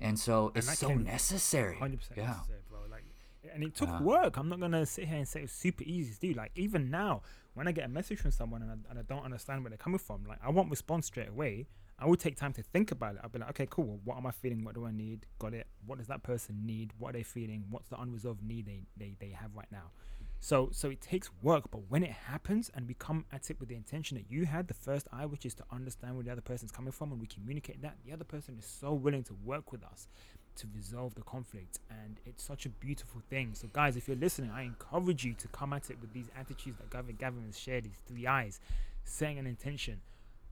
and 0.00 0.18
so 0.18 0.52
it's 0.54 0.78
so 0.78 0.94
necessary 0.94 1.76
Hundred 1.78 1.98
percent, 1.98 2.18
yeah 2.18 2.36
bro. 2.70 2.80
Like, 2.90 3.04
and 3.52 3.62
it 3.64 3.74
took 3.74 4.00
work. 4.00 4.36
I'm 4.36 4.48
not 4.48 4.60
gonna 4.60 4.86
sit 4.86 5.08
here 5.08 5.18
and 5.18 5.28
say 5.28 5.42
it's 5.42 5.52
super 5.52 5.82
easy 5.84 6.14
to 6.14 6.20
do. 6.20 6.32
Like, 6.34 6.52
even 6.54 6.90
now, 6.90 7.22
when 7.54 7.66
I 7.68 7.72
get 7.72 7.84
a 7.84 7.88
message 7.88 8.18
from 8.20 8.30
someone 8.30 8.62
and 8.62 8.70
I, 8.70 8.74
and 8.90 8.98
I 8.98 9.02
don't 9.02 9.24
understand 9.24 9.62
where 9.62 9.70
they're 9.70 9.78
coming 9.78 9.98
from, 9.98 10.24
like, 10.26 10.38
I 10.42 10.50
won't 10.50 10.70
respond 10.70 11.04
straight 11.04 11.28
away. 11.28 11.66
I 12.00 12.06
will 12.06 12.16
take 12.16 12.36
time 12.36 12.54
to 12.54 12.62
think 12.62 12.92
about 12.92 13.16
it. 13.16 13.20
I'll 13.22 13.28
be 13.28 13.38
like, 13.38 13.50
okay, 13.50 13.66
cool. 13.68 14.00
What 14.04 14.16
am 14.16 14.26
I 14.26 14.30
feeling? 14.30 14.64
What 14.64 14.74
do 14.74 14.86
I 14.86 14.90
need? 14.90 15.26
Got 15.38 15.52
it. 15.52 15.66
What 15.86 15.98
does 15.98 16.06
that 16.06 16.22
person 16.22 16.62
need? 16.64 16.92
What 16.98 17.10
are 17.10 17.12
they 17.18 17.22
feeling? 17.22 17.64
What's 17.68 17.88
the 17.88 18.00
unresolved 18.00 18.42
need 18.42 18.66
they, 18.66 18.80
they, 18.96 19.14
they 19.20 19.30
have 19.30 19.54
right 19.54 19.70
now? 19.70 19.90
So 20.42 20.70
so 20.72 20.88
it 20.88 21.02
takes 21.02 21.28
work, 21.42 21.70
but 21.70 21.82
when 21.90 22.02
it 22.02 22.12
happens 22.12 22.70
and 22.74 22.88
we 22.88 22.94
come 22.94 23.26
at 23.30 23.50
it 23.50 23.60
with 23.60 23.68
the 23.68 23.74
intention 23.74 24.16
that 24.16 24.30
you 24.30 24.46
had 24.46 24.68
the 24.68 24.74
first 24.74 25.06
eye, 25.12 25.26
which 25.26 25.44
is 25.44 25.52
to 25.54 25.64
understand 25.70 26.14
where 26.14 26.24
the 26.24 26.32
other 26.32 26.40
person's 26.40 26.72
coming 26.72 26.92
from, 26.92 27.12
and 27.12 27.20
we 27.20 27.26
communicate 27.26 27.82
that, 27.82 27.96
the 28.06 28.12
other 28.12 28.24
person 28.24 28.56
is 28.58 28.64
so 28.64 28.94
willing 28.94 29.22
to 29.24 29.34
work 29.44 29.70
with 29.70 29.84
us 29.84 30.08
to 30.56 30.66
resolve 30.74 31.14
the 31.14 31.22
conflict, 31.22 31.78
and 31.90 32.20
it's 32.24 32.42
such 32.42 32.64
a 32.64 32.70
beautiful 32.70 33.20
thing. 33.28 33.50
So 33.52 33.68
guys, 33.70 33.98
if 33.98 34.08
you're 34.08 34.16
listening, 34.16 34.50
I 34.50 34.62
encourage 34.62 35.26
you 35.26 35.34
to 35.34 35.48
come 35.48 35.74
at 35.74 35.90
it 35.90 35.98
with 36.00 36.14
these 36.14 36.30
attitudes 36.34 36.78
that 36.78 36.88
Gavin 36.88 37.16
Gavin 37.16 37.44
has 37.44 37.58
shared, 37.58 37.84
these 37.84 38.00
three 38.08 38.26
eyes, 38.26 38.60
setting 39.04 39.38
an 39.38 39.46
intention 39.46 40.00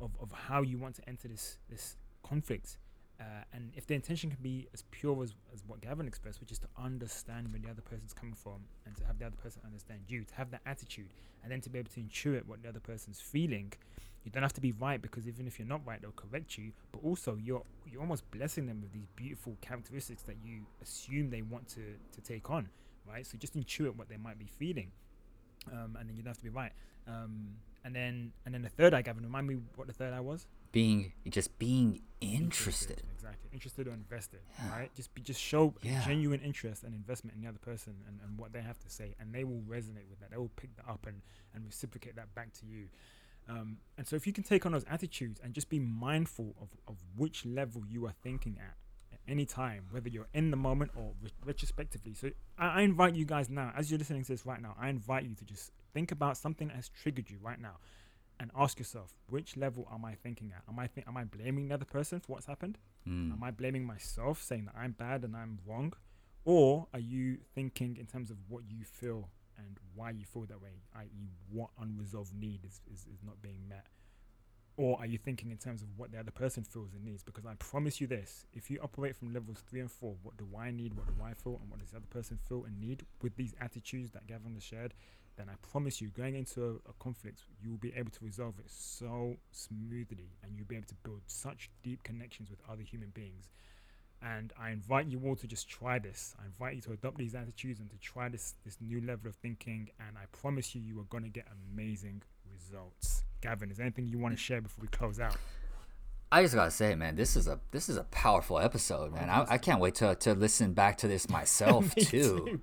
of, 0.01 0.11
of 0.21 0.33
how 0.33 0.63
you 0.63 0.79
want 0.79 0.95
to 0.97 1.09
enter 1.09 1.29
this 1.29 1.59
this 1.69 1.97
conflict. 2.23 2.79
Uh, 3.21 3.25
and 3.53 3.73
if 3.75 3.85
the 3.85 3.95
intention 3.95 4.31
can 4.31 4.39
be 4.41 4.69
as 4.73 4.85
pure 4.93 5.21
as, 5.25 5.35
as 5.53 5.65
what 5.67 5.81
Gavin 5.81 6.07
expressed, 6.07 6.41
which 6.41 6.53
is 6.53 6.59
to 6.61 6.69
understand 6.81 7.51
where 7.51 7.61
the 7.61 7.69
other 7.69 7.83
person's 7.83 8.13
coming 8.13 8.35
from 8.35 8.61
and 8.87 8.97
to 8.97 9.05
have 9.05 9.19
the 9.19 9.27
other 9.27 9.37
person 9.37 9.61
understand 9.65 10.03
you, 10.07 10.23
to 10.23 10.35
have 10.37 10.53
that 10.53 10.61
attitude, 10.67 11.09
and 11.43 11.51
then 11.51 11.61
to 11.63 11.69
be 11.69 11.81
able 11.81 11.91
to 11.91 12.01
intuit 12.01 12.47
what 12.47 12.63
the 12.63 12.69
other 12.69 12.79
person's 12.79 13.21
feeling, 13.21 13.73
you 14.25 14.31
don't 14.31 14.43
have 14.43 14.53
to 14.53 14.61
be 14.61 14.73
right 14.73 15.03
because 15.03 15.27
even 15.27 15.47
if 15.49 15.59
you're 15.59 15.67
not 15.67 15.81
right, 15.85 16.01
they'll 16.01 16.13
correct 16.13 16.59
you. 16.59 16.73
But 16.93 17.03
also, 17.03 17.37
you're 17.43 17.63
you're 17.91 18.01
almost 18.01 18.31
blessing 18.31 18.67
them 18.67 18.81
with 18.81 18.93
these 18.93 19.07
beautiful 19.17 19.57
characteristics 19.61 20.23
that 20.23 20.37
you 20.45 20.67
assume 20.83 21.31
they 21.31 21.43
want 21.43 21.67
to 21.71 21.83
to 22.13 22.21
take 22.21 22.51
on, 22.51 22.69
right? 23.09 23.27
So 23.27 23.37
just 23.37 23.57
intuit 23.57 23.97
what 23.97 24.09
they 24.09 24.17
might 24.17 24.39
be 24.39 24.47
feeling, 24.47 24.93
um, 25.73 25.97
and 25.99 26.09
then 26.09 26.17
you 26.17 26.23
don't 26.23 26.31
have 26.31 26.39
to 26.39 26.45
be 26.45 26.51
right. 26.51 26.73
Um, 27.07 27.57
and 27.89 27.97
then 27.97 28.33
and 28.45 28.53
then 28.55 28.61
the 28.61 28.69
third 28.69 28.93
eye, 28.93 29.01
Gavin, 29.01 29.25
remind 29.25 29.47
me 29.47 29.57
what 29.77 29.87
the 29.87 29.95
third 29.95 30.13
eye 30.13 30.21
was? 30.21 30.47
Being 30.73 31.13
just 31.31 31.59
being 31.59 32.03
interested. 32.21 33.03
exactly. 33.15 33.49
Interested 33.53 33.89
or 33.89 33.93
invested 33.93 34.41
right? 34.71 34.91
Just 34.95 35.15
be 35.15 35.23
just 35.23 35.41
show 35.41 35.75
Yeah. 35.81 36.05
genuine 36.05 36.41
interest 36.41 36.85
and 36.85 36.95
investment 36.95 37.35
in 37.37 37.43
the 37.43 37.49
other 37.49 37.59
person 37.71 37.95
and, 38.07 38.21
and 38.23 38.39
what 38.39 38.53
they 38.53 38.61
have 38.61 38.79
to 38.81 38.91
say 38.91 39.15
and 39.19 39.33
they 39.35 39.45
will 39.45 39.63
resonate 39.67 40.09
with 40.11 40.21
that. 40.21 40.31
They 40.31 40.37
will 40.37 40.51
pick 40.57 40.77
that 40.77 40.87
up 40.87 41.07
and 41.07 41.23
and 41.55 41.65
reciprocate 41.65 42.17
that 42.17 42.35
back 42.35 42.53
to 42.61 42.67
you. 42.67 42.89
Um, 43.49 43.79
and 43.97 44.07
so 44.07 44.15
if 44.15 44.27
you 44.27 44.35
can 44.35 44.45
take 44.45 44.67
on 44.67 44.73
those 44.73 44.85
attitudes 44.91 45.41
and 45.43 45.55
just 45.55 45.71
be 45.71 45.79
mindful 45.79 46.55
of, 46.61 46.69
of 46.87 46.97
which 47.17 47.47
level 47.47 47.83
you 47.89 48.05
are 48.07 48.13
thinking 48.23 48.59
at 48.61 48.75
at 49.11 49.21
any 49.27 49.47
time 49.47 49.85
whether 49.91 50.11
you're 50.11 50.29
in 50.35 50.51
the 50.51 50.57
moment 50.59 50.91
or 50.95 51.13
re- 51.23 51.31
retrospectively. 51.47 52.13
So 52.13 52.31
I, 52.59 52.67
I 52.67 52.81
invite 52.83 53.15
you 53.15 53.25
guys 53.25 53.49
now 53.49 53.73
as 53.75 53.91
you're 53.91 53.99
listening 53.99 54.23
to 54.25 54.33
this 54.33 54.45
right 54.45 54.61
now 54.61 54.75
i 54.79 54.91
invite 54.91 55.25
you 55.25 55.35
to 55.35 55.45
just 55.47 55.73
think 55.99 56.13
about 56.13 56.37
something 56.37 56.69
that 56.69 56.77
has 56.77 56.89
triggered 56.89 57.29
you 57.29 57.39
right 57.43 57.61
now 57.61 57.77
and 58.39 58.53
ask 58.57 58.79
yourself 58.79 59.15
which 59.29 59.57
level 59.57 59.89
am 59.93 60.05
I 60.05 60.15
thinking 60.15 60.53
at? 60.55 60.63
Am 60.69 60.79
I 60.79 60.87
think 60.87 61.09
am 61.09 61.17
I 61.17 61.25
blaming 61.25 61.67
the 61.67 61.75
other 61.75 61.85
person 61.85 62.21
for 62.21 62.35
what's 62.35 62.47
happened? 62.47 62.79
Mm. 63.05 63.33
Am 63.33 63.43
I 63.43 63.51
blaming 63.51 63.85
myself, 63.85 64.41
saying 64.41 64.67
that 64.67 64.77
I'm 64.79 64.93
bad 64.93 65.25
and 65.25 65.35
I'm 65.35 65.59
wrong, 65.67 65.95
or 66.45 66.87
are 66.95 67.01
you 67.01 67.39
thinking 67.53 67.97
in 67.97 68.07
terms 68.07 68.31
of 68.31 68.37
what 68.49 68.63
you 68.69 68.85
feel 68.85 69.31
and 69.57 69.77
why 69.97 70.11
you 70.11 70.25
feel 70.25 70.47
that 70.47 70.63
way, 70.63 70.85
i.e., 71.01 71.33
what 71.51 71.71
unresolved 71.83 72.33
need 72.33 72.61
is, 72.65 72.81
is, 72.95 73.01
is 73.13 73.25
not 73.27 73.43
being 73.43 73.69
met? 73.69 73.87
Or 74.77 74.97
are 75.01 75.07
you 75.07 75.19
thinking 75.19 75.51
in 75.51 75.57
terms 75.57 75.83
of 75.83 75.89
what 75.97 76.13
the 76.13 76.21
other 76.21 76.31
person 76.31 76.63
feels 76.63 76.95
and 76.95 77.05
needs? 77.05 77.25
Because 77.25 77.45
I 77.45 77.55
promise 77.55 78.01
you 78.01 78.07
this 78.07 78.47
if 78.53 78.71
you 78.71 78.79
operate 78.81 79.17
from 79.17 79.35
levels 79.35 79.65
three 79.69 79.81
and 79.81 79.91
four, 79.91 80.15
what 80.23 80.37
do 80.37 80.47
I 80.57 80.71
need, 80.71 80.95
what 80.95 81.09
do 81.09 81.15
I 81.21 81.35
feel, 81.35 81.59
and 81.61 81.69
what 81.69 81.81
does 81.81 81.91
the 81.91 81.97
other 81.97 82.07
person 82.09 82.39
feel 82.49 82.63
and 82.65 82.81
need 82.81 83.05
with 83.21 83.35
these 83.35 83.57
attitudes 83.61 84.13
that 84.13 84.29
Gavin 84.29 84.55
has 84.55 84.63
shared, 84.63 84.95
then 85.39 85.49
I 85.49 85.55
promise 85.71 86.01
you, 86.01 86.09
going 86.09 86.35
into 86.35 86.63
a, 86.63 86.91
a 86.91 86.93
conflict, 86.99 87.43
you 87.63 87.71
will 87.71 87.79
be 87.79 87.95
able 87.97 88.11
to 88.11 88.25
resolve 88.25 88.59
it 88.59 88.67
so 88.67 89.37
smoothly 89.53 90.33
and 90.43 90.57
you'll 90.57 90.67
be 90.67 90.77
able 90.77 90.89
to 90.89 90.97
build 91.05 91.21
such 91.27 91.71
deep 91.83 92.03
connections 92.03 92.51
with 92.51 92.59
other 92.69 92.83
human 92.83 93.11
beings. 93.11 93.49
And 94.21 94.53
I 94.61 94.71
invite 94.71 95.07
you 95.07 95.23
all 95.25 95.37
to 95.37 95.47
just 95.47 95.69
try 95.69 96.01
this. 96.01 96.35
I 96.43 96.47
invite 96.47 96.75
you 96.75 96.83
to 96.83 96.93
adopt 96.93 97.19
these 97.19 97.37
attitudes 97.37 97.79
and 97.79 97.89
to 97.91 97.97
try 97.99 98.29
this 98.29 98.57
this 98.65 98.77
new 98.81 99.01
level 99.01 99.29
of 99.29 99.37
thinking. 99.37 99.91
And 100.01 100.19
I 100.19 100.25
promise 100.33 100.75
you, 100.75 100.83
you 100.83 100.99
are 100.99 101.05
going 101.05 101.23
to 101.23 101.31
get 101.31 101.47
amazing 101.73 102.23
results. 102.53 103.23
Gavin, 103.41 103.71
is 103.71 103.77
there 103.77 103.87
anything 103.87 104.07
you 104.07 104.19
want 104.19 104.37
to 104.37 104.43
mm. 104.43 104.45
share 104.45 104.61
before 104.61 104.83
we 104.83 104.89
close 104.89 105.21
out? 105.21 105.37
I 106.31 106.43
just 106.43 106.55
gotta 106.55 106.73
say, 106.73 106.95
man, 106.95 107.15
this 107.15 107.37
is 107.37 107.47
a 107.47 107.61
this 107.71 107.89
is 107.89 107.97
a 107.97 108.05
powerful 108.05 108.59
episode, 108.59 109.15
man. 109.15 109.31
I, 109.31 109.47
I 109.51 109.59
can't 109.59 109.81
wait 109.81 109.95
to 109.97 110.15
to 110.17 110.35
listen 110.35 110.73
back 110.75 110.99
to 110.99 111.09
this 111.09 111.31
myself 111.31 111.95
too, 111.95 112.05
too, 112.05 112.61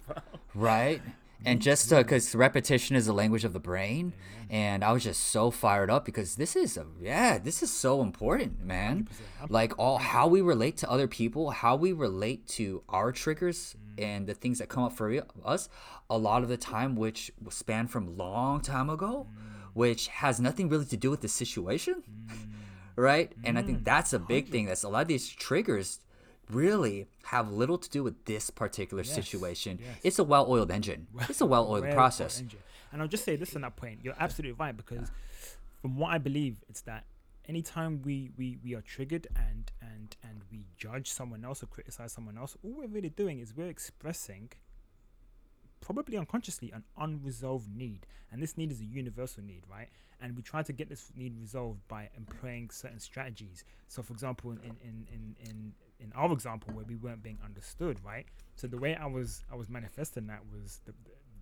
right? 0.53 1.01
And 1.43 1.62
just 1.62 1.91
uh, 1.91 1.98
because 1.98 2.34
repetition 2.34 2.95
is 2.95 3.06
the 3.06 3.13
language 3.13 3.43
of 3.43 3.54
the 3.54 3.60
brain, 3.60 4.13
and 4.50 4.84
I 4.84 4.91
was 4.91 5.04
just 5.04 5.26
so 5.26 5.52
fired 5.52 5.89
up 5.89 6.06
because 6.06 6.36
this 6.36 6.56
is 6.56 6.78
a 6.78 6.86
yeah, 7.00 7.38
this 7.38 7.62
is 7.62 7.71
so 7.71 8.02
important, 8.02 8.63
man. 8.63 9.10
Like 9.50 9.78
all 9.78 9.98
how 9.98 10.28
we 10.28 10.41
relate 10.41 10.78
to 10.78 10.89
other 10.89 11.08
people, 11.08 11.52
how 11.52 11.76
we 11.76 11.91
relate 11.91 12.48
to 12.50 12.84
our 12.89 13.12
triggers 13.12 13.76
and 13.98 14.28
the 14.28 14.34
things 14.34 14.60
that 14.60 14.69
come 14.69 14.84
up 14.84 14.93
for 14.93 15.24
us, 15.43 15.69
a 16.10 16.17
lot 16.17 16.43
of 16.43 16.50
the 16.50 16.58
time, 16.58 16.95
which 16.95 17.32
span 17.50 17.88
from 17.88 18.17
long 18.17 18.62
time 18.62 18.89
ago, 18.89 19.28
which 19.74 20.08
has 20.08 20.39
nothing 20.39 20.69
really 20.69 20.86
to 20.86 20.98
do 20.98 21.10
with 21.10 21.21
the 21.21 21.28
situation 21.28 22.04
right? 22.95 23.32
And 23.43 23.58
I 23.58 23.62
think 23.62 23.84
that's 23.84 24.13
a 24.13 24.19
big 24.19 24.50
thing. 24.50 24.65
That's 24.65 24.84
a 24.84 24.89
lot 24.89 25.02
of 25.02 25.08
these 25.08 25.30
triggers 25.30 26.00
really 26.49 27.08
have 27.25 27.51
little 27.51 27.77
to 27.77 27.89
do 27.89 28.03
with 28.03 28.25
this 28.25 28.49
particular 28.49 29.03
situation. 29.03 29.79
yes. 29.81 29.97
It's 30.03 30.19
a 30.19 30.23
well-oiled 30.23 30.71
engine. 30.71 31.08
It's 31.29 31.41
a 31.41 31.45
well-oiled 31.45 31.91
process. 31.91 32.41
put, 32.41 32.60
And 32.91 33.01
I'll 33.01 33.08
just 33.08 33.25
say 33.25 33.36
this 33.36 33.55
on 33.55 33.62
that 33.62 33.75
point. 33.75 33.99
You're 34.03 34.15
absolutely 34.19 34.53
right 34.53 34.75
because 34.75 35.12
from 35.81 35.97
what 35.97 36.12
I 36.13 36.17
believe, 36.17 36.63
it's 36.69 36.81
that 36.81 37.05
anytime 37.47 38.01
we, 38.03 38.31
we, 38.38 38.58
we 38.63 38.73
are 38.75 38.81
triggered 38.81 39.27
and, 39.36 39.71
and 39.81 40.15
and 40.23 40.41
we 40.51 40.65
judge 40.77 41.10
someone 41.10 41.43
else 41.43 41.63
or 41.63 41.67
criticize 41.67 42.12
someone 42.12 42.38
else, 42.38 42.58
all 42.63 42.73
we're 42.77 42.88
really 42.88 43.10
doing 43.10 43.39
is 43.39 43.55
we're 43.55 43.69
expressing 43.69 44.51
probably 45.81 46.17
unconsciously 46.17 46.71
an 46.71 46.84
unresolved 46.97 47.75
need. 47.75 48.08
And 48.31 48.41
this 48.41 48.58
need 48.58 48.71
is 48.71 48.81
a 48.81 48.86
universal 48.86 49.43
need, 49.43 49.63
right? 49.69 49.89
And 50.21 50.36
we 50.36 50.41
try 50.41 50.63
to 50.63 50.73
get 50.73 50.89
this 50.89 51.12
need 51.15 51.39
resolved 51.39 51.88
by 51.88 52.10
employing 52.17 52.69
certain 52.71 52.99
strategies. 52.99 53.63
So 53.88 54.01
for 54.01 54.13
example 54.13 54.51
in 54.51 54.58
in, 54.58 55.08
in, 55.13 55.36
in, 55.39 55.73
in 55.99 56.12
our 56.15 56.31
example 56.31 56.73
where 56.73 56.86
we 56.86 56.95
weren't 56.95 57.23
being 57.23 57.39
understood, 57.43 57.99
right? 58.03 58.25
So 58.55 58.67
the 58.67 58.77
way 58.77 58.95
I 58.95 59.05
was 59.05 59.43
I 59.51 59.55
was 59.55 59.69
manifesting 59.69 60.27
that 60.27 60.41
was 60.51 60.81
the, 60.86 60.93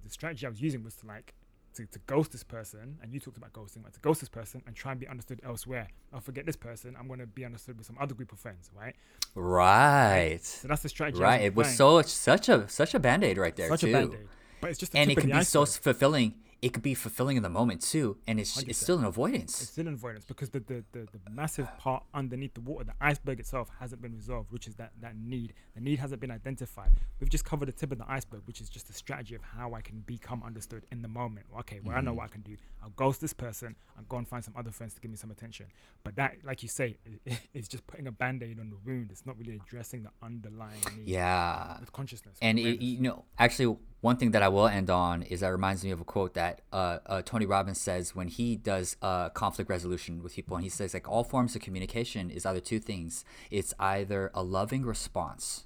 the, 0.03 0.09
strategy 0.09 0.45
I 0.45 0.49
was 0.49 0.61
using 0.61 0.83
was 0.83 0.95
to 0.97 1.07
like 1.07 1.33
to, 1.75 1.85
to 1.87 1.99
ghost 2.05 2.31
this 2.31 2.43
person, 2.43 2.99
and 3.01 3.11
you 3.11 3.19
talked 3.19 3.37
about 3.37 3.51
ghosting, 3.53 3.83
like 3.83 3.93
to 3.93 3.99
ghost 3.99 4.19
this 4.19 4.29
person 4.29 4.61
and 4.67 4.75
try 4.75 4.91
and 4.91 4.99
be 4.99 5.07
understood 5.07 5.41
elsewhere. 5.43 5.87
I'll 6.13 6.21
forget 6.21 6.45
this 6.45 6.55
person. 6.55 6.95
I'm 6.99 7.07
gonna 7.07 7.25
be 7.25 7.45
understood 7.45 7.77
with 7.77 7.87
some 7.87 7.97
other 7.99 8.13
group 8.13 8.31
of 8.31 8.39
friends, 8.39 8.69
right? 8.75 8.95
So 9.33 9.41
Right. 9.41 10.59
that's 10.63 10.83
the 10.83 10.89
strategy. 10.89 11.21
Right. 11.21 11.41
It 11.41 11.55
was 11.55 11.75
so 11.75 12.01
such 12.03 12.49
a 12.49 12.67
such 12.69 12.93
a 12.93 12.99
band-aid 12.99 13.37
right 13.37 13.55
there 13.55 13.69
such 13.69 13.81
too. 13.81 13.89
a 13.89 13.91
band 13.91 14.13
aid, 14.13 14.27
but 14.61 14.69
it's 14.69 14.79
just 14.79 14.95
and 14.95 15.11
it 15.11 15.17
can 15.17 15.31
be 15.31 15.43
so 15.43 15.65
fulfilling. 15.65 16.35
It 16.63 16.71
could 16.71 16.81
be 16.81 16.93
fulfilling 16.93 17.35
in 17.35 17.43
the 17.43 17.49
moment 17.49 17.81
too, 17.81 18.15
and 18.25 18.39
it's 18.39 18.57
it's 18.57 18.79
100%. 18.79 18.83
still 18.83 18.97
an 18.97 19.03
avoidance. 19.03 19.61
It's 19.61 19.71
still 19.71 19.85
an 19.85 19.95
avoidance 19.95 20.23
because 20.23 20.49
the, 20.49 20.61
the, 20.61 20.85
the, 20.93 21.07
the 21.11 21.29
massive 21.29 21.67
part 21.77 22.03
underneath 22.13 22.53
the 22.53 22.61
water, 22.61 22.85
the 22.85 22.93
iceberg 23.01 23.41
itself, 23.41 23.69
hasn't 23.81 24.01
been 24.01 24.15
resolved, 24.15 24.49
which 24.49 24.65
is 24.65 24.75
that, 24.75 24.93
that 25.01 25.17
need. 25.17 25.55
The 25.75 25.81
need 25.81 25.99
hasn't 25.99 26.21
been 26.21 26.31
identified. 26.31 26.91
We've 27.19 27.29
just 27.29 27.43
covered 27.43 27.67
the 27.67 27.73
tip 27.73 27.91
of 27.91 27.97
the 27.97 28.05
iceberg, 28.07 28.43
which 28.45 28.61
is 28.61 28.69
just 28.69 28.89
a 28.89 28.93
strategy 28.93 29.35
of 29.35 29.41
how 29.41 29.73
I 29.73 29.81
can 29.81 29.99
become 30.05 30.41
understood 30.41 30.85
in 30.89 31.01
the 31.01 31.09
moment. 31.09 31.47
Okay, 31.59 31.81
well, 31.83 31.97
I 31.97 31.99
know 31.99 32.11
mm-hmm. 32.11 32.19
what 32.19 32.23
I 32.23 32.29
can 32.29 32.41
do. 32.43 32.55
I'll 32.81 32.91
ghost 32.91 33.19
this 33.19 33.33
person. 33.33 33.75
I'll 33.97 34.05
go 34.05 34.15
and 34.15 34.25
find 34.25 34.41
some 34.41 34.53
other 34.55 34.71
friends 34.71 34.93
to 34.93 35.01
give 35.01 35.11
me 35.11 35.17
some 35.17 35.31
attention. 35.31 35.65
But 36.05 36.15
that, 36.15 36.37
like 36.45 36.63
you 36.63 36.69
say, 36.69 36.95
i 37.27 37.37
it's 37.53 37.67
just 37.67 37.85
putting 37.87 38.07
a 38.07 38.11
band 38.13 38.41
aid 38.41 38.61
on 38.61 38.69
the 38.69 38.77
wound. 38.85 39.09
It's 39.11 39.25
not 39.25 39.37
really 39.37 39.55
addressing 39.55 40.03
the 40.03 40.11
underlying 40.21 40.79
need. 40.95 41.07
Yeah. 41.07 41.77
With 41.81 41.91
consciousness. 41.91 42.37
And 42.41 42.57
with 42.57 42.67
it, 42.67 42.81
you 42.81 43.01
know, 43.01 43.25
actually, 43.37 43.75
one 44.03 44.17
thing 44.17 44.31
that 44.31 44.43
I 44.43 44.49
will 44.49 44.67
end 44.67 44.89
on 44.89 45.23
is 45.23 45.39
that 45.39 45.47
reminds 45.47 45.83
me 45.83 45.91
of 45.91 46.01
a 46.01 46.03
quote 46.03 46.33
that 46.33 46.52
uh, 46.71 46.99
uh, 47.05 47.21
Tony 47.23 47.45
Robbins 47.45 47.79
says 47.79 48.15
when 48.15 48.27
he 48.27 48.55
does 48.55 48.97
uh, 49.01 49.29
conflict 49.29 49.69
resolution 49.69 50.23
with 50.23 50.35
people, 50.35 50.55
and 50.55 50.63
he 50.63 50.69
says 50.69 50.93
like 50.93 51.09
all 51.09 51.23
forms 51.23 51.55
of 51.55 51.61
communication 51.61 52.29
is 52.29 52.45
either 52.45 52.59
two 52.59 52.79
things: 52.79 53.25
it's 53.51 53.73
either 53.79 54.31
a 54.33 54.43
loving 54.43 54.83
response 54.85 55.65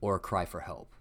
or 0.00 0.16
a 0.16 0.18
cry 0.18 0.44
for 0.44 0.60
help. 0.60 0.94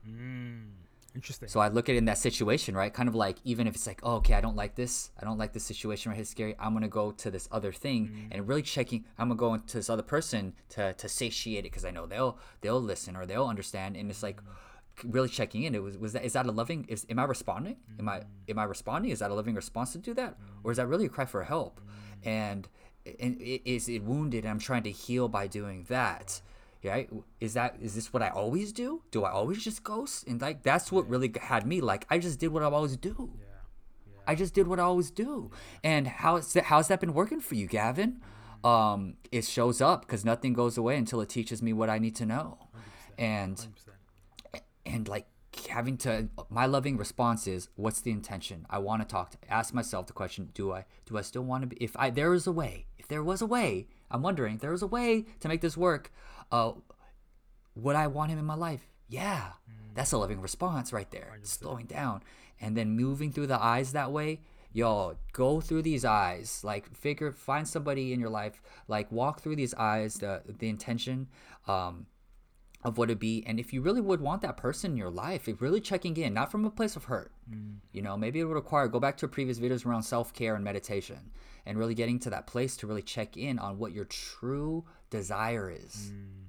Interesting. 1.14 1.50
So 1.50 1.60
I 1.60 1.68
look 1.68 1.90
at 1.90 1.96
it 1.96 1.98
in 1.98 2.06
that 2.06 2.18
situation, 2.18 2.74
right? 2.74 2.94
Kind 2.94 3.10
of 3.10 3.16
like 3.16 3.38
even 3.44 3.68
if 3.68 3.76
it's 3.76 3.86
like, 3.86 4.00
oh, 4.04 4.16
okay, 4.18 4.34
I 4.34 4.40
don't 4.40 4.56
like 4.56 4.76
this, 4.76 5.12
I 5.20 5.26
don't 5.26 5.38
like 5.38 5.52
this 5.52 5.66
situation 5.66 6.10
right 6.10 6.16
here, 6.16 6.22
it's 6.22 6.32
scary. 6.32 6.56
I'm 6.58 6.74
gonna 6.74 6.88
go 6.88 7.12
to 7.12 7.30
this 7.30 7.50
other 7.52 7.74
thing 7.74 8.30
and 8.32 8.48
really 8.48 8.62
checking. 8.62 9.04
I'm 9.18 9.28
gonna 9.28 9.38
go 9.38 9.54
into 9.54 9.78
this 9.78 9.90
other 9.90 10.04
person 10.04 10.54
to 10.70 10.94
to 10.94 11.10
satiate 11.10 11.60
it 11.66 11.72
because 11.72 11.84
I 11.84 11.92
know 11.92 12.06
they'll 12.06 12.38
they'll 12.62 12.82
listen 12.82 13.18
or 13.18 13.26
they'll 13.26 13.48
understand. 13.48 13.98
And 13.98 14.10
it's 14.10 14.24
like 14.24 14.40
really 15.04 15.30
checking 15.30 15.64
in. 15.64 15.76
It 15.76 15.84
was 15.84 15.98
was 15.98 16.14
that 16.14 16.24
is 16.24 16.34
that 16.34 16.46
a 16.46 16.52
loving? 16.52 16.86
Is 16.88 17.06
am 17.10 17.20
I 17.20 17.24
responding? 17.24 17.78
Am 18.00 18.10
I 18.10 18.24
am 18.48 18.60
I 18.60 18.64
responding? 18.64 19.12
Is 19.12 19.20
that 19.20 19.32
a 19.32 19.34
loving 19.34 19.56
response 19.56 19.94
to 19.94 19.98
do 19.98 20.14
that, 20.16 20.38
or 20.64 20.72
is 20.72 20.78
that 20.78 20.88
really 20.88 21.06
a 21.06 21.10
cry 21.10 21.26
for 21.26 21.44
help? 21.44 21.82
And 22.24 22.68
and 23.20 23.38
is 23.40 23.90
it 23.90 24.04
wounded? 24.04 24.44
And 24.44 24.52
I'm 24.52 24.60
trying 24.60 24.84
to 24.84 24.92
heal 24.92 25.28
by 25.28 25.48
doing 25.48 25.86
that 25.90 26.42
right 26.84 27.10
is 27.40 27.54
that 27.54 27.76
is 27.80 27.96
this 27.96 28.12
what 28.12 28.24
i 28.24 28.30
always 28.30 28.72
do 28.72 29.02
do 29.12 29.24
i 29.24 29.30
always 29.30 29.64
just 29.64 29.84
ghost 29.84 30.26
and 30.28 30.42
like 30.42 30.64
that's 30.64 30.92
what 30.92 31.08
really 31.08 31.32
had 31.42 31.66
me 31.66 31.80
like 31.80 32.06
i 32.10 32.18
just 32.18 32.40
did 32.40 32.48
what 32.48 32.64
i 32.64 32.66
always 32.66 32.98
do 32.98 33.32
yeah. 33.40 33.46
i 34.28 34.34
just 34.34 34.54
did 34.54 34.68
what 34.68 34.80
i 34.80 34.84
always 34.84 35.12
do 35.12 35.52
and 35.84 36.08
how 36.08 36.38
is 36.38 36.54
that 36.54 36.66
how's 36.66 36.88
that 36.88 37.00
been 37.00 37.14
working 37.14 37.40
for 37.40 37.56
you 37.56 37.68
gavin 37.68 38.20
um 38.64 39.16
it 39.32 39.46
shows 39.46 39.80
up 39.80 40.02
because 40.02 40.26
nothing 40.26 40.54
goes 40.54 40.78
away 40.78 40.98
until 40.98 41.22
it 41.22 41.30
teaches 41.30 41.62
me 41.62 41.72
what 41.72 41.90
i 41.90 42.00
need 42.00 42.16
to 42.16 42.26
know 42.26 42.58
and 43.18 43.58
100%. 43.58 43.68
and 43.68 43.70
like 45.08 45.28
having 45.70 45.98
to 45.98 46.30
my 46.50 46.66
loving 46.66 46.98
response 46.98 47.48
is 47.48 47.68
what's 47.76 48.02
the 48.02 48.12
intention? 48.12 48.66
I 48.70 48.80
want 48.80 49.02
to 49.02 49.08
talk 49.08 49.32
to 49.32 49.38
ask 49.50 49.74
myself 49.74 50.08
the 50.08 50.14
question 50.14 50.50
do 50.54 50.72
i 50.72 50.86
do 51.06 51.18
i 51.18 51.22
still 51.22 51.44
want 51.44 51.64
to 51.64 51.68
be 51.68 51.76
if 51.84 51.96
i 51.98 52.10
there 52.10 52.34
is 52.34 52.48
a 52.48 52.52
way 52.52 52.86
if 52.98 53.08
there 53.08 53.24
was 53.24 53.42
a 53.42 53.46
way 53.46 53.88
i'm 54.10 54.22
wondering 54.22 54.56
if 54.56 54.62
there 54.62 54.72
was 54.72 54.82
a 54.82 54.88
way 54.88 55.26
to 55.42 55.48
make 55.50 55.62
this 55.62 55.76
work 55.76 56.12
uh 56.52 56.72
would 57.76 57.96
i 57.96 58.08
want 58.08 58.32
him 58.32 58.40
in 58.40 58.46
my 58.46 58.56
life? 58.56 58.88
Yeah. 59.10 59.52
That's 59.94 60.14
a 60.14 60.18
loving 60.18 60.40
response 60.40 60.94
right 60.94 61.10
there. 61.12 61.38
Slowing 61.44 61.86
down. 61.86 62.24
And 62.62 62.78
then 62.78 62.92
moving 62.92 63.32
through 63.32 63.48
the 63.48 63.62
eyes 63.62 63.92
that 63.92 64.12
way 64.12 64.40
yo 64.74 65.18
go 65.34 65.60
through 65.60 65.82
these 65.82 66.06
eyes. 66.06 66.62
Like 66.64 66.96
figure 66.96 67.32
find 67.32 67.68
somebody 67.68 68.14
in 68.14 68.20
your 68.20 68.30
life. 68.30 68.62
Like 68.88 69.12
walk 69.12 69.42
through 69.42 69.58
these 69.58 69.74
eyes 69.74 70.16
the 70.16 70.42
the 70.60 70.70
intention 70.70 71.28
um 71.68 72.06
of 72.84 72.98
what 72.98 73.10
it'd 73.10 73.20
be 73.20 73.44
and 73.46 73.60
if 73.60 73.74
you 73.74 73.82
really 73.82 74.02
would 74.02 74.22
want 74.22 74.42
that 74.42 74.58
person 74.58 74.92
in 74.92 74.98
your 74.98 75.10
life 75.10 75.48
if 75.48 75.62
really 75.62 75.82
checking 75.82 76.16
in 76.18 76.34
not 76.34 76.52
from 76.52 76.66
a 76.66 76.70
place 76.70 76.96
of 76.96 77.06
hurt 77.06 77.32
mm. 77.50 77.76
you 77.92 78.02
know 78.02 78.18
maybe 78.18 78.40
it 78.40 78.44
would 78.44 78.54
require 78.54 78.88
go 78.88 79.00
back 79.00 79.18
to 79.18 79.28
previous 79.28 79.60
videos 79.60 79.86
around 79.86 80.04
self-care 80.04 80.56
and 80.56 80.64
meditation 80.64 81.32
and 81.66 81.78
really 81.78 81.94
getting 81.94 82.20
to 82.20 82.30
that 82.30 82.48
place 82.48 82.76
to 82.76 82.88
really 82.88 83.02
check 83.02 83.38
in 83.38 83.60
on 83.60 83.78
what 83.78 83.92
your 83.92 84.06
true 84.06 84.84
desire 85.10 85.70
is 85.70 86.12
mm. 86.14 86.42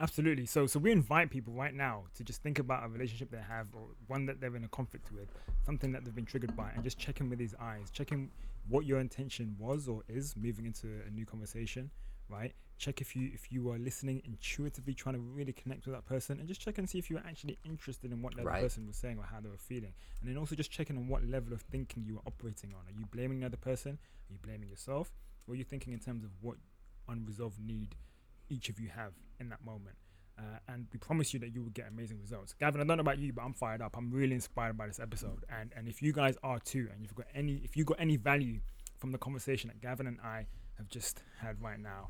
Absolutely. 0.00 0.46
So, 0.46 0.66
so 0.66 0.78
we 0.78 0.92
invite 0.92 1.30
people 1.30 1.52
right 1.52 1.74
now 1.74 2.04
to 2.14 2.24
just 2.24 2.42
think 2.42 2.58
about 2.58 2.84
a 2.84 2.88
relationship 2.88 3.30
they 3.30 3.42
have, 3.46 3.66
or 3.74 3.88
one 4.06 4.24
that 4.26 4.40
they're 4.40 4.56
in 4.56 4.64
a 4.64 4.68
conflict 4.68 5.12
with, 5.12 5.28
something 5.62 5.92
that 5.92 6.04
they've 6.04 6.14
been 6.14 6.24
triggered 6.24 6.56
by, 6.56 6.70
and 6.74 6.82
just 6.82 6.98
check 6.98 7.20
in 7.20 7.28
with 7.28 7.38
these 7.38 7.54
eyes. 7.60 7.90
Check 7.90 8.10
in 8.10 8.30
what 8.68 8.86
your 8.86 8.98
intention 8.98 9.54
was 9.58 9.88
or 9.88 10.02
is 10.08 10.34
moving 10.36 10.64
into 10.64 10.88
a 11.06 11.10
new 11.10 11.26
conversation, 11.26 11.90
right? 12.30 12.52
Check 12.78 13.00
if 13.00 13.14
you 13.14 13.30
if 13.34 13.52
you 13.52 13.70
are 13.70 13.78
listening 13.78 14.22
intuitively, 14.24 14.94
trying 14.94 15.14
to 15.16 15.20
really 15.20 15.52
connect 15.52 15.84
with 15.86 15.94
that 15.94 16.06
person, 16.06 16.38
and 16.38 16.48
just 16.48 16.60
check 16.60 16.78
and 16.78 16.88
see 16.88 16.98
if 16.98 17.10
you're 17.10 17.22
actually 17.26 17.58
interested 17.64 18.10
in 18.12 18.22
what 18.22 18.34
that 18.36 18.44
Right. 18.46 18.62
person 18.62 18.86
was 18.86 18.96
saying 18.96 19.18
or 19.18 19.24
how 19.24 19.40
they 19.40 19.48
were 19.50 19.58
feeling, 19.58 19.92
and 20.20 20.30
then 20.30 20.38
also 20.38 20.54
just 20.54 20.70
checking 20.70 20.96
on 20.96 21.08
what 21.08 21.22
level 21.24 21.52
of 21.52 21.60
thinking 21.62 22.04
you 22.04 22.16
are 22.16 22.22
operating 22.26 22.70
on. 22.72 22.86
Are 22.86 22.98
you 22.98 23.04
blaming 23.06 23.40
the 23.40 23.46
other 23.46 23.58
person? 23.58 23.92
Are 24.28 24.32
you 24.32 24.38
blaming 24.42 24.68
yourself? 24.70 25.12
Or 25.46 25.52
are 25.52 25.56
you 25.56 25.64
thinking 25.64 25.92
in 25.92 25.98
terms 25.98 26.24
of 26.24 26.30
what 26.40 26.56
unresolved 27.08 27.58
need 27.60 27.96
each 28.48 28.68
of 28.68 28.80
you 28.80 28.88
have 28.88 29.12
in 29.38 29.48
that 29.48 29.64
moment. 29.64 29.96
Uh, 30.38 30.58
and 30.68 30.86
we 30.92 30.98
promise 30.98 31.34
you 31.34 31.40
that 31.40 31.52
you 31.54 31.62
will 31.62 31.70
get 31.70 31.86
amazing 31.88 32.18
results. 32.20 32.54
Gavin, 32.54 32.80
I 32.80 32.84
don't 32.84 32.96
know 32.96 33.02
about 33.02 33.18
you, 33.18 33.32
but 33.32 33.42
I'm 33.42 33.52
fired 33.52 33.82
up. 33.82 33.96
I'm 33.96 34.10
really 34.10 34.34
inspired 34.34 34.76
by 34.78 34.86
this 34.86 34.98
episode. 34.98 35.44
And 35.50 35.72
and 35.76 35.86
if 35.86 36.00
you 36.00 36.12
guys 36.12 36.36
are 36.42 36.58
too, 36.58 36.88
and 36.92 37.02
you've 37.02 37.14
got 37.14 37.26
any 37.34 37.60
if 37.64 37.76
you 37.76 37.84
got 37.84 38.00
any 38.00 38.16
value 38.16 38.60
from 38.96 39.12
the 39.12 39.18
conversation 39.18 39.68
that 39.68 39.80
Gavin 39.80 40.06
and 40.06 40.18
I 40.22 40.46
have 40.80 40.88
just 40.88 41.22
had 41.38 41.60
right 41.62 41.78
now, 41.78 42.08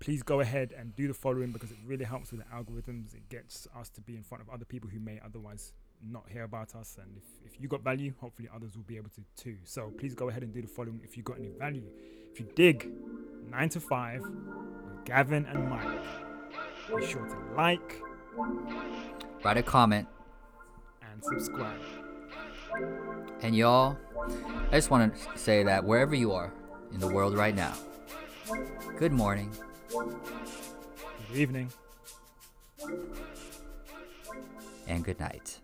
please 0.00 0.22
go 0.22 0.40
ahead 0.40 0.72
and 0.76 0.94
do 0.96 1.08
the 1.08 1.14
following 1.14 1.50
because 1.52 1.70
it 1.70 1.78
really 1.86 2.04
helps 2.04 2.30
with 2.32 2.40
the 2.40 2.46
algorithms. 2.54 3.14
It 3.14 3.28
gets 3.28 3.66
us 3.78 3.88
to 3.90 4.00
be 4.00 4.16
in 4.16 4.22
front 4.22 4.42
of 4.42 4.50
other 4.50 4.64
people 4.64 4.90
who 4.90 5.00
may 5.00 5.20
otherwise 5.24 5.72
not 6.02 6.24
hear 6.28 6.44
about 6.44 6.74
us. 6.74 6.96
And 7.00 7.16
if, 7.16 7.52
if 7.52 7.60
you 7.60 7.68
got 7.68 7.82
value, 7.82 8.12
hopefully 8.20 8.48
others 8.54 8.76
will 8.76 8.84
be 8.84 8.96
able 8.96 9.10
to 9.10 9.22
too. 9.42 9.56
So 9.64 9.92
please 9.98 10.14
go 10.14 10.28
ahead 10.28 10.42
and 10.42 10.52
do 10.52 10.62
the 10.62 10.68
following 10.68 11.00
if 11.02 11.16
you 11.16 11.22
got 11.22 11.38
any 11.38 11.48
value. 11.48 11.84
If 12.32 12.40
you 12.40 12.46
dig 12.54 12.90
nine 13.48 13.68
to 13.70 13.80
five 13.80 14.20
with 14.20 15.04
Gavin 15.04 15.46
and 15.46 15.68
Mike, 15.68 16.04
be 16.96 17.06
sure 17.06 17.26
to 17.26 17.54
like 17.56 18.02
write 19.44 19.56
a 19.56 19.62
comment 19.62 20.06
and 21.02 21.22
subscribe. 21.24 21.80
and 23.42 23.56
y'all 23.56 23.96
i 24.70 24.76
just 24.76 24.90
want 24.90 25.12
to 25.14 25.38
say 25.38 25.62
that 25.64 25.84
wherever 25.84 26.14
you 26.14 26.32
are 26.32 26.52
in 26.92 27.00
the 27.00 27.06
world 27.08 27.34
right 27.34 27.54
now 27.54 27.74
good 28.96 29.12
morning 29.12 29.50
Good 29.90 31.36
evening. 31.36 31.70
and 34.86 35.04
good 35.04 35.20
night 35.20 35.58